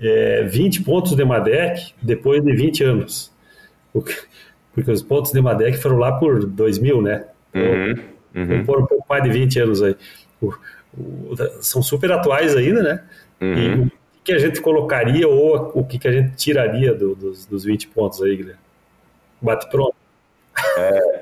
É, 0.00 0.42
20 0.44 0.82
pontos 0.82 1.14
de 1.14 1.24
Madec 1.24 1.94
depois 2.02 2.42
de 2.42 2.52
20 2.52 2.84
anos. 2.84 3.32
Porque 3.92 4.90
os 4.90 5.02
pontos 5.02 5.32
de 5.32 5.40
Madec 5.40 5.76
foram 5.78 5.98
lá 5.98 6.12
por 6.12 6.44
2000, 6.44 7.02
né? 7.02 7.24
Uhum, 7.54 7.94
uhum. 8.34 8.64
Por 8.64 8.80
um 8.80 8.86
pouco 8.86 9.06
mais 9.08 9.22
de 9.22 9.30
20 9.30 9.60
anos 9.60 9.82
aí. 9.82 9.96
O, 10.40 10.52
o, 10.96 11.36
são 11.60 11.82
super 11.82 12.10
atuais 12.10 12.56
ainda, 12.56 12.82
né? 12.82 13.04
Uhum. 13.40 13.54
E 13.54 13.74
o 13.84 13.92
que 14.24 14.32
a 14.32 14.38
gente 14.38 14.60
colocaria 14.60 15.28
ou 15.28 15.72
o 15.74 15.84
que 15.84 16.08
a 16.08 16.12
gente 16.12 16.36
tiraria 16.36 16.94
do, 16.94 17.14
dos, 17.14 17.44
dos 17.44 17.64
20 17.64 17.88
pontos 17.88 18.22
aí, 18.22 18.36
Guilherme? 18.36 18.60
Bate 19.40 19.68
pronto. 19.68 19.94
É, 20.78 21.21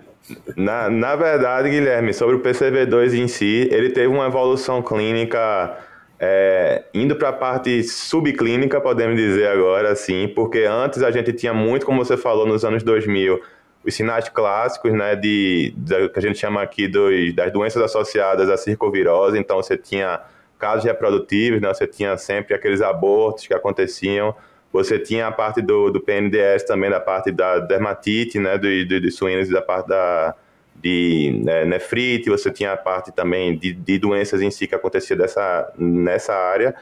na, 0.57 0.89
na 0.89 1.17
verdade, 1.17 1.71
Guilherme, 1.71 2.13
sobre 2.13 2.37
o 2.37 2.41
PCV2 2.41 3.15
em 3.15 3.29
si, 3.29 3.69
ele 3.71 3.91
teve 3.91 4.07
uma 4.07 4.27
evolução 4.27 4.83
clínica 4.83 5.77
é, 6.19 6.85
indo 6.93 7.17
para 7.17 7.31
a 7.31 7.33
parte 7.33 7.83
subclínica, 7.83 8.81
podemos 8.81 9.17
dizer 9.17 9.49
agora, 9.49 9.91
assim, 9.91 10.29
porque 10.29 10.65
antes 10.65 11.03
a 11.03 11.11
gente 11.11 11.33
tinha 11.33 11.55
muito, 11.55 11.87
como 11.87 12.05
você 12.05 12.17
falou, 12.17 12.47
nos 12.47 12.65
anos 12.65 12.83
2000, 12.83 13.41
os 13.83 13.95
sinais 13.95 14.29
clássicos, 14.29 14.93
né, 14.93 15.17
de, 15.17 15.73
de 15.77 16.09
que 16.11 16.19
a 16.19 16.23
gente 16.23 16.39
chama 16.39 16.61
aqui 16.61 16.87
dos, 16.87 17.35
das 17.35 17.51
doenças 17.51 17.83
associadas 17.83 18.51
à 18.51 18.57
circovirose, 18.59 19.39
então 19.39 19.57
você 19.57 19.79
tinha 19.79 20.21
casos 20.59 20.85
reprodutivos, 20.85 21.61
né, 21.61 21.73
você 21.73 21.87
tinha 21.87 22.17
sempre 22.19 22.55
aqueles 22.55 22.83
abortos 22.83 23.47
que 23.47 23.55
aconteciam, 23.55 24.35
você 24.73 24.99
tinha 24.99 25.27
a 25.27 25.33
parte 25.33 25.61
do, 25.61 25.91
do 25.91 26.01
PNDS 26.01 26.65
também, 26.65 26.91
da 26.91 27.01
parte 27.01 27.33
da 27.33 27.59
dermatite, 27.59 28.39
né, 28.39 28.57
dos 28.57 28.87
do, 28.87 29.01
do 29.01 29.11
suínos 29.11 29.49
e 29.49 29.53
da 29.53 29.63
parte 29.63 29.89
da, 29.89 30.35
de 30.77 31.41
né, 31.45 31.65
nefrite, 31.65 32.31
você 32.31 32.51
tinha 32.51 32.73
a 32.73 32.77
parte 32.77 33.13
também 33.13 33.57
de, 33.57 33.73
de 33.73 33.99
doenças 33.99 34.41
em 34.41 34.51
si 34.51 34.67
que 34.67 34.75
acontecia 34.75 35.17
dessa, 35.17 35.73
nessa 35.77 36.35
área, 36.35 36.75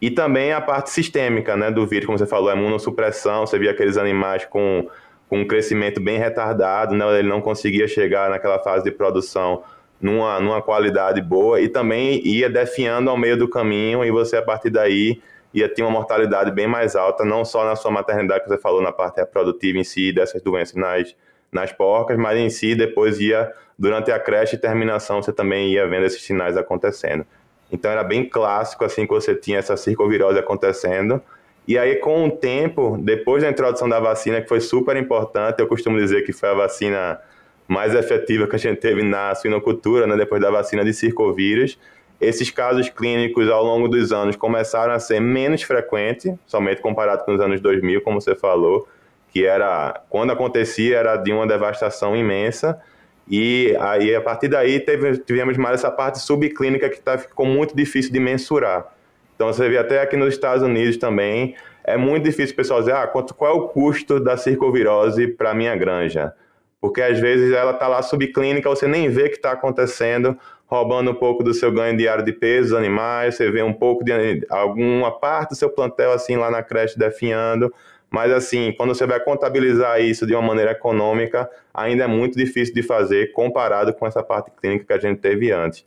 e 0.00 0.10
também 0.10 0.52
a 0.52 0.60
parte 0.60 0.90
sistêmica 0.90 1.56
né, 1.56 1.70
do 1.70 1.86
vírus, 1.86 2.06
como 2.06 2.18
você 2.18 2.26
falou, 2.26 2.50
a 2.50 2.54
imunossupressão, 2.54 3.46
você 3.46 3.58
via 3.58 3.70
aqueles 3.70 3.96
animais 3.96 4.44
com, 4.44 4.88
com 5.28 5.40
um 5.40 5.46
crescimento 5.46 6.00
bem 6.00 6.18
retardado, 6.18 6.94
né, 6.94 7.18
ele 7.18 7.28
não 7.28 7.40
conseguia 7.40 7.86
chegar 7.86 8.28
naquela 8.28 8.58
fase 8.58 8.84
de 8.84 8.90
produção 8.90 9.62
numa, 10.00 10.38
numa 10.40 10.60
qualidade 10.60 11.22
boa, 11.22 11.60
e 11.60 11.68
também 11.68 12.20
ia 12.26 12.50
definhando 12.50 13.08
ao 13.08 13.16
meio 13.16 13.36
do 13.36 13.48
caminho, 13.48 14.04
e 14.04 14.10
você, 14.10 14.36
a 14.36 14.42
partir 14.42 14.68
daí, 14.68 15.22
ia 15.56 15.68
ter 15.68 15.82
uma 15.82 15.90
mortalidade 15.90 16.50
bem 16.50 16.66
mais 16.66 16.94
alta, 16.94 17.24
não 17.24 17.44
só 17.44 17.64
na 17.64 17.74
sua 17.74 17.90
maternidade, 17.90 18.44
que 18.44 18.48
você 18.48 18.58
falou, 18.58 18.80
na 18.80 18.92
parte 18.92 19.16
reprodutiva 19.16 19.78
em 19.78 19.84
si, 19.84 20.12
dessas 20.12 20.40
doenças 20.42 20.74
nas 20.74 21.16
nas 21.50 21.72
porcas, 21.72 22.18
mas 22.18 22.38
em 22.38 22.50
si 22.50 22.74
depois 22.74 23.20
ia, 23.20 23.52
durante 23.78 24.10
a 24.10 24.18
creche 24.18 24.56
e 24.56 24.58
terminação, 24.58 25.22
você 25.22 25.32
também 25.32 25.72
ia 25.72 25.86
vendo 25.86 26.04
esses 26.04 26.22
sinais 26.22 26.56
acontecendo. 26.56 27.26
Então 27.70 27.90
era 27.90 28.04
bem 28.04 28.28
clássico 28.28 28.84
assim 28.84 29.06
que 29.06 29.12
você 29.12 29.34
tinha 29.34 29.58
essa 29.58 29.76
circovirose 29.76 30.38
acontecendo. 30.38 31.20
E 31.66 31.76
aí 31.76 31.96
com 31.96 32.26
o 32.26 32.30
tempo, 32.30 32.96
depois 33.00 33.42
da 33.42 33.50
introdução 33.50 33.88
da 33.88 33.98
vacina, 33.98 34.40
que 34.40 34.48
foi 34.48 34.60
super 34.60 34.96
importante, 34.96 35.60
eu 35.60 35.66
costumo 35.66 35.98
dizer 35.98 36.22
que 36.22 36.32
foi 36.32 36.48
a 36.48 36.54
vacina 36.54 37.20
mais 37.66 37.94
efetiva 37.94 38.46
que 38.46 38.54
a 38.54 38.58
gente 38.58 38.78
teve 38.78 39.02
na 39.02 39.34
suinocultura, 39.34 40.06
né, 40.06 40.16
depois 40.16 40.40
da 40.40 40.50
vacina 40.50 40.84
de 40.84 40.94
circovírus, 40.94 41.76
esses 42.20 42.50
casos 42.50 42.88
clínicos 42.88 43.48
ao 43.48 43.64
longo 43.64 43.88
dos 43.88 44.12
anos 44.12 44.36
começaram 44.36 44.92
a 44.92 44.98
ser 44.98 45.20
menos 45.20 45.62
frequentes, 45.62 46.32
somente 46.46 46.80
comparado 46.80 47.24
com 47.24 47.34
os 47.34 47.40
anos 47.40 47.60
2000, 47.60 48.00
como 48.02 48.20
você 48.20 48.34
falou, 48.34 48.88
que 49.30 49.44
era 49.44 50.02
quando 50.08 50.32
acontecia 50.32 50.96
era 50.96 51.16
de 51.16 51.32
uma 51.32 51.46
devastação 51.46 52.16
imensa 52.16 52.80
e 53.28 53.76
aí 53.80 54.14
a 54.14 54.20
partir 54.20 54.48
daí 54.48 54.80
teve, 54.80 55.18
tivemos 55.18 55.56
mais 55.56 55.80
essa 55.80 55.90
parte 55.90 56.20
subclínica 56.20 56.88
que 56.88 57.00
tá, 57.00 57.18
ficou 57.18 57.44
muito 57.44 57.76
difícil 57.76 58.12
de 58.12 58.20
mensurar. 58.20 58.86
Então 59.34 59.48
você 59.48 59.68
vê 59.68 59.76
até 59.76 60.00
aqui 60.00 60.16
nos 60.16 60.32
Estados 60.32 60.62
Unidos 60.62 60.96
também 60.96 61.54
é 61.86 61.96
muito 61.96 62.24
difícil 62.24 62.52
o 62.52 62.56
pessoal 62.56 62.80
dizer 62.80 62.94
ah, 62.94 63.06
quanto, 63.06 63.32
qual 63.32 63.52
é 63.52 63.54
o 63.54 63.68
custo 63.68 64.18
da 64.18 64.36
circovirose 64.36 65.28
para 65.28 65.54
minha 65.54 65.76
granja, 65.76 66.34
porque 66.80 67.00
às 67.00 67.20
vezes 67.20 67.52
ela 67.52 67.70
está 67.70 67.86
lá 67.86 68.02
subclínica, 68.02 68.68
você 68.68 68.88
nem 68.88 69.08
vê 69.08 69.28
que 69.28 69.36
está 69.36 69.52
acontecendo, 69.52 70.36
roubando 70.66 71.10
um 71.10 71.14
pouco 71.14 71.42
do 71.42 71.54
seu 71.54 71.70
ganho 71.72 71.96
diário 71.96 72.24
de 72.24 72.32
peso 72.32 72.76
animais, 72.76 73.36
você 73.36 73.50
vê 73.50 73.62
um 73.62 73.72
pouco 73.72 74.04
de 74.04 74.12
alguma 74.50 75.10
parte 75.10 75.50
do 75.50 75.56
seu 75.56 75.70
plantel 75.70 76.12
assim 76.12 76.36
lá 76.36 76.50
na 76.50 76.62
creche 76.62 76.98
definhando, 76.98 77.72
mas, 78.10 78.32
assim, 78.32 78.72
quando 78.72 78.94
você 78.94 79.06
vai 79.06 79.20
contabilizar 79.20 80.00
isso 80.00 80.26
de 80.26 80.34
uma 80.34 80.42
maneira 80.42 80.70
econômica, 80.70 81.50
ainda 81.74 82.04
é 82.04 82.06
muito 82.06 82.38
difícil 82.38 82.74
de 82.74 82.82
fazer 82.82 83.32
comparado 83.32 83.92
com 83.92 84.06
essa 84.06 84.22
parte 84.22 84.50
clínica 84.50 84.84
que 84.84 84.92
a 84.92 84.98
gente 84.98 85.20
teve 85.20 85.50
antes. 85.52 85.84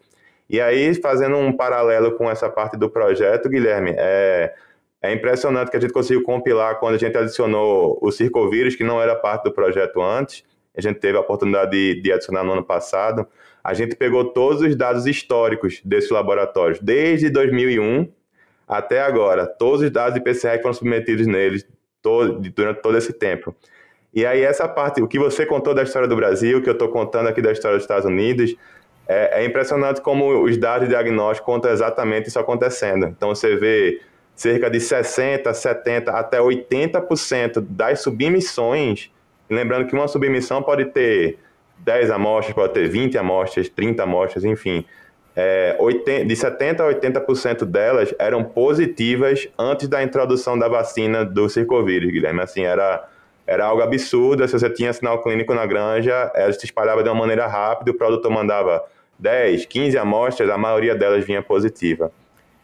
E 0.50 0.60
aí, 0.60 0.94
fazendo 0.96 1.38
um 1.38 1.56
paralelo 1.56 2.14
com 2.18 2.30
essa 2.30 2.50
parte 2.50 2.76
do 2.76 2.90
projeto, 2.90 3.48
Guilherme, 3.48 3.94
é, 3.98 4.54
é 5.02 5.14
impressionante 5.14 5.72
que 5.72 5.78
a 5.78 5.80
gente 5.80 5.94
conseguiu 5.94 6.24
compilar 6.24 6.80
quando 6.80 6.96
a 6.96 6.98
gente 6.98 7.18
adicionou 7.18 7.98
o 8.02 8.12
circovírus, 8.12 8.76
que 8.76 8.84
não 8.84 9.02
era 9.02 9.16
parte 9.16 9.44
do 9.44 9.52
projeto 9.52 10.02
antes. 10.02 10.44
A 10.76 10.82
gente 10.82 11.00
teve 11.00 11.18
a 11.18 11.22
oportunidade 11.22 11.72
de, 11.72 12.02
de 12.02 12.12
adicionar 12.12 12.44
no 12.44 12.52
ano 12.52 12.64
passado. 12.64 13.28
A 13.70 13.74
gente 13.76 13.96
pegou 13.96 14.26
todos 14.26 14.64
os 14.64 14.76
dados 14.76 15.06
históricos 15.06 15.80
desses 15.86 16.10
laboratórios, 16.10 16.80
desde 16.80 17.30
2001 17.30 18.12
até 18.68 19.00
agora. 19.00 19.46
Todos 19.46 19.82
os 19.82 19.92
dados 19.92 20.16
de 20.16 20.22
PCR 20.22 20.58
que 20.58 20.64
foram 20.64 20.74
submetidos 20.74 21.28
neles 21.28 21.64
todo, 22.02 22.40
durante 22.50 22.82
todo 22.82 22.98
esse 22.98 23.14
tempo. 23.14 23.56
E 24.12 24.26
aí 24.26 24.42
essa 24.42 24.68
parte, 24.68 25.04
o 25.04 25.08
que 25.08 25.20
você 25.20 25.46
contou 25.46 25.76
da 25.76 25.84
história 25.84 26.08
do 26.08 26.16
Brasil, 26.16 26.64
que 26.64 26.68
eu 26.68 26.74
estou 26.74 26.90
contando 26.90 27.30
aqui 27.30 27.44
da 27.44 27.52
história 27.52 27.78
dos 27.78 27.84
Estados 27.84 28.06
Unidos, 28.06 28.56
é, 29.08 29.44
é, 29.44 29.46
impressionante 29.46 30.02
como 30.02 30.42
os 30.42 30.58
dados 30.58 30.88
de 30.88 30.96
diagnóstico 30.96 31.46
contam 31.46 31.70
exatamente 31.70 32.28
isso 32.28 32.40
acontecendo. 32.40 33.06
Então 33.06 33.30
você 33.30 33.56
vê 33.56 34.02
cerca 34.36 34.68
de 34.68 34.80
60, 34.80 35.54
70 35.54 36.10
até 36.10 36.40
80% 36.40 37.64
das 37.70 38.02
submissões, 38.02 39.12
lembrando 39.48 39.86
que 39.86 39.94
uma 39.94 40.08
submissão 40.08 40.64
pode 40.64 40.86
ter 40.86 41.38
10 41.80 42.12
amostras, 42.12 42.54
pode 42.54 42.74
ter 42.74 42.88
20 42.88 43.18
amostras, 43.18 43.70
30 43.70 44.04
amostras, 44.04 44.44
enfim 44.44 44.86
é, 45.42 45.76
80, 45.80 46.26
de 46.26 46.36
70% 46.36 46.82
a 46.82 46.94
80% 46.94 47.64
delas 47.64 48.14
eram 48.20 48.44
positivas 48.44 49.48
antes 49.58 49.88
da 49.88 50.04
introdução 50.04 50.60
da 50.60 50.68
vacina 50.68 51.24
do 51.24 51.48
circovírus, 51.48 52.12
Guilherme. 52.12 52.42
Assim, 52.42 52.64
era, 52.64 53.08
era 53.48 53.66
algo 53.66 53.82
absurdo. 53.82 54.46
Se 54.46 54.60
você 54.60 54.70
tinha 54.70 54.92
sinal 54.92 55.24
clínico 55.24 55.54
na 55.54 55.66
granja, 55.66 56.30
ela 56.36 56.52
se 56.52 56.66
espalhava 56.66 57.04
de 57.04 57.10
uma 57.10 57.16
maneira 57.16 57.48
rápida, 57.48 57.92
o 57.92 57.94
produtor 57.94 58.30
mandava 58.30 58.84
10, 59.18 59.66
15 59.66 59.98
amostras, 59.98 60.50
a 60.50 60.58
maioria 60.58 60.94
delas 60.94 61.26
vinha 61.26 61.42
positiva. 61.42 62.12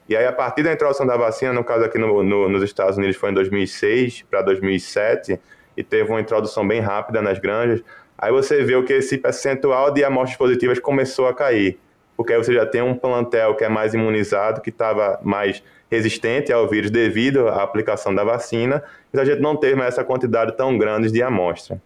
E 0.10 0.16
aí, 0.16 0.26
a 0.26 0.34
partir 0.34 0.62
da 0.62 0.74
introdução 0.74 1.06
da 1.06 1.16
vacina, 1.16 1.54
no 1.54 1.64
caso 1.64 1.86
aqui 1.86 1.98
no, 1.98 2.22
no, 2.22 2.50
nos 2.50 2.62
Estados 2.62 2.98
Unidos 2.98 3.16
foi 3.16 3.32
em 3.32 3.34
2006 3.34 4.26
para 4.30 4.42
2007, 4.42 5.40
e 5.78 5.84
teve 5.84 6.10
uma 6.10 6.20
introdução 6.20 6.68
bem 6.68 6.80
rápida 6.80 7.22
nas 7.22 7.40
granjas, 7.40 7.82
aí 8.18 8.32
você 8.32 8.64
vê 8.64 8.82
que 8.84 8.94
esse 8.94 9.18
percentual 9.18 9.92
de 9.92 10.04
amostras 10.04 10.38
positivas 10.38 10.80
começou 10.80 11.28
a 11.28 11.34
cair. 11.34 11.78
Porque 12.16 12.34
aí 12.34 12.38
você 12.38 12.54
já 12.54 12.66
tem 12.66 12.82
um 12.82 12.96
plantel 12.96 13.56
que 13.56 13.64
é 13.64 13.70
mais 13.70 13.94
imunizado, 13.94 14.62
que 14.62 14.70
estava 14.70 15.20
mais 15.22 15.62
resistente 15.90 16.52
ao 16.52 16.68
vírus 16.68 16.90
devido 16.90 17.48
à 17.48 17.64
aplicação 17.64 18.14
da 18.14 18.24
vacina, 18.24 18.84
então 19.10 19.22
a 19.22 19.26
gente 19.26 19.42
não 19.42 19.56
teve 19.56 19.76
mais 19.76 19.94
essa 19.94 20.04
quantidade 20.04 20.56
tão 20.58 20.78
grande 20.78 21.12
de 21.12 21.22
amostra. 21.22 21.82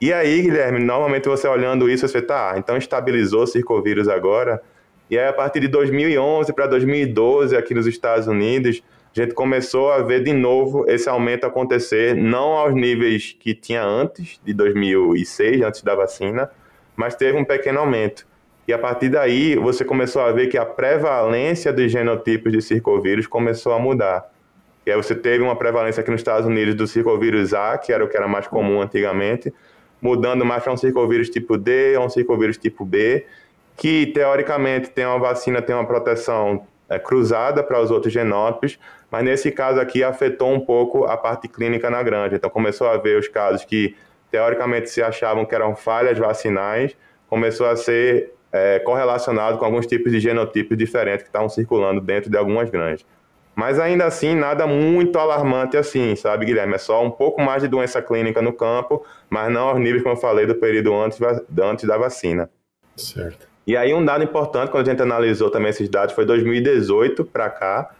E 0.00 0.12
aí, 0.12 0.42
Guilherme, 0.42 0.78
normalmente 0.78 1.26
você 1.26 1.48
olhando 1.48 1.88
isso, 1.88 2.06
você 2.06 2.20
tá, 2.20 2.52
ah, 2.52 2.58
então 2.58 2.76
estabilizou 2.76 3.44
o 3.44 3.46
circovírus 3.46 4.08
agora, 4.08 4.62
e 5.10 5.18
aí 5.18 5.26
a 5.26 5.32
partir 5.32 5.60
de 5.60 5.68
2011 5.68 6.52
para 6.52 6.66
2012 6.66 7.56
aqui 7.56 7.72
nos 7.74 7.86
Estados 7.86 8.26
Unidos, 8.26 8.82
a 9.20 9.24
gente 9.24 9.34
começou 9.34 9.90
a 9.90 10.02
ver 10.02 10.22
de 10.22 10.32
novo 10.32 10.84
esse 10.88 11.08
aumento 11.08 11.46
acontecer, 11.46 12.14
não 12.14 12.52
aos 12.52 12.74
níveis 12.74 13.34
que 13.38 13.54
tinha 13.54 13.82
antes, 13.82 14.38
de 14.44 14.52
2006, 14.52 15.62
antes 15.62 15.82
da 15.82 15.94
vacina, 15.94 16.50
mas 16.94 17.14
teve 17.14 17.38
um 17.38 17.44
pequeno 17.44 17.80
aumento. 17.80 18.26
E 18.68 18.72
a 18.72 18.78
partir 18.78 19.08
daí, 19.08 19.56
você 19.56 19.84
começou 19.84 20.22
a 20.22 20.32
ver 20.32 20.48
que 20.48 20.58
a 20.58 20.66
prevalência 20.66 21.72
dos 21.72 21.90
genotipos 21.90 22.52
de 22.52 22.60
circovírus 22.60 23.26
começou 23.26 23.72
a 23.72 23.78
mudar. 23.78 24.30
E 24.84 24.90
aí 24.90 24.96
você 24.96 25.14
teve 25.14 25.42
uma 25.42 25.56
prevalência 25.56 26.00
aqui 26.00 26.10
nos 26.10 26.20
Estados 26.20 26.46
Unidos 26.46 26.74
do 26.74 26.86
circovírus 26.86 27.54
A, 27.54 27.78
que 27.78 27.92
era 27.92 28.04
o 28.04 28.08
que 28.08 28.16
era 28.16 28.28
mais 28.28 28.46
comum 28.46 28.82
antigamente, 28.82 29.52
mudando 30.00 30.44
mais 30.44 30.62
para 30.62 30.72
um 30.72 30.76
circovírus 30.76 31.30
tipo 31.30 31.56
D 31.56 31.96
ou 31.96 32.04
um 32.04 32.08
circovírus 32.08 32.58
tipo 32.58 32.84
B, 32.84 33.24
que 33.76 34.06
teoricamente 34.06 34.90
tem 34.90 35.06
uma 35.06 35.18
vacina, 35.18 35.62
tem 35.62 35.74
uma 35.74 35.86
proteção 35.86 36.66
é, 36.88 36.98
cruzada 36.98 37.62
para 37.62 37.80
os 37.80 37.90
outros 37.90 38.12
genótipos, 38.12 38.78
mas 39.10 39.24
nesse 39.24 39.50
caso 39.50 39.80
aqui 39.80 40.02
afetou 40.02 40.52
um 40.52 40.60
pouco 40.60 41.04
a 41.04 41.16
parte 41.16 41.48
clínica 41.48 41.90
na 41.90 42.02
granja. 42.02 42.36
Então 42.36 42.50
começou 42.50 42.88
a 42.88 42.96
ver 42.96 43.18
os 43.18 43.28
casos 43.28 43.64
que 43.64 43.96
teoricamente 44.30 44.90
se 44.90 45.02
achavam 45.02 45.44
que 45.44 45.54
eram 45.54 45.74
falhas 45.76 46.18
vacinais, 46.18 46.96
começou 47.28 47.66
a 47.66 47.76
ser 47.76 48.32
é, 48.52 48.78
correlacionado 48.80 49.58
com 49.58 49.64
alguns 49.64 49.86
tipos 49.86 50.10
de 50.12 50.20
genotipos 50.20 50.76
diferentes 50.76 51.22
que 51.22 51.28
estavam 51.28 51.48
circulando 51.48 52.00
dentro 52.00 52.30
de 52.30 52.36
algumas 52.36 52.70
granjas. 52.70 53.04
Mas 53.54 53.80
ainda 53.80 54.04
assim, 54.04 54.34
nada 54.34 54.66
muito 54.66 55.18
alarmante 55.18 55.78
assim, 55.78 56.14
sabe, 56.14 56.44
Guilherme? 56.44 56.74
É 56.74 56.78
só 56.78 57.02
um 57.02 57.10
pouco 57.10 57.40
mais 57.40 57.62
de 57.62 57.68
doença 57.68 58.02
clínica 58.02 58.42
no 58.42 58.52
campo, 58.52 59.02
mas 59.30 59.50
não 59.50 59.68
aos 59.68 59.78
níveis, 59.78 60.02
como 60.02 60.14
eu 60.14 60.20
falei, 60.20 60.44
do 60.44 60.54
período 60.56 60.94
antes, 60.94 61.18
antes 61.62 61.86
da 61.86 61.96
vacina. 61.96 62.50
Certo. 62.94 63.48
E 63.66 63.74
aí, 63.74 63.94
um 63.94 64.04
dado 64.04 64.22
importante, 64.22 64.70
quando 64.70 64.86
a 64.86 64.90
gente 64.90 65.02
analisou 65.02 65.50
também 65.50 65.70
esses 65.70 65.88
dados, 65.88 66.14
foi 66.14 66.26
2018 66.26 67.24
para 67.24 67.48
cá, 67.48 67.90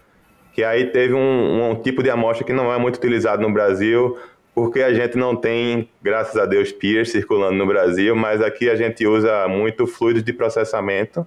que 0.57 0.65
aí 0.65 0.87
teve 0.87 1.13
um, 1.13 1.71
um 1.71 1.75
tipo 1.75 2.03
de 2.03 2.09
amostra 2.09 2.43
que 2.43 2.53
não 2.55 2.73
é 2.73 2.79
muito 2.79 2.97
utilizado 2.97 3.43
no 3.43 3.53
Brasil, 3.53 4.17
porque 4.55 4.81
a 4.81 4.95
gente 4.95 5.19
não 5.19 5.37
tem, 5.37 5.87
graças 6.01 6.35
a 6.35 6.47
Deus, 6.47 6.73
peers 6.73 7.11
circulando 7.11 7.59
no 7.59 7.67
Brasil, 7.67 8.17
mas 8.17 8.41
aqui 8.41 8.71
a 8.71 8.75
gente 8.75 9.07
usa 9.07 9.47
muito 9.49 9.87
fluido 9.87 10.23
de 10.23 10.33
processamento, 10.33 11.27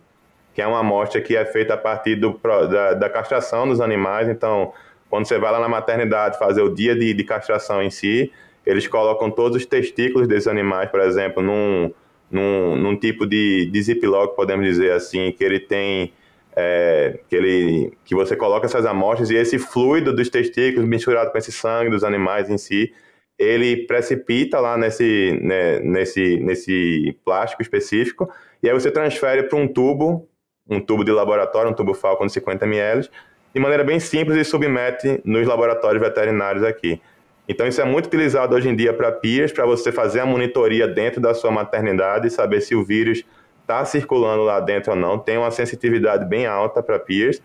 que 0.52 0.64
é 0.64 0.66
uma 0.66 0.80
amostra 0.80 1.22
que 1.22 1.38
é 1.38 1.46
feita 1.46 1.76
a 1.76 1.78
partir 1.78 2.16
do, 2.16 2.40
da, 2.42 2.96
da, 2.96 3.08
castração 3.08 3.68
dos 3.68 3.80
animais. 3.80 4.28
Então, 4.28 4.74
quando 5.12 5.28
você 5.28 5.38
vai 5.38 5.52
lá 5.52 5.60
na 5.60 5.70
maternidade 5.70 6.40
fazer 6.40 6.64
o 6.64 6.74
dia 6.74 6.96
de, 6.96 7.14
de 7.14 7.24
castração 7.24 7.84
em 7.84 7.92
si, 7.92 8.32
eles 8.66 8.88
colocam 8.88 9.30
todos 9.30 9.58
os 9.58 9.66
testículos 9.68 10.28
desses 10.28 10.48
animais, 10.48 10.90
por 10.90 11.02
exemplo, 11.02 11.44
num, 11.44 11.94
num, 12.32 12.76
num 12.76 12.96
tipo 12.96 13.28
de, 13.28 13.68
de 13.68 13.80
ziplock, 13.80 14.36
podemos 14.36 14.66
dizer 14.66 14.92
assim, 14.92 15.32
que 15.32 15.44
ele 15.44 15.60
tem 15.60 16.14
é, 16.62 17.20
que, 17.30 17.36
ele, 17.38 17.98
que 18.04 18.14
você 18.14 18.36
coloca 18.36 18.66
essas 18.66 18.86
amostras 18.86 19.30
e 19.30 19.36
esse 19.36 19.58
fluido 19.58 20.14
dos 20.14 20.28
testículos 20.30 20.86
misturado 20.86 21.32
com 21.32 21.38
esse 21.38 21.54
sangue 21.54 21.90
dos 21.90 22.04
animais 22.04 22.50
em 22.50 22.58
si, 22.58 22.94
ele 23.38 23.88
precipita 23.88 24.60
lá 24.60 24.78
nesse, 24.78 25.40
né, 25.42 25.80
nesse, 25.80 26.38
nesse 26.42 27.18
plástico 27.24 27.62
específico, 27.62 28.30
e 28.62 28.68
aí 28.68 28.74
você 28.74 28.92
transfere 28.92 29.44
para 29.44 29.58
um 29.58 29.70
tubo, 29.70 30.28
um 30.70 30.82
tubo 30.82 31.06
de 31.06 31.12
laboratório, 31.14 31.72
um 31.72 31.74
tubo 31.74 31.94
Falcon 31.94 32.26
de 32.26 32.34
50 32.34 32.66
ml, 32.66 33.10
de 33.54 33.62
maneira 33.62 33.86
bem 33.86 34.00
simples 34.02 34.36
e 34.36 34.44
submete 34.44 35.22
nos 35.24 35.48
laboratórios 35.48 36.02
veterinários 36.02 36.64
aqui. 36.66 37.02
Então, 37.48 37.66
isso 37.66 37.82
é 37.82 37.86
muito 37.86 38.08
utilizado 38.08 38.54
hoje 38.54 38.68
em 38.68 38.76
dia 38.76 38.94
para 38.94 39.14
PIAs, 39.14 39.52
para 39.52 39.66
você 39.66 39.92
fazer 39.94 40.20
a 40.20 40.26
monitoria 40.26 40.88
dentro 40.88 41.22
da 41.22 41.34
sua 41.34 41.50
maternidade 41.50 42.28
e 42.28 42.30
saber 42.30 42.62
se 42.62 42.76
o 42.76 42.84
vírus 42.84 43.24
está 43.70 43.86
circulando 43.86 44.42
lá 44.44 44.60
dentro 44.60 44.94
ou 44.94 44.98
não. 44.98 45.20
Tem 45.20 45.38
uma 45.38 45.52
sensitividade 45.52 46.26
bem 46.26 46.48
alta 46.48 46.82
para 46.82 46.98
PIAs. 46.98 47.40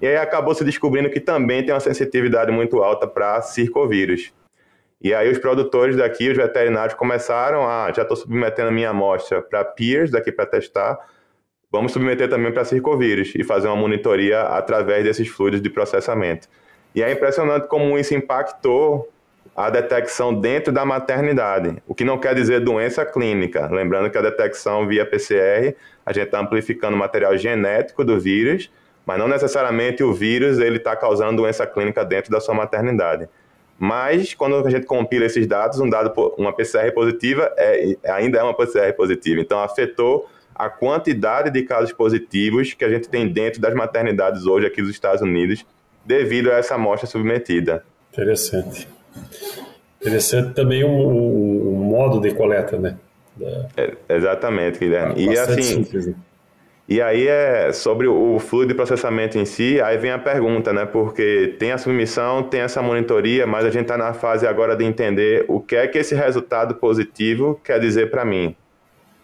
E 0.00 0.06
aí 0.06 0.16
acabou 0.16 0.54
se 0.54 0.62
descobrindo 0.62 1.08
que 1.08 1.18
também 1.18 1.64
tem 1.64 1.74
uma 1.74 1.80
sensitividade 1.80 2.52
muito 2.52 2.82
alta 2.82 3.06
para 3.06 3.40
circovírus. 3.40 4.32
E 5.02 5.14
aí 5.14 5.30
os 5.30 5.38
produtores 5.38 5.96
daqui, 5.96 6.28
os 6.28 6.36
veterinários, 6.36 6.94
começaram 6.94 7.66
a, 7.66 7.90
já 7.90 8.02
estou 8.02 8.16
submetendo 8.16 8.68
a 8.68 8.72
minha 8.72 8.90
amostra 8.90 9.40
para 9.40 9.64
peers 9.64 10.10
daqui 10.10 10.30
para 10.30 10.44
testar, 10.44 10.98
vamos 11.72 11.92
submeter 11.92 12.28
também 12.28 12.52
para 12.52 12.66
circovírus 12.66 13.32
e 13.34 13.42
fazer 13.42 13.68
uma 13.68 13.76
monitoria 13.76 14.42
através 14.42 15.04
desses 15.04 15.28
fluidos 15.28 15.62
de 15.62 15.70
processamento. 15.70 16.48
E 16.94 17.02
é 17.02 17.10
impressionante 17.10 17.66
como 17.66 17.98
isso 17.98 18.14
impactou 18.14 19.08
a 19.66 19.70
detecção 19.70 20.32
dentro 20.32 20.72
da 20.72 20.84
maternidade, 20.84 21.82
o 21.86 21.94
que 21.94 22.04
não 22.04 22.18
quer 22.18 22.34
dizer 22.34 22.60
doença 22.60 23.04
clínica. 23.04 23.66
Lembrando 23.66 24.10
que 24.10 24.16
a 24.16 24.22
detecção 24.22 24.86
via 24.86 25.04
PCR, 25.04 25.74
a 26.04 26.12
gente 26.12 26.26
está 26.26 26.40
amplificando 26.40 26.96
o 26.96 26.98
material 26.98 27.36
genético 27.36 28.02
do 28.04 28.18
vírus, 28.18 28.70
mas 29.04 29.18
não 29.18 29.28
necessariamente 29.28 30.02
o 30.02 30.14
vírus 30.14 30.58
ele 30.58 30.78
está 30.78 30.96
causando 30.96 31.36
doença 31.36 31.66
clínica 31.66 32.04
dentro 32.04 32.30
da 32.30 32.40
sua 32.40 32.54
maternidade. 32.54 33.28
Mas 33.78 34.34
quando 34.34 34.56
a 34.56 34.70
gente 34.70 34.86
compila 34.86 35.26
esses 35.26 35.46
dados, 35.46 35.78
um 35.78 35.88
dado, 35.88 36.12
uma 36.38 36.54
PCR 36.54 36.90
positiva 36.92 37.52
é, 37.56 37.96
ainda 38.06 38.38
é 38.38 38.42
uma 38.42 38.54
PCR 38.54 38.92
positiva. 38.94 39.40
Então 39.40 39.58
afetou 39.60 40.28
a 40.54 40.68
quantidade 40.68 41.50
de 41.50 41.62
casos 41.62 41.92
positivos 41.92 42.72
que 42.74 42.84
a 42.84 42.88
gente 42.88 43.08
tem 43.08 43.28
dentro 43.28 43.60
das 43.60 43.74
maternidades 43.74 44.46
hoje 44.46 44.66
aqui 44.66 44.80
dos 44.80 44.90
Estados 44.90 45.22
Unidos, 45.22 45.66
devido 46.04 46.50
a 46.50 46.56
essa 46.56 46.74
amostra 46.74 47.06
submetida. 47.06 47.84
Interessante. 48.12 48.99
Interessante 50.00 50.54
também 50.54 50.82
o, 50.84 50.88
o, 50.88 51.74
o 51.74 51.76
modo 51.76 52.20
de 52.20 52.34
coleta, 52.34 52.78
né? 52.78 52.96
Da... 53.36 53.68
É, 53.76 53.92
exatamente, 54.08 54.78
Guilherme. 54.78 55.14
E 55.16 55.38
assim, 55.38 55.62
simples, 55.62 56.06
né? 56.06 56.14
E 56.90 57.00
aí 57.00 57.28
é 57.28 57.72
sobre 57.72 58.08
o 58.08 58.40
fluido 58.40 58.70
de 58.70 58.74
processamento 58.74 59.38
em 59.38 59.44
si, 59.44 59.80
aí 59.80 59.96
vem 59.96 60.10
a 60.10 60.18
pergunta, 60.18 60.72
né? 60.72 60.84
Porque 60.84 61.54
tem 61.56 61.70
a 61.70 61.78
submissão, 61.78 62.42
tem 62.42 62.62
essa 62.62 62.82
monitoria, 62.82 63.46
mas 63.46 63.64
a 63.64 63.70
gente 63.70 63.82
está 63.82 63.96
na 63.96 64.12
fase 64.12 64.44
agora 64.44 64.74
de 64.74 64.84
entender 64.84 65.44
o 65.46 65.60
que 65.60 65.76
é 65.76 65.86
que 65.86 65.98
esse 65.98 66.16
resultado 66.16 66.74
positivo 66.74 67.60
quer 67.62 67.78
dizer 67.78 68.10
para 68.10 68.24
mim. 68.24 68.56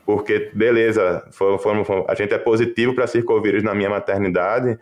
Porque, 0.05 0.49
beleza, 0.55 1.27
for, 1.33 1.59
for, 1.59 1.85
for, 1.85 2.05
a 2.07 2.15
gente 2.15 2.33
é 2.33 2.39
positivo 2.39 2.95
para 2.95 3.09
circovírus 3.09 3.65
na 3.65 3.75
minha 3.75 3.91
maternidade, 3.91 4.79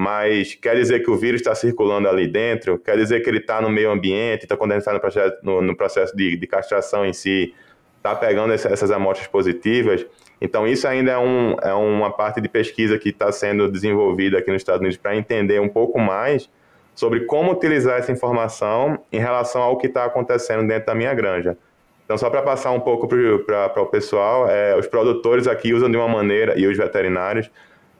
mas 0.00 0.54
quer 0.54 0.76
dizer 0.76 1.00
que 1.00 1.10
o 1.10 1.16
vírus 1.16 1.40
está 1.40 1.56
circulando 1.56 2.08
ali 2.08 2.28
dentro? 2.28 2.78
Quer 2.78 2.96
dizer 2.96 3.18
que 3.20 3.28
ele 3.28 3.38
está 3.38 3.60
no 3.60 3.68
meio 3.68 3.90
ambiente? 3.90 4.44
Então, 4.44 4.56
está 4.76 4.92
no 4.92 5.00
processo, 5.00 5.36
no, 5.42 5.60
no 5.60 5.76
processo 5.76 6.16
de, 6.16 6.36
de 6.36 6.46
castração 6.46 7.04
em 7.04 7.12
si, 7.12 7.52
está 7.96 8.14
pegando 8.14 8.52
essas 8.52 8.92
amostras 8.92 9.26
positivas? 9.26 10.06
Então, 10.40 10.68
isso 10.68 10.86
ainda 10.86 11.10
é, 11.10 11.18
um, 11.18 11.56
é 11.60 11.74
uma 11.74 12.12
parte 12.12 12.40
de 12.40 12.48
pesquisa 12.48 12.96
que 12.96 13.08
está 13.08 13.32
sendo 13.32 13.68
desenvolvida 13.68 14.38
aqui 14.38 14.52
nos 14.52 14.60
Estados 14.62 14.82
Unidos 14.82 14.96
para 14.96 15.16
entender 15.16 15.60
um 15.60 15.68
pouco 15.68 15.98
mais 15.98 16.48
sobre 16.94 17.24
como 17.24 17.50
utilizar 17.50 17.98
essa 17.98 18.12
informação 18.12 19.00
em 19.10 19.18
relação 19.18 19.62
ao 19.62 19.78
que 19.78 19.88
está 19.88 20.04
acontecendo 20.04 20.64
dentro 20.64 20.86
da 20.86 20.94
minha 20.94 21.12
granja. 21.12 21.58
Então, 22.04 22.16
só 22.16 22.30
para 22.30 22.42
passar 22.42 22.70
um 22.70 22.78
pouco 22.78 23.08
para 23.08 23.82
o 23.82 23.86
pessoal, 23.86 24.48
é, 24.48 24.76
os 24.76 24.86
produtores 24.86 25.48
aqui 25.48 25.74
usam 25.74 25.90
de 25.90 25.96
uma 25.96 26.08
maneira, 26.08 26.56
e 26.56 26.68
os 26.68 26.76
veterinários, 26.76 27.50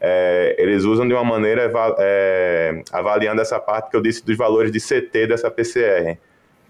é, 0.01 0.55
eles 0.59 0.85
usam 0.85 1.07
de 1.07 1.15
uma 1.15 1.25
maneira 1.25 1.71
é, 1.99 2.83
avaliando 2.93 3.41
essa 3.41 3.59
parte 3.59 3.91
que 3.91 3.97
eu 3.97 4.01
disse 4.01 4.25
dos 4.25 4.37
valores 4.37 4.71
de 4.71 4.79
CT 4.81 5.27
dessa 5.27 5.51
PCR. 5.51 6.17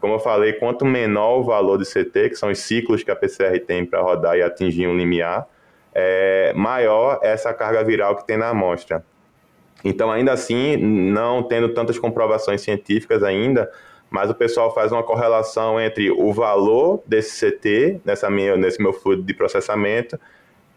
Como 0.00 0.14
eu 0.14 0.18
falei, 0.18 0.54
quanto 0.54 0.84
menor 0.84 1.40
o 1.40 1.44
valor 1.44 1.76
de 1.76 1.84
CT, 1.84 2.30
que 2.30 2.36
são 2.36 2.50
os 2.50 2.58
ciclos 2.60 3.02
que 3.02 3.10
a 3.10 3.16
PCR 3.16 3.58
tem 3.60 3.84
para 3.84 4.00
rodar 4.00 4.36
e 4.36 4.42
atingir 4.42 4.86
um 4.86 4.96
limiar, 4.96 5.46
é, 5.92 6.52
maior 6.54 7.18
essa 7.22 7.52
carga 7.52 7.82
viral 7.82 8.16
que 8.16 8.26
tem 8.26 8.36
na 8.36 8.48
amostra. 8.48 9.04
Então, 9.84 10.10
ainda 10.10 10.32
assim, 10.32 10.76
não 10.76 11.42
tendo 11.42 11.68
tantas 11.70 11.98
comprovações 11.98 12.60
científicas 12.60 13.22
ainda, 13.22 13.70
mas 14.10 14.30
o 14.30 14.34
pessoal 14.34 14.72
faz 14.72 14.90
uma 14.92 15.02
correlação 15.02 15.80
entre 15.80 16.10
o 16.10 16.32
valor 16.32 17.02
desse 17.04 17.50
CT, 17.50 18.00
nessa 18.04 18.30
minha, 18.30 18.56
nesse 18.56 18.80
meu 18.80 18.92
fluido 18.92 19.22
de 19.22 19.34
processamento, 19.34 20.18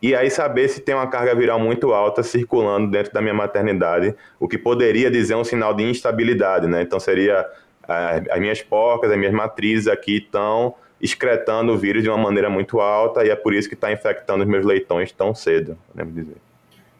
e 0.01 0.15
aí 0.15 0.31
saber 0.31 0.67
se 0.67 0.81
tem 0.81 0.95
uma 0.95 1.07
carga 1.07 1.35
viral 1.35 1.59
muito 1.59 1.93
alta 1.93 2.23
circulando 2.23 2.89
dentro 2.89 3.13
da 3.13 3.21
minha 3.21 3.33
maternidade, 3.33 4.15
o 4.39 4.47
que 4.47 4.57
poderia 4.57 5.11
dizer 5.11 5.35
um 5.35 5.43
sinal 5.43 5.73
de 5.73 5.83
instabilidade, 5.83 6.67
né? 6.67 6.81
Então 6.81 6.99
seria 6.99 7.45
as 7.87 8.39
minhas 8.39 8.61
porcas, 8.61 9.11
as 9.11 9.17
minhas 9.17 9.33
matrizes 9.33 9.87
aqui 9.87 10.17
estão 10.17 10.73
excretando 10.99 11.73
o 11.73 11.77
vírus 11.77 12.03
de 12.03 12.09
uma 12.09 12.17
maneira 12.17 12.49
muito 12.49 12.79
alta 12.79 13.25
e 13.25 13.29
é 13.29 13.35
por 13.35 13.53
isso 13.53 13.67
que 13.67 13.75
está 13.75 13.91
infectando 13.91 14.43
os 14.43 14.49
meus 14.49 14.65
leitões 14.65 15.11
tão 15.11 15.33
cedo, 15.33 15.77
podemos 15.89 16.13
dizer. 16.13 16.37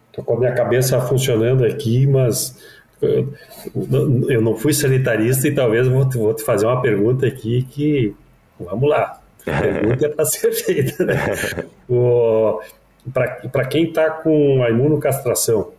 Estou 0.08 0.24
com 0.24 0.36
a 0.36 0.40
minha 0.40 0.54
cabeça 0.54 1.00
funcionando 1.02 1.66
aqui, 1.66 2.06
mas 2.06 2.58
eu 4.30 4.42
não 4.42 4.56
fui 4.56 4.74
sanitarista 4.74 5.48
e 5.48 5.56
talvez 5.56 5.88
vou 5.88 6.34
te, 6.34 6.44
fazer 6.44 6.66
uma 6.66 6.82
pergunta 6.82 7.26
aqui 7.26 7.64
que, 7.64 8.14
vamos 8.60 8.90
lá, 8.90 9.20
a 9.48 9.62
pergunta 9.62 10.06
é 10.06 10.10
para 10.10 10.26
ser 10.26 10.52
feita. 10.52 11.06
Né? 11.06 11.16
Para 13.14 13.66
quem 13.66 13.86
está 13.86 14.10
com 14.10 14.64
a 14.64 14.70
imunocastração, 14.70 15.72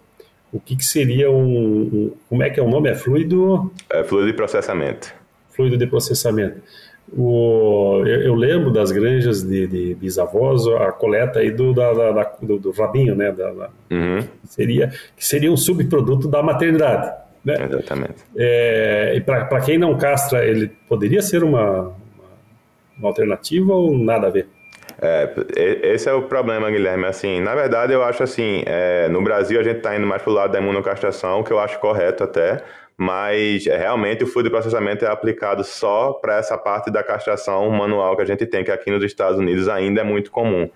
o 0.53 0.61
que, 0.61 0.77
que 0.77 0.85
seria 0.85 1.31
um, 1.31 1.45
um, 1.45 2.13
Como 2.29 2.43
é 2.43 2.51
que 2.51 2.61
é 2.61 2.63
o 2.63 2.69
nome? 2.69 2.91
É 2.91 2.95
fluido? 2.95 3.73
É 3.91 4.05
fluido 4.05 4.27
de 4.27 4.35
processamento. 4.35 5.15
Fluido 5.51 5.77
de 5.77 5.87
processamento. 5.87 6.61
O, 7.17 8.03
eu, 8.07 8.23
eu, 8.23 8.35
lembro 8.35 8.71
das 8.71 8.91
granjas 8.91 9.43
de, 9.43 9.67
de, 9.67 9.95
bisavós, 9.95 10.67
a 10.67 10.93
coleta 10.93 11.41
aí 11.41 11.51
do, 11.51 11.73
da, 11.75 11.93
da, 11.93 12.33
do, 12.41 12.59
do, 12.59 12.71
rabinho, 12.71 13.15
né? 13.15 13.33
Da, 13.33 13.51
da, 13.51 13.71
uhum. 13.91 14.21
seria, 14.45 14.93
que 15.17 15.25
seria 15.25 15.53
um 15.53 15.57
subproduto 15.57 16.29
da 16.29 16.43
maternidade. 16.43 17.13
Né? 17.45 17.55
Exatamente. 17.69 18.25
É, 18.37 19.15
e 19.17 19.21
para 19.21 19.61
quem 19.61 19.77
não 19.77 19.97
castra, 19.99 20.45
ele 20.45 20.71
poderia 20.89 21.21
ser 21.21 21.43
uma, 21.43 21.81
uma, 21.81 21.95
uma 22.99 23.09
alternativa 23.09 23.75
ou 23.75 23.99
nada 23.99 24.29
a 24.29 24.31
ver? 24.31 24.49
É, 25.05 25.35
esse 25.83 26.09
é 26.09 26.13
o 26.13 26.23
problema, 26.23 26.71
Guilherme. 26.71 27.07
Assim, 27.07 27.41
na 27.41 27.57
verdade, 27.57 27.93
eu 27.93 28.05
acho 28.05 28.23
assim, 28.23 28.63
é, 28.67 29.09
no 29.09 29.21
Brasil 29.21 29.59
a 29.59 29.63
gente 29.65 29.79
está 29.79 29.97
indo 29.97 30.07
mais 30.07 30.23
para 30.23 30.31
o 30.31 30.35
lado 30.35 30.53
da 30.53 30.61
imunocastração, 30.61 31.43
que 31.43 31.53
eu 31.53 31.59
acho 31.59 31.81
correto 31.81 32.23
até, 32.23 32.63
mas 32.97 33.67
é, 33.67 33.77
realmente 33.77 34.23
o 34.23 34.29
fluido 34.29 34.49
de 34.49 34.55
processamento 34.55 35.05
é 35.05 35.09
aplicado 35.09 35.65
só 35.65 36.13
para 36.13 36.37
essa 36.37 36.57
parte 36.57 36.89
da 36.89 37.03
castração 37.03 37.69
manual 37.71 38.15
que 38.15 38.23
a 38.23 38.25
gente 38.25 38.47
tem, 38.47 38.63
que 38.63 38.71
aqui 38.71 38.93
nos 38.93 39.03
Estados 39.03 39.41
Unidos 39.41 39.69
ainda 39.69 40.03
é 40.03 40.05
muito 40.05 40.31
comum. 40.31 40.71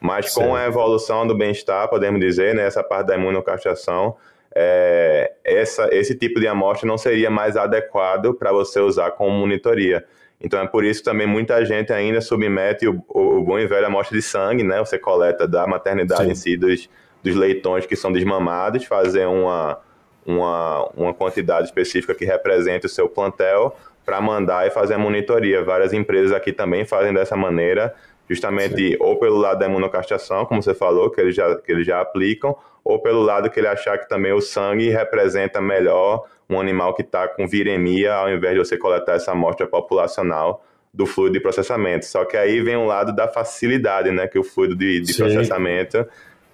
Mas 0.00 0.32
com 0.32 0.54
a 0.54 0.64
evolução 0.64 1.26
do 1.26 1.36
bem-estar, 1.36 1.88
podemos 1.88 2.20
dizer, 2.20 2.54
né, 2.54 2.66
essa 2.66 2.84
parte 2.84 3.08
da 3.08 3.16
imunocastração, 3.16 4.16
é, 4.54 5.32
essa, 5.44 5.88
esse 5.92 6.16
tipo 6.16 6.38
de 6.38 6.46
amostra 6.46 6.86
não 6.86 6.98
seria 6.98 7.30
mais 7.30 7.56
adequado 7.56 8.34
para 8.34 8.52
você 8.52 8.78
usar 8.78 9.10
como 9.12 9.30
monitoria. 9.30 10.04
Então 10.42 10.60
é 10.60 10.66
por 10.66 10.84
isso 10.84 11.00
que 11.00 11.04
também 11.04 11.26
muita 11.26 11.64
gente 11.64 11.92
ainda 11.92 12.20
submete 12.20 12.88
o, 12.88 13.02
o, 13.08 13.38
o 13.38 13.44
bom 13.44 13.58
e 13.58 13.66
velho 13.66 13.86
amostra 13.86 14.16
de 14.16 14.22
sangue, 14.22 14.64
né? 14.64 14.78
Você 14.80 14.98
coleta 14.98 15.46
da 15.46 15.66
maternidade 15.66 16.24
Sim. 16.24 16.30
em 16.30 16.34
si 16.34 16.56
dos, 16.56 16.90
dos 17.22 17.36
leitões 17.36 17.86
que 17.86 17.94
são 17.94 18.10
desmamados, 18.10 18.84
fazer 18.84 19.26
uma, 19.26 19.78
uma, 20.26 20.90
uma 20.96 21.14
quantidade 21.14 21.66
específica 21.66 22.14
que 22.14 22.24
represente 22.24 22.86
o 22.86 22.88
seu 22.88 23.08
plantel 23.08 23.76
para 24.04 24.20
mandar 24.20 24.66
e 24.66 24.70
fazer 24.70 24.94
a 24.94 24.98
monitoria. 24.98 25.62
Várias 25.62 25.92
empresas 25.92 26.32
aqui 26.32 26.52
também 26.52 26.84
fazem 26.84 27.14
dessa 27.14 27.36
maneira, 27.36 27.94
justamente 28.28 28.90
Sim. 28.90 28.96
ou 28.98 29.16
pelo 29.18 29.36
lado 29.36 29.60
da 29.60 29.66
imunocastração, 29.66 30.44
como 30.44 30.60
você 30.60 30.74
falou, 30.74 31.08
que 31.08 31.20
eles, 31.20 31.36
já, 31.36 31.54
que 31.56 31.70
eles 31.70 31.86
já 31.86 32.00
aplicam, 32.00 32.56
ou 32.84 32.98
pelo 32.98 33.22
lado 33.22 33.48
que 33.48 33.60
ele 33.60 33.68
achar 33.68 33.96
que 33.96 34.08
também 34.08 34.32
o 34.32 34.40
sangue 34.40 34.88
representa 34.88 35.60
melhor 35.60 36.24
um 36.48 36.60
animal 36.60 36.94
que 36.94 37.02
está 37.02 37.28
com 37.28 37.46
viremia, 37.46 38.14
ao 38.14 38.30
invés 38.30 38.54
de 38.54 38.58
você 38.58 38.76
coletar 38.76 39.14
essa 39.14 39.32
amostra 39.32 39.66
populacional 39.66 40.64
do 40.92 41.06
fluido 41.06 41.34
de 41.34 41.40
processamento. 41.40 42.04
Só 42.04 42.24
que 42.24 42.36
aí 42.36 42.60
vem 42.60 42.76
um 42.76 42.86
lado 42.86 43.14
da 43.14 43.26
facilidade, 43.26 44.10
né? 44.10 44.26
Que 44.26 44.38
o 44.38 44.44
fluido 44.44 44.76
de, 44.76 45.00
de 45.00 45.14
processamento. 45.14 46.06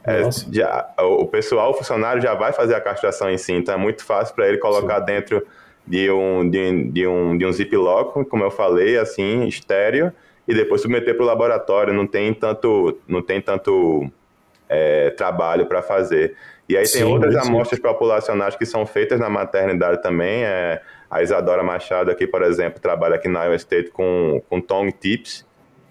É, 0.05 0.23
já, 0.53 0.89
o 1.01 1.27
pessoal, 1.27 1.71
o 1.71 1.75
funcionário 1.75 2.23
já 2.23 2.35
vai 2.35 2.53
fazer 2.53 2.75
a 2.75 2.81
castração 2.81 3.29
em 3.29 3.37
si, 3.37 3.53
então 3.53 3.75
é 3.75 3.77
muito 3.77 4.05
fácil 4.05 4.35
para 4.35 4.49
ele 4.49 4.57
colocar 4.57 5.01
Sim. 5.01 5.07
dentro 5.07 5.47
de 5.87 6.11
um, 6.11 6.49
de, 6.49 6.85
de, 6.85 7.07
um, 7.07 7.37
de 7.37 7.45
um 7.45 7.53
ziplock, 7.53 8.25
como 8.27 8.45
eu 8.45 8.51
falei, 8.51 8.97
assim, 8.99 9.47
estéreo, 9.47 10.13
e 10.47 10.55
depois 10.55 10.81
submeter 10.81 11.15
para 11.15 11.25
o 11.25 11.27
laboratório. 11.27 11.93
Não 11.93 12.07
tem 12.07 12.33
tanto, 12.33 12.97
não 13.07 13.21
tem 13.21 13.41
tanto 13.41 14.11
é, 14.69 15.11
trabalho 15.11 15.67
para 15.67 15.83
fazer. 15.83 16.37
E 16.69 16.77
aí 16.77 16.87
tem 16.87 17.03
outras 17.03 17.35
amostras 17.35 17.81
populacionais 17.81 18.55
que 18.55 18.67
são 18.67 18.85
feitas 18.85 19.19
na 19.19 19.31
maternidade 19.31 20.03
também. 20.03 20.45
É, 20.45 20.83
a 21.11 21.23
Isadora 21.23 21.63
Machado 21.63 22.11
aqui, 22.11 22.27
por 22.27 22.43
exemplo, 22.43 22.79
trabalha 22.79 23.15
aqui 23.15 23.29
na 23.29 23.45
Iowa 23.45 23.57
State 23.57 23.91
com, 23.91 24.43
com 24.49 24.61
tongue 24.61 24.93
tips, 24.93 25.47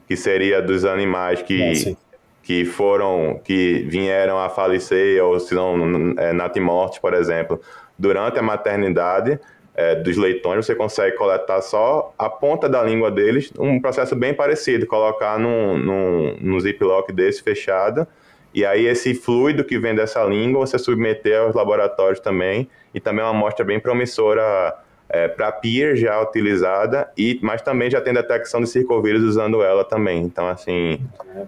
que 0.08 0.16
seria 0.16 0.62
dos 0.62 0.86
animais 0.86 1.42
que, 1.42 1.90
ah, 1.90 1.96
que 2.44 2.64
foram, 2.64 3.42
que 3.44 3.86
vieram 3.90 4.38
a 4.40 4.50
falecer, 4.50 5.24
ou 5.24 5.40
se 5.40 5.56
não, 5.56 6.14
é, 6.18 6.32
natimorte, 6.32 7.02
por 7.02 7.14
exemplo, 7.14 7.60
durante 7.98 8.38
a 8.38 8.44
maternidade. 8.44 9.40
é, 9.78 9.94
dos 9.94 10.18
leitões, 10.18 10.66
você 10.66 10.74
consegue 10.74 11.16
coletar 11.16 11.62
só 11.62 12.12
a 12.18 12.28
ponta 12.28 12.68
da 12.68 12.82
língua 12.82 13.12
deles, 13.12 13.54
um 13.60 13.80
processo 13.80 14.16
bem 14.16 14.34
parecido, 14.34 14.88
colocar 14.88 15.38
num, 15.38 15.78
num, 15.78 16.38
num 16.42 16.60
ziplock 16.60 17.14
desse 17.14 17.44
fechado, 17.44 18.08
e 18.54 18.66
aí 18.66 18.86
esse 18.86 19.14
fluido 19.14 19.64
que 19.64 19.78
vem 19.78 19.96
dessa 19.96 20.24
língua 20.24 20.66
você 20.66 20.78
submeter 20.78 21.40
aos 21.40 21.56
laboratórios 21.56 22.20
também, 22.20 22.70
e 22.94 23.00
também 23.00 23.24
é 23.24 23.28
uma 23.28 23.38
amostra 23.38 23.66
bem 23.66 23.80
promissora 23.80 24.76
é, 25.10 25.28
para 25.28 25.52
peer 25.52 25.96
já 25.96 26.22
utilizada, 26.22 27.10
e, 27.18 27.40
mas 27.42 27.62
também 27.62 27.90
já 27.90 28.02
tem 28.02 28.14
detecção 28.14 28.62
de 28.62 28.68
circovírus 28.68 29.24
usando 29.24 29.62
ela 29.64 29.84
também. 29.84 30.22
Então, 30.24 30.48
assim, 30.48 31.00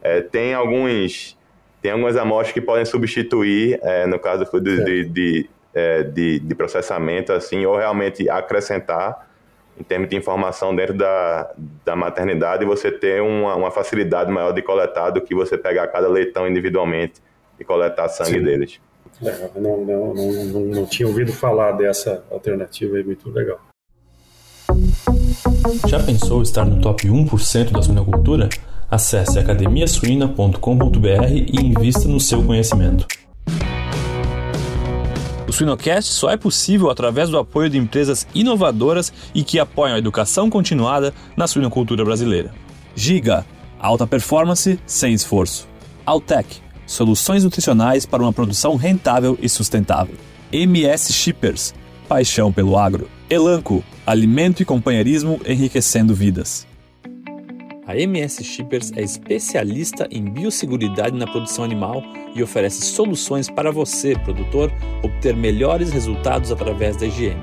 é, 0.02 0.22
tem 0.22 0.54
alguns 0.54 1.38
tem 1.82 1.92
algumas 1.92 2.18
amostras 2.18 2.52
que 2.52 2.60
podem 2.60 2.84
substituir, 2.84 3.80
é, 3.82 4.06
no 4.06 4.20
caso 4.20 4.46
de, 4.60 4.84
de, 4.84 5.06
de, 5.06 5.50
é, 5.74 6.04
de, 6.04 6.40
de, 6.40 6.54
processamento, 6.56 7.32
assim, 7.32 7.66
ou 7.66 7.78
realmente 7.78 8.30
acrescentar 8.30 9.29
em 9.80 9.84
termos 9.84 10.10
de 10.10 10.16
informação 10.16 10.76
dentro 10.76 10.94
da, 10.94 11.50
da 11.86 11.96
maternidade 11.96 12.66
você 12.66 12.92
ter 12.92 13.22
uma, 13.22 13.56
uma 13.56 13.72
facilidade 13.72 14.30
maior 14.32 14.52
de 14.52 14.62
coletar 14.62 15.10
do 15.12 15.22
que 15.22 15.34
você 15.34 15.58
pegar 15.58 15.88
cada 15.88 16.08
leitão 16.10 16.48
individualmente 16.48 17.22
e 17.60 17.64
coletar 17.64 18.10
sangue 18.10 18.40
Sim. 18.40 18.44
deles. 18.44 18.80
É, 19.24 19.50
não, 19.60 19.78
não, 19.84 20.14
não, 20.14 20.46
não, 20.46 20.62
não 20.62 20.86
tinha 20.86 21.08
ouvido 21.08 21.32
falar 21.32 21.74
dessa 21.74 22.24
alternativa 22.30 22.98
aí, 22.98 23.04
muito 23.04 23.30
legal. 23.30 23.60
Já 25.88 26.00
pensou 26.02 26.42
estar 26.42 26.66
no 26.66 26.82
top 26.82 27.08
1% 27.08 27.72
da 27.72 27.82
suinocultura? 27.82 28.50
Acesse 28.90 29.38
academiasuina.com.br 29.38 31.26
e 31.32 31.62
invista 31.62 32.08
no 32.08 32.20
seu 32.20 32.44
conhecimento. 32.44 33.06
Suinocast 35.60 36.14
só 36.14 36.30
é 36.30 36.38
possível 36.38 36.90
através 36.90 37.30
do 37.30 37.38
apoio 37.38 37.70
de 37.70 37.78
empresas 37.78 38.26
inovadoras 38.34 39.12
e 39.36 39.44
que 39.44 39.60
apoiam 39.60 39.94
a 39.94 40.00
educação 40.00 40.50
continuada 40.50 41.14
na 41.36 41.48
suinocultura 41.48 42.06
brasileira. 42.06 42.54
Giga, 42.96 43.46
alta 43.78 44.08
performance 44.08 44.80
sem 44.88 45.14
esforço. 45.14 45.68
Altec, 46.06 46.62
soluções 46.88 47.44
nutricionais 47.44 48.06
para 48.06 48.24
uma 48.24 48.32
produção 48.32 48.78
rentável 48.78 49.38
e 49.42 49.50
sustentável. 49.50 50.16
MS 50.50 51.12
Shippers, 51.12 51.74
paixão 52.08 52.54
pelo 52.54 52.78
agro. 52.78 53.10
Elanco, 53.30 53.84
alimento 54.08 54.62
e 54.62 54.66
companheirismo 54.66 55.42
enriquecendo 55.46 56.16
vidas. 56.16 56.69
A 57.90 57.98
MS 57.98 58.44
Shippers 58.44 58.92
é 58.96 59.02
especialista 59.02 60.08
em 60.12 60.24
biosseguridade 60.24 61.18
na 61.18 61.26
produção 61.26 61.66
animal 61.66 62.04
e 62.36 62.44
oferece 62.44 62.84
soluções 62.84 63.50
para 63.50 63.72
você, 63.72 64.14
produtor, 64.20 64.72
obter 65.04 65.36
melhores 65.36 65.92
resultados 65.92 66.52
através 66.52 66.98
da 66.98 67.08
higiene. 67.08 67.42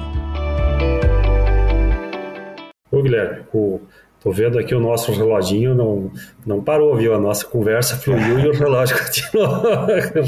Ô 2.91 3.01
Guilherme, 3.01 3.43
o 3.51 3.79
Tô 4.21 4.31
vendo 4.31 4.59
aqui 4.59 4.75
o 4.75 4.81
nosso 4.81 5.13
reloginho 5.13 5.73
não, 5.73 6.11
não 6.45 6.61
parou, 6.61 6.95
viu? 6.97 7.13
A 7.13 7.19
nossa 7.19 7.45
conversa 7.45 7.95
fluiu 7.95 8.39
e 8.39 8.47
o 8.49 8.51
relógio 8.53 8.97
continuou 8.97 9.61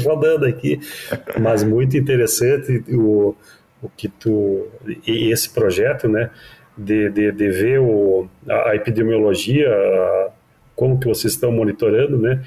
rodando 0.02 0.46
aqui. 0.46 0.80
Mas 1.38 1.62
muito 1.62 1.96
interessante 1.96 2.82
o, 2.88 3.34
o 3.82 3.88
que 3.90 4.08
tu. 4.08 4.66
esse 5.06 5.50
projeto, 5.50 6.08
né? 6.08 6.30
De, 6.76 7.10
de, 7.10 7.32
de 7.32 7.50
ver 7.50 7.80
o, 7.80 8.26
a 8.48 8.74
epidemiologia, 8.74 9.68
a, 9.68 10.30
como 10.74 10.98
que 10.98 11.06
vocês 11.06 11.34
estão 11.34 11.52
monitorando, 11.52 12.16
né? 12.18 12.42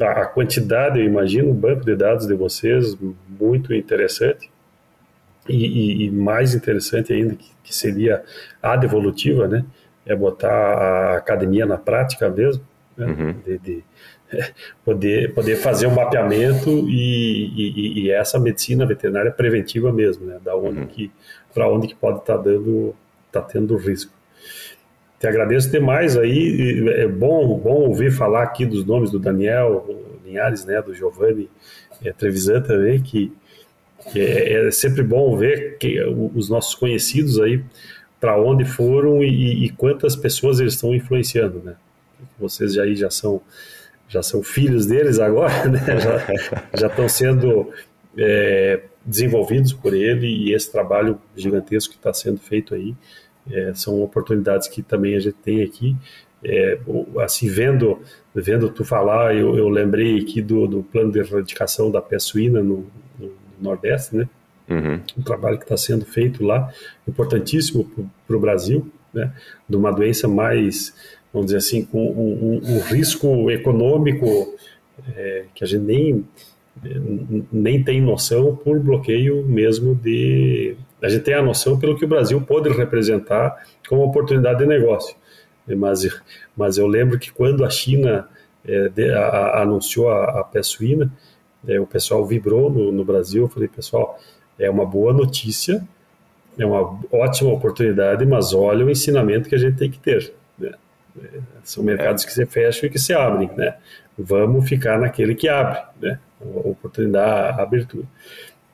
A, 0.00 0.22
a 0.22 0.26
quantidade, 0.26 1.00
eu 1.00 1.04
imagino, 1.04 1.50
o 1.50 1.54
banco 1.54 1.84
de 1.84 1.96
dados 1.96 2.24
de 2.24 2.34
vocês, 2.34 2.96
muito 3.28 3.74
interessante. 3.74 4.48
E, 5.48 5.66
e, 5.66 6.04
e 6.04 6.10
mais 6.10 6.54
interessante 6.54 7.12
ainda, 7.12 7.34
que, 7.34 7.50
que 7.64 7.74
seria 7.74 8.22
a 8.62 8.76
devolutiva, 8.76 9.48
né? 9.48 9.64
É 10.06 10.14
botar 10.14 10.50
a 10.50 11.16
academia 11.16 11.66
na 11.66 11.78
prática 11.78 12.28
mesmo, 12.28 12.62
né? 12.96 13.06
uhum. 13.06 13.34
de, 13.44 13.58
de 13.58 13.84
poder, 14.84 15.32
poder 15.34 15.56
fazer 15.56 15.86
um 15.86 15.94
mapeamento 15.94 16.70
e, 16.88 17.46
e, 17.56 18.04
e, 18.04 18.10
essa 18.10 18.38
medicina 18.38 18.86
veterinária 18.86 19.30
preventiva 19.30 19.92
mesmo, 19.92 20.26
né? 20.26 20.38
Da 20.44 20.56
onde 20.56 20.80
uhum. 20.80 20.86
que 20.86 21.10
para 21.52 21.68
onde 21.68 21.88
que 21.88 21.94
pode 21.94 22.18
estar 22.18 22.36
tá 22.36 22.42
dando, 22.42 22.94
tá 23.30 23.40
tendo 23.40 23.76
risco. 23.76 24.12
Te 25.20 25.28
agradeço 25.28 25.70
demais 25.70 26.16
aí, 26.16 26.84
é 26.96 27.06
bom, 27.06 27.56
bom 27.56 27.86
ouvir 27.88 28.10
falar 28.10 28.42
aqui 28.42 28.66
dos 28.66 28.84
nomes 28.84 29.10
do 29.10 29.18
Daniel 29.18 29.86
Linhares, 30.24 30.64
né? 30.64 30.82
Do 30.82 30.94
Giovanni 30.94 31.48
é, 32.04 32.12
Trevisan 32.12 32.60
também, 32.60 33.00
que, 33.00 33.32
que 34.12 34.20
é, 34.20 34.66
é, 34.66 34.70
sempre 34.70 35.02
bom 35.02 35.36
ver 35.36 35.78
que 35.78 36.02
os 36.02 36.48
nossos 36.50 36.74
conhecidos 36.74 37.40
aí 37.40 37.62
para 38.24 38.40
onde 38.40 38.64
foram 38.64 39.22
e, 39.22 39.66
e, 39.66 39.68
quantas 39.68 40.16
pessoas 40.16 40.58
eles 40.58 40.72
estão 40.72 40.94
influenciando, 40.94 41.60
né? 41.62 41.74
Vocês 42.38 42.72
já 42.72 42.82
aí 42.82 42.96
já 42.96 43.10
são 43.10 43.42
já 44.08 44.22
são 44.22 44.42
filhos 44.42 44.86
deles 44.86 45.18
agora, 45.18 45.68
né? 45.68 45.78
Já, 46.00 46.64
já 46.74 46.86
estão 46.86 47.06
sendo 47.06 47.70
é, 48.16 48.80
desenvolvidos 49.04 49.74
por 49.74 49.92
ele 49.92 50.26
e 50.26 50.54
esse 50.54 50.72
trabalho 50.72 51.20
gigantesco 51.36 51.92
que 51.92 51.98
está 51.98 52.14
sendo 52.14 52.38
feito 52.38 52.74
aí 52.74 52.94
é, 53.50 53.74
são 53.74 54.00
oportunidades 54.00 54.68
que 54.68 54.82
também 54.82 55.16
a 55.16 55.20
gente 55.20 55.36
tem 55.42 55.62
aqui. 55.62 55.94
É, 56.42 56.78
assim 57.22 57.48
vendo 57.48 58.00
vendo 58.34 58.70
tu 58.70 58.86
falar, 58.86 59.36
eu, 59.36 59.54
eu 59.58 59.68
lembrei 59.68 60.18
aqui 60.18 60.40
do, 60.40 60.66
do 60.66 60.82
plano 60.82 61.12
de 61.12 61.18
erradicação 61.18 61.90
da 61.90 62.00
peste 62.00 62.30
suína 62.30 62.62
no, 62.62 62.86
no 63.18 63.32
Nordeste, 63.60 64.16
né? 64.16 64.26
Uhum. 64.68 65.00
Um 65.18 65.22
trabalho 65.22 65.58
que 65.58 65.64
está 65.64 65.76
sendo 65.76 66.04
feito 66.04 66.44
lá, 66.44 66.72
importantíssimo 67.06 67.88
para 68.26 68.36
o 68.36 68.40
Brasil, 68.40 68.90
né, 69.12 69.32
de 69.68 69.76
uma 69.76 69.90
doença 69.90 70.26
mais, 70.26 70.94
vamos 71.32 71.46
dizer 71.46 71.58
assim, 71.58 71.84
com 71.84 72.04
um, 72.04 72.60
um, 72.62 72.76
um 72.76 72.80
risco 72.80 73.50
econômico 73.50 74.54
é, 75.14 75.44
que 75.54 75.62
a 75.62 75.66
gente 75.66 75.82
nem, 75.82 76.24
nem 77.52 77.82
tem 77.82 78.00
noção 78.00 78.56
por 78.56 78.78
bloqueio 78.80 79.44
mesmo 79.46 79.94
de. 79.94 80.76
A 81.02 81.08
gente 81.08 81.22
tem 81.22 81.34
a 81.34 81.42
noção 81.42 81.78
pelo 81.78 81.96
que 81.96 82.04
o 82.04 82.08
Brasil 82.08 82.40
pode 82.40 82.70
representar 82.70 83.66
como 83.88 84.02
oportunidade 84.02 84.60
de 84.60 84.66
negócio. 84.66 85.14
Mas, 85.66 86.06
mas 86.56 86.78
eu 86.78 86.86
lembro 86.86 87.18
que 87.18 87.32
quando 87.32 87.64
a 87.64 87.70
China 87.70 88.28
é, 88.66 88.88
de, 88.88 89.10
a, 89.10 89.20
a, 89.20 89.62
anunciou 89.62 90.08
a, 90.10 90.40
a 90.40 90.44
pé 90.44 90.62
suína, 90.62 91.12
é, 91.66 91.80
o 91.80 91.86
pessoal 91.86 92.24
vibrou 92.26 92.70
no, 92.70 92.92
no 92.92 93.04
Brasil. 93.04 93.42
Eu 93.42 93.48
falei, 93.48 93.68
pessoal, 93.68 94.18
é 94.58 94.70
uma 94.70 94.86
boa 94.86 95.12
notícia, 95.12 95.82
é 96.58 96.64
uma 96.64 96.98
ótima 97.10 97.52
oportunidade, 97.52 98.24
mas 98.24 98.52
olha 98.52 98.84
o 98.84 98.90
ensinamento 98.90 99.48
que 99.48 99.54
a 99.54 99.58
gente 99.58 99.76
tem 99.76 99.90
que 99.90 99.98
ter. 99.98 100.32
Né? 100.58 100.72
São 101.62 101.82
mercados 101.82 102.24
que 102.24 102.32
se 102.32 102.46
fecham 102.46 102.86
e 102.86 102.90
que 102.90 102.98
se 102.98 103.12
abrem, 103.12 103.50
né? 103.56 103.74
Vamos 104.16 104.68
ficar 104.68 104.98
naquele 104.98 105.34
que 105.34 105.48
abre, 105.48 105.80
né? 106.00 106.18
A 106.40 106.68
oportunidade, 106.68 107.60
a 107.60 107.62
abertura. 107.62 108.04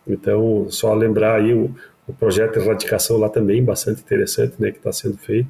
Então, 0.07 0.67
só 0.69 0.93
lembrar 0.93 1.37
aí 1.37 1.55
o, 1.55 1.75
o 2.07 2.13
projeto 2.13 2.59
de 2.59 2.67
erradicação 2.67 3.17
lá 3.17 3.29
também, 3.29 3.65
bastante 3.65 4.03
interessante, 4.03 4.55
né? 4.59 4.71
Que 4.71 4.79
está 4.79 4.93
sendo 4.93 5.17
feito. 5.17 5.49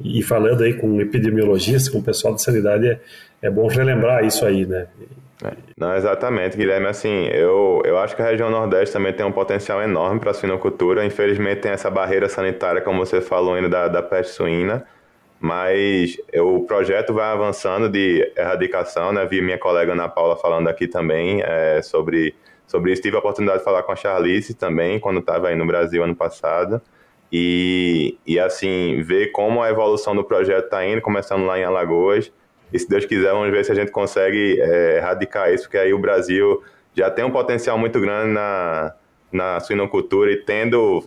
E 0.00 0.22
falando 0.22 0.64
aí 0.64 0.74
com 0.74 1.00
epidemiologistas, 1.00 1.88
com 1.88 1.98
o 1.98 2.02
pessoal 2.02 2.34
de 2.34 2.42
sanidade, 2.42 2.88
é, 2.88 3.00
é 3.42 3.50
bom 3.50 3.66
relembrar 3.66 4.24
isso 4.24 4.44
aí, 4.44 4.66
né? 4.66 4.86
É. 5.42 5.52
Não, 5.76 5.96
exatamente, 5.96 6.56
Guilherme. 6.56 6.86
Assim, 6.86 7.26
eu, 7.28 7.80
eu 7.84 7.98
acho 7.98 8.14
que 8.14 8.22
a 8.22 8.26
região 8.26 8.50
Nordeste 8.50 8.92
também 8.92 9.12
tem 9.12 9.24
um 9.24 9.32
potencial 9.32 9.80
enorme 9.82 10.20
para 10.20 10.32
a 10.32 10.34
suinocultura. 10.34 11.04
Infelizmente, 11.04 11.62
tem 11.62 11.72
essa 11.72 11.90
barreira 11.90 12.28
sanitária, 12.28 12.80
como 12.80 13.04
você 13.04 13.20
falou, 13.20 13.54
ainda 13.54 13.68
da, 13.68 13.88
da 13.88 14.02
peste 14.02 14.34
suína. 14.34 14.84
Mas 15.38 16.18
eu, 16.30 16.56
o 16.56 16.66
projeto 16.66 17.14
vai 17.14 17.32
avançando 17.32 17.88
de 17.88 18.30
erradicação, 18.36 19.12
né? 19.12 19.24
Vi 19.24 19.40
minha 19.40 19.58
colega 19.58 19.92
Ana 19.92 20.08
Paula 20.08 20.36
falando 20.36 20.68
aqui 20.68 20.86
também 20.86 21.40
é, 21.42 21.80
sobre, 21.80 22.34
sobre 22.66 22.92
isso. 22.92 23.00
Tive 23.00 23.16
a 23.16 23.20
oportunidade 23.20 23.60
de 23.60 23.64
falar 23.64 23.82
com 23.82 23.92
a 23.92 23.96
Charlize 23.96 24.52
também, 24.52 25.00
quando 25.00 25.20
estava 25.20 25.48
aí 25.48 25.56
no 25.56 25.66
Brasil 25.66 26.04
ano 26.04 26.14
passado. 26.14 26.82
E, 27.32 28.18
e 28.26 28.38
assim, 28.38 29.00
ver 29.02 29.28
como 29.28 29.62
a 29.62 29.70
evolução 29.70 30.14
do 30.14 30.22
projeto 30.22 30.64
está 30.66 30.84
indo, 30.84 31.00
começando 31.00 31.46
lá 31.46 31.58
em 31.58 31.64
Alagoas 31.64 32.30
e 32.72 32.78
se 32.78 32.88
Deus 32.88 33.04
quiser, 33.04 33.32
vamos 33.32 33.50
ver 33.50 33.64
se 33.64 33.72
a 33.72 33.74
gente 33.74 33.90
consegue 33.90 34.60
é, 34.60 34.98
erradicar 34.98 35.52
isso, 35.52 35.64
porque 35.64 35.78
aí 35.78 35.92
o 35.92 35.98
Brasil 35.98 36.62
já 36.94 37.10
tem 37.10 37.24
um 37.24 37.30
potencial 37.30 37.78
muito 37.78 38.00
grande 38.00 38.32
na, 38.32 38.94
na 39.32 39.60
suinocultura 39.60 40.30
e 40.32 40.36
tendo 40.36 41.04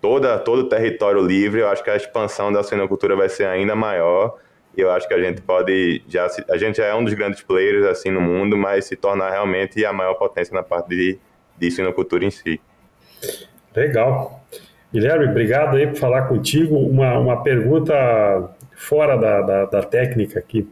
toda, 0.00 0.38
todo 0.38 0.60
o 0.60 0.68
território 0.68 1.20
livre, 1.20 1.60
eu 1.60 1.68
acho 1.68 1.82
que 1.82 1.90
a 1.90 1.96
expansão 1.96 2.52
da 2.52 2.62
suinocultura 2.62 3.16
vai 3.16 3.28
ser 3.28 3.46
ainda 3.46 3.74
maior. 3.74 4.36
E 4.76 4.80
eu 4.80 4.90
acho 4.90 5.06
que 5.06 5.14
a 5.14 5.22
gente 5.22 5.40
pode 5.40 6.02
já 6.08 6.26
a 6.50 6.56
gente 6.58 6.78
já 6.78 6.86
é 6.86 6.94
um 6.94 7.04
dos 7.04 7.14
grandes 7.14 7.42
players 7.42 7.86
assim 7.86 8.10
no 8.10 8.20
mundo, 8.20 8.56
mas 8.56 8.86
se 8.86 8.96
tornar 8.96 9.30
realmente 9.30 9.84
a 9.84 9.92
maior 9.92 10.14
potência 10.14 10.52
na 10.52 10.62
parte 10.62 10.88
de, 10.88 11.18
de 11.56 11.70
suinocultura 11.70 12.24
em 12.24 12.30
si. 12.30 12.60
Legal. 13.74 14.44
Guilherme, 14.92 15.26
obrigado 15.26 15.76
aí 15.76 15.86
por 15.86 15.96
falar 15.96 16.22
contigo. 16.28 16.76
Uma, 16.76 17.18
uma 17.18 17.42
pergunta 17.42 17.94
fora 18.76 19.16
da, 19.16 19.40
da, 19.40 19.64
da 19.64 19.82
técnica 19.82 20.38
aqui, 20.38 20.68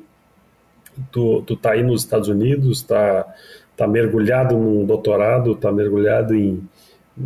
tu, 1.11 1.43
tu 1.43 1.57
tá 1.57 1.72
aí 1.72 1.82
nos 1.82 2.03
Estados 2.03 2.28
Unidos, 2.28 2.82
tá, 2.82 3.26
tá 3.76 3.86
mergulhado 3.86 4.57
num 4.57 4.84
doutorado, 4.84 5.55
tá 5.55 5.72
mergulhado 5.72 6.34
em, 6.34 6.62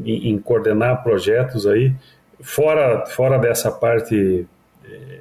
em, 0.04 0.30
em 0.30 0.38
coordenar 0.38 1.02
projetos 1.02 1.66
aí, 1.66 1.92
fora, 2.40 3.06
fora 3.06 3.38
dessa 3.38 3.70
parte 3.70 4.46
é, 4.84 5.20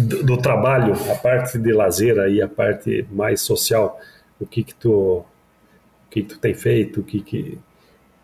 do, 0.00 0.22
do, 0.24 0.36
trabalho, 0.36 0.94
a 1.10 1.14
parte 1.16 1.58
de 1.58 1.72
lazer 1.72 2.18
aí, 2.18 2.42
a 2.42 2.48
parte 2.48 3.06
mais 3.10 3.40
social, 3.40 4.00
o 4.40 4.46
que 4.46 4.62
que 4.62 4.74
tu, 4.74 4.90
o 4.90 5.24
que, 6.10 6.22
que 6.22 6.28
tu 6.28 6.38
tem 6.38 6.54
feito, 6.54 7.00
o 7.00 7.04
que 7.04 7.20
que, 7.20 7.58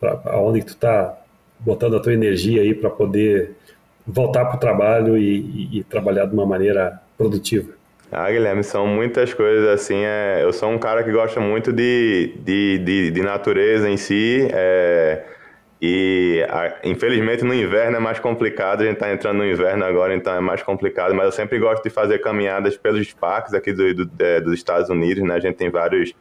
pra, 0.00 0.20
aonde 0.26 0.60
que 0.60 0.66
tu 0.66 0.76
tá 0.76 1.18
botando 1.58 1.96
a 1.96 2.00
tua 2.00 2.12
energia 2.12 2.62
aí 2.62 2.74
para 2.74 2.90
poder 2.90 3.56
voltar 4.06 4.44
para 4.44 4.56
o 4.56 4.60
trabalho 4.60 5.16
e, 5.16 5.40
e, 5.40 5.78
e, 5.78 5.84
trabalhar 5.84 6.26
de 6.26 6.34
uma 6.34 6.46
maneira 6.46 7.00
produtiva? 7.16 7.73
Ah, 8.12 8.30
Guilherme, 8.30 8.62
são 8.62 8.86
muitas 8.86 9.34
coisas 9.34 9.66
assim. 9.68 10.04
É, 10.04 10.40
eu 10.42 10.52
sou 10.52 10.70
um 10.70 10.78
cara 10.78 11.02
que 11.02 11.10
gosta 11.10 11.40
muito 11.40 11.72
de, 11.72 12.34
de, 12.38 12.78
de, 12.78 13.10
de 13.10 13.22
natureza 13.22 13.88
em 13.88 13.96
si. 13.96 14.48
É, 14.52 15.24
e 15.80 16.46
a, 16.48 16.78
infelizmente 16.84 17.44
no 17.44 17.52
inverno 17.52 17.96
é 17.96 18.00
mais 18.00 18.18
complicado. 18.20 18.82
A 18.82 18.84
gente 18.84 18.94
está 18.94 19.12
entrando 19.12 19.38
no 19.38 19.46
inverno 19.46 19.84
agora, 19.84 20.14
então 20.14 20.34
é 20.34 20.40
mais 20.40 20.62
complicado. 20.62 21.14
Mas 21.14 21.26
eu 21.26 21.32
sempre 21.32 21.58
gosto 21.58 21.82
de 21.82 21.90
fazer 21.90 22.20
caminhadas 22.20 22.76
pelos 22.76 23.12
parques 23.12 23.52
aqui 23.52 23.72
do, 23.72 23.94
do, 23.94 24.10
é, 24.22 24.40
dos 24.40 24.54
Estados 24.54 24.88
Unidos. 24.90 25.22
Né? 25.24 25.34
A 25.34 25.40
gente 25.40 25.56
tem 25.56 25.70
vários 25.70 26.14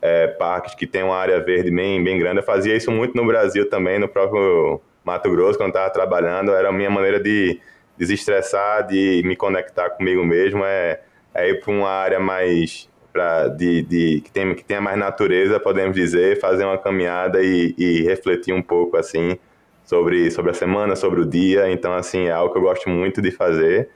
é, 0.00 0.28
parques 0.28 0.74
que 0.74 0.86
tem 0.86 1.02
uma 1.02 1.16
área 1.16 1.40
verde 1.40 1.70
bem, 1.70 2.02
bem 2.02 2.18
grande. 2.18 2.38
Eu 2.38 2.44
fazia 2.44 2.76
isso 2.76 2.90
muito 2.90 3.16
no 3.16 3.26
Brasil 3.26 3.68
também, 3.68 3.98
no 3.98 4.08
próprio 4.08 4.80
Mato 5.04 5.30
Grosso, 5.30 5.58
quando 5.58 5.70
estava 5.70 5.90
trabalhando. 5.90 6.52
Era 6.52 6.68
a 6.68 6.72
minha 6.72 6.90
maneira 6.90 7.18
de 7.18 7.60
desestressar, 7.98 8.86
de 8.86 9.22
me 9.24 9.34
conectar 9.34 9.90
comigo 9.90 10.24
mesmo. 10.24 10.64
É, 10.64 11.00
é 11.34 11.50
ir 11.50 11.60
para 11.60 11.72
uma 11.72 11.88
área 11.88 12.20
mais 12.20 12.88
pra, 13.12 13.48
de, 13.48 13.82
de, 13.82 14.20
que, 14.22 14.30
tem, 14.30 14.54
que 14.54 14.64
tenha 14.64 14.80
mais 14.80 14.98
natureza, 14.98 15.60
podemos 15.60 15.94
dizer, 15.94 16.40
fazer 16.40 16.64
uma 16.64 16.78
caminhada 16.78 17.42
e, 17.42 17.74
e 17.76 18.02
refletir 18.02 18.54
um 18.54 18.62
pouco 18.62 18.96
assim 18.96 19.38
sobre, 19.84 20.30
sobre 20.30 20.50
a 20.50 20.54
semana, 20.54 20.96
sobre 20.96 21.20
o 21.20 21.26
dia. 21.26 21.70
Então, 21.70 21.92
assim, 21.92 22.26
é 22.26 22.32
algo 22.32 22.52
que 22.52 22.58
eu 22.58 22.62
gosto 22.62 22.88
muito 22.88 23.20
de 23.20 23.30
fazer. 23.30 23.90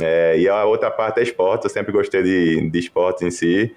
É, 0.00 0.38
e 0.38 0.48
a 0.48 0.64
outra 0.64 0.90
parte 0.90 1.20
é 1.20 1.22
esporte, 1.22 1.64
eu 1.64 1.70
sempre 1.70 1.92
gostei 1.92 2.22
de, 2.22 2.70
de 2.70 2.78
esporte 2.78 3.24
em 3.24 3.30
si. 3.30 3.74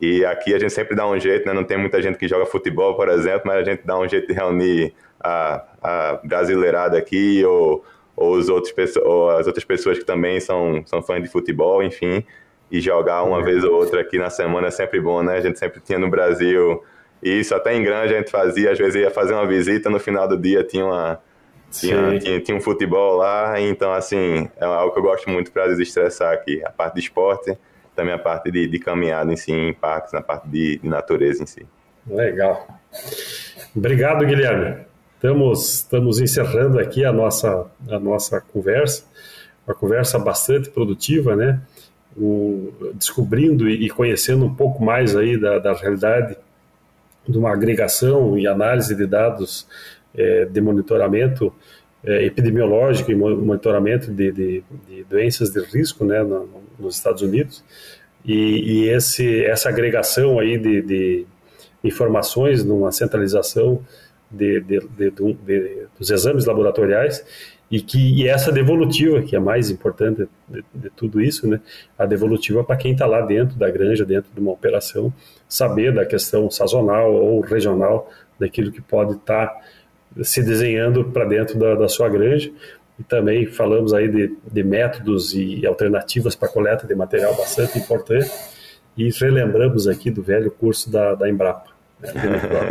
E 0.00 0.24
aqui 0.24 0.52
a 0.54 0.58
gente 0.58 0.72
sempre 0.72 0.96
dá 0.96 1.06
um 1.06 1.18
jeito, 1.18 1.46
né? 1.46 1.52
Não 1.52 1.64
tem 1.64 1.78
muita 1.78 2.02
gente 2.02 2.18
que 2.18 2.26
joga 2.28 2.44
futebol, 2.46 2.96
por 2.96 3.08
exemplo, 3.08 3.42
mas 3.46 3.58
a 3.58 3.64
gente 3.64 3.86
dá 3.86 3.98
um 3.98 4.08
jeito 4.08 4.26
de 4.26 4.34
reunir 4.34 4.92
a, 5.20 5.64
a 5.82 6.20
brasileirada 6.24 6.98
aqui 6.98 7.44
ou, 7.44 7.84
ou, 8.16 8.32
os 8.32 8.48
outros, 8.48 8.74
ou 8.96 9.30
as 9.30 9.46
outras 9.46 9.64
pessoas 9.64 9.98
que 9.98 10.04
também 10.04 10.40
são, 10.40 10.82
são 10.84 11.00
fãs 11.02 11.22
de 11.22 11.28
futebol, 11.28 11.82
enfim 11.82 12.24
e 12.70 12.80
jogar 12.80 13.22
uma 13.22 13.42
vez 13.42 13.62
ou 13.62 13.74
outra 13.74 14.00
aqui 14.00 14.18
na 14.18 14.30
semana 14.30 14.68
é 14.68 14.70
sempre 14.70 15.00
bom, 15.00 15.22
né? 15.22 15.36
A 15.36 15.40
gente 15.40 15.58
sempre 15.58 15.80
tinha 15.80 15.98
no 15.98 16.08
Brasil 16.08 16.82
isso, 17.22 17.54
até 17.54 17.74
em 17.74 17.82
grande 17.82 18.14
a 18.14 18.18
gente 18.18 18.30
fazia, 18.30 18.72
às 18.72 18.78
vezes 18.78 18.96
ia 18.96 19.10
fazer 19.10 19.32
uma 19.32 19.46
visita, 19.46 19.88
no 19.88 19.98
final 19.98 20.28
do 20.28 20.36
dia 20.36 20.62
tinha 20.62 20.84
uma 20.84 21.18
tinha, 21.70 22.18
tinha, 22.18 22.40
tinha, 22.40 22.56
um 22.56 22.60
futebol 22.60 23.16
lá, 23.16 23.58
então 23.60 23.92
assim, 23.92 24.48
é 24.56 24.64
algo 24.64 24.92
que 24.92 24.98
eu 24.98 25.02
gosto 25.02 25.28
muito 25.30 25.50
para 25.50 25.66
desestressar 25.66 26.32
aqui, 26.32 26.62
a 26.64 26.70
parte 26.70 26.94
de 26.94 27.00
esporte, 27.00 27.56
também 27.96 28.12
a 28.12 28.18
parte 28.18 28.50
de, 28.50 28.68
de 28.68 28.78
caminhada 28.78 29.32
em 29.32 29.36
si, 29.36 29.52
em 29.52 29.72
parques, 29.72 30.12
na 30.12 30.20
parte 30.20 30.48
de, 30.48 30.78
de 30.78 30.88
natureza 30.88 31.42
em 31.42 31.46
si. 31.46 31.66
Legal. 32.06 32.68
Obrigado, 33.74 34.24
Guilherme. 34.26 34.84
Estamos, 35.16 35.74
estamos 35.76 36.20
encerrando 36.20 36.78
aqui 36.78 37.04
a 37.04 37.12
nossa, 37.12 37.66
a 37.88 37.98
nossa 37.98 38.40
conversa, 38.40 39.04
uma 39.66 39.74
conversa 39.74 40.18
bastante 40.18 40.68
produtiva, 40.68 41.34
né? 41.34 41.60
O, 42.16 42.72
descobrindo 42.94 43.68
e 43.68 43.88
conhecendo 43.90 44.44
um 44.44 44.54
pouco 44.54 44.84
mais 44.84 45.16
aí 45.16 45.38
da, 45.38 45.58
da 45.58 45.72
realidade 45.72 46.36
de 47.26 47.38
uma 47.38 47.52
agregação 47.52 48.38
e 48.38 48.46
análise 48.46 48.94
de 48.94 49.06
dados 49.06 49.66
é, 50.14 50.44
de 50.44 50.60
monitoramento 50.60 51.52
é, 52.04 52.24
epidemiológico 52.24 53.10
e 53.10 53.14
monitoramento 53.14 54.12
de, 54.12 54.30
de, 54.30 54.64
de, 54.88 55.04
doenças 55.04 55.50
de 55.50 55.60
risco 55.64 56.04
né, 56.04 56.22
no, 56.22 56.48
nos 56.78 56.96
Estados 56.96 57.22
Unidos. 57.22 57.64
E, 58.24 58.34
e 58.84 58.88
esse, 58.88 59.44
essa 59.44 59.68
agregação 59.68 60.38
aí 60.38 60.58
de, 60.58 60.82
de 60.82 61.26
informações 61.82 62.64
numa 62.64 62.92
centralização 62.92 63.84
de, 64.30 64.60
dos 65.98 66.10
exames 66.10 66.44
laboratoriais 66.44 67.24
e 67.70 67.80
que 67.80 68.22
e 68.22 68.28
essa 68.28 68.52
devolutiva, 68.52 69.22
que 69.22 69.34
é 69.34 69.40
mais 69.40 69.70
importante 69.70 70.28
de, 70.48 70.64
de 70.74 70.90
tudo 70.90 71.20
isso, 71.20 71.48
né? 71.48 71.60
A 71.98 72.06
devolutiva 72.06 72.62
para 72.62 72.76
quem 72.76 72.92
está 72.92 73.06
lá 73.06 73.20
dentro 73.20 73.56
da 73.56 73.70
granja, 73.70 74.04
dentro 74.04 74.30
de 74.32 74.40
uma 74.40 74.52
operação, 74.52 75.12
saber 75.48 75.92
da 75.92 76.04
questão 76.04 76.50
sazonal 76.50 77.12
ou 77.12 77.40
regional 77.40 78.10
daquilo 78.38 78.70
que 78.70 78.80
pode 78.80 79.12
estar 79.14 79.46
tá 79.46 79.60
se 80.22 80.42
desenhando 80.42 81.04
para 81.06 81.24
dentro 81.24 81.58
da, 81.58 81.74
da, 81.74 81.88
sua 81.88 82.08
granja. 82.08 82.50
E 82.98 83.02
também 83.02 83.46
falamos 83.46 83.92
aí 83.92 84.08
de, 84.08 84.36
de 84.50 84.62
métodos 84.62 85.34
e 85.34 85.66
alternativas 85.66 86.36
para 86.36 86.48
coleta 86.48 86.86
de 86.86 86.94
material 86.94 87.34
bastante 87.34 87.78
importante. 87.78 88.30
E 88.96 89.10
relembramos 89.10 89.88
aqui 89.88 90.10
do 90.10 90.22
velho 90.22 90.50
curso 90.50 90.90
da, 90.90 91.14
da 91.14 91.28
Embrapa. 91.28 91.70
Né? 92.00 92.12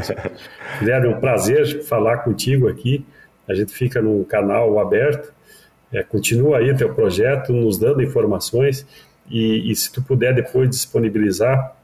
Guilherme, 0.79 1.07
é 1.07 1.09
um 1.09 1.19
prazer 1.19 1.83
falar 1.83 2.19
contigo 2.19 2.69
aqui. 2.69 3.05
A 3.47 3.53
gente 3.53 3.73
fica 3.73 4.01
num 4.01 4.23
canal 4.23 4.79
aberto. 4.79 5.33
É, 5.91 6.01
continua 6.01 6.57
aí 6.57 6.75
teu 6.75 6.93
projeto, 6.93 7.53
nos 7.53 7.77
dando 7.77 8.01
informações 8.01 8.85
e, 9.29 9.71
e 9.71 9.75
se 9.75 9.91
tu 9.91 10.01
puder 10.01 10.33
depois 10.33 10.69
disponibilizar, 10.69 11.75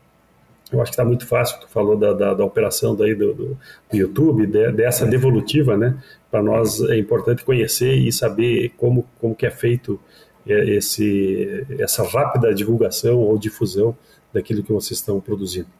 eu 0.72 0.82
acho 0.82 0.92
que 0.92 0.94
está 0.94 1.06
muito 1.06 1.26
fácil. 1.26 1.60
Tu 1.60 1.68
falou 1.68 1.98
da, 1.98 2.14
da, 2.14 2.34
da 2.34 2.46
operação 2.46 2.96
daí 2.96 3.16
do, 3.16 3.34
do, 3.34 3.58
do 3.92 3.98
YouTube, 3.98 4.46
de, 4.46 4.72
dessa 4.72 5.06
devolutiva, 5.06 5.76
né? 5.76 5.98
Para 6.30 6.44
nós 6.44 6.82
é 6.82 6.98
importante 6.98 7.44
conhecer 7.44 7.96
e 7.96 8.12
saber 8.12 8.74
como, 8.78 9.08
como 9.20 9.36
que 9.36 9.46
é 9.46 9.52
feito 9.52 10.00
é, 10.48 10.70
esse, 10.70 11.66
essa 11.80 12.04
rápida 12.04 12.54
divulgação 12.54 13.18
ou 13.18 13.38
difusão 13.38 13.96
daquilo 14.32 14.64
que 14.64 14.72
vocês 14.72 15.00
estão 15.00 15.20
produzindo. 15.20 15.79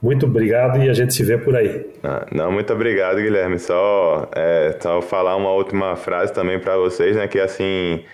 Muito 0.00 0.26
obrigado 0.26 0.80
e 0.82 0.88
a 0.88 0.92
gente 0.92 1.12
se 1.12 1.24
vê 1.24 1.36
por 1.36 1.56
aí. 1.56 1.84
Ah, 2.04 2.24
não, 2.32 2.52
muito 2.52 2.72
obrigado, 2.72 3.16
Guilherme. 3.16 3.58
Só, 3.58 4.28
é, 4.34 4.76
só 4.80 5.02
falar 5.02 5.34
uma 5.36 5.50
última 5.50 5.96
frase 5.96 6.32
também 6.32 6.58
para 6.60 6.76
vocês, 6.76 7.16
né? 7.16 7.26
Que 7.26 7.40
assim, 7.40 8.04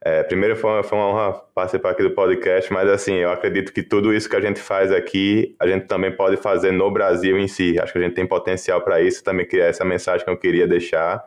é, 0.00 0.22
primeiro 0.22 0.56
foi, 0.56 0.82
foi 0.82 0.98
uma 0.98 1.08
honra 1.08 1.32
participar 1.54 1.90
aqui 1.90 2.02
do 2.02 2.12
podcast, 2.12 2.72
mas 2.72 2.88
assim, 2.88 3.16
eu 3.16 3.30
acredito 3.30 3.72
que 3.72 3.82
tudo 3.82 4.14
isso 4.14 4.28
que 4.28 4.36
a 4.36 4.40
gente 4.40 4.58
faz 4.58 4.90
aqui, 4.90 5.54
a 5.60 5.66
gente 5.66 5.86
também 5.86 6.10
pode 6.10 6.38
fazer 6.38 6.72
no 6.72 6.90
Brasil 6.90 7.38
em 7.38 7.46
si. 7.46 7.78
Acho 7.78 7.92
que 7.92 7.98
a 7.98 8.02
gente 8.02 8.14
tem 8.14 8.26
potencial 8.26 8.80
para 8.80 9.02
isso, 9.02 9.22
também 9.22 9.46
que 9.46 9.56
é 9.60 9.68
essa 9.68 9.84
mensagem 9.84 10.24
que 10.24 10.30
eu 10.30 10.38
queria 10.38 10.66
deixar. 10.66 11.22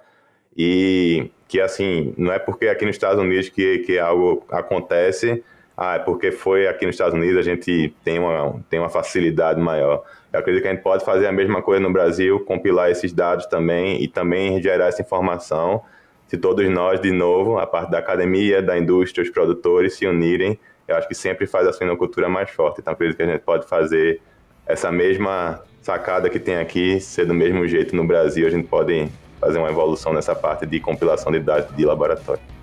E 0.57 1.29
que 1.47 1.61
assim, 1.61 2.15
não 2.17 2.33
é 2.33 2.39
porque 2.39 2.67
aqui 2.67 2.85
nos 2.85 2.95
Estados 2.95 3.21
Unidos 3.21 3.49
que, 3.49 3.79
que 3.79 3.99
algo 3.99 4.43
acontece 4.49 5.43
ah, 5.77 5.95
é 5.95 5.99
porque 5.99 6.31
foi 6.31 6.67
aqui 6.67 6.87
nos 6.87 6.95
Estados 6.95 7.13
Unidos, 7.13 7.37
a 7.37 7.43
gente 7.43 7.93
tem 8.03 8.17
uma, 8.17 8.59
tem 8.67 8.79
uma 8.79 8.89
facilidade 8.89 9.61
maior. 9.61 10.03
Eu 10.33 10.39
acredito 10.39 10.63
que 10.63 10.67
a 10.67 10.71
gente 10.71 10.81
pode 10.81 11.05
fazer 11.05 11.27
a 11.27 11.31
mesma 11.31 11.61
coisa 11.61 11.79
no 11.79 11.93
Brasil, 11.93 12.39
compilar 12.45 12.89
esses 12.89 13.13
dados 13.13 13.45
também 13.45 14.01
e 14.01 14.07
também 14.07 14.59
gerar 14.59 14.87
essa 14.87 15.03
informação. 15.03 15.83
Se 16.27 16.35
todos 16.35 16.67
nós, 16.67 16.99
de 16.99 17.11
novo, 17.11 17.59
a 17.59 17.67
parte 17.67 17.91
da 17.91 17.99
academia, 17.99 18.59
da 18.59 18.75
indústria, 18.75 19.23
os 19.23 19.29
produtores 19.29 19.93
se 19.93 20.07
unirem, 20.07 20.59
eu 20.87 20.95
acho 20.95 21.07
que 21.07 21.13
sempre 21.13 21.45
faz 21.45 21.67
a 21.67 21.73
suinocultura 21.73 22.27
mais 22.27 22.49
forte. 22.49 22.81
Então, 22.81 22.93
acredito 22.93 23.17
que 23.17 23.23
a 23.23 23.27
gente 23.27 23.41
pode 23.41 23.67
fazer 23.67 24.19
essa 24.65 24.91
mesma 24.91 25.61
sacada 25.83 26.27
que 26.27 26.39
tem 26.39 26.57
aqui, 26.57 26.99
ser 26.99 27.25
do 27.25 27.35
mesmo 27.35 27.67
jeito 27.67 27.95
no 27.95 28.05
Brasil, 28.05 28.47
a 28.47 28.49
gente 28.49 28.67
pode 28.67 29.07
fazer 29.39 29.59
uma 29.59 29.69
evolução 29.69 30.11
nessa 30.11 30.33
parte 30.33 30.65
de 30.65 30.79
compilação 30.79 31.31
de 31.31 31.39
dados 31.39 31.73
de 31.75 31.85
laboratório. 31.85 32.56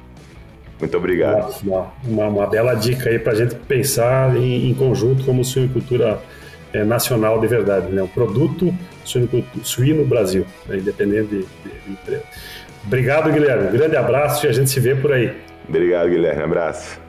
Muito 0.81 0.97
obrigado. 0.97 1.55
Uma, 1.63 1.93
uma, 2.05 2.27
uma 2.29 2.47
bela 2.47 2.75
dica 2.75 3.09
aí 3.09 3.19
para 3.19 3.33
a 3.33 3.37
gente 3.37 3.55
pensar 3.55 4.37
em, 4.37 4.71
em, 4.71 4.75
conjunto 4.75 5.25
como 5.25 5.45
suinocultura 5.45 6.21
é, 6.73 6.85
nacional 6.85 7.41
de 7.41 7.47
verdade, 7.47 7.93
né? 7.93 8.03
Um 8.03 8.09
produto 8.09 8.75
suíno 9.63 10.05
Brasil, 10.05 10.45
né? 10.67 10.79
independente 10.79 11.29
de, 11.29 11.39
de, 11.39 11.81
de 11.87 11.93
empresa. 11.93 12.23
Obrigado, 12.87 13.33
Guilherme. 13.33 13.69
Um 13.69 13.73
grande 13.73 13.97
abraço 13.97 14.45
e 14.47 14.49
a 14.49 14.53
gente 14.53 14.69
se 14.69 14.81
vê 14.81 14.95
por 14.95 15.13
aí. 15.13 15.33
Obrigado, 15.69 16.09
Guilherme. 16.09 16.43
Abraço. 16.43 17.04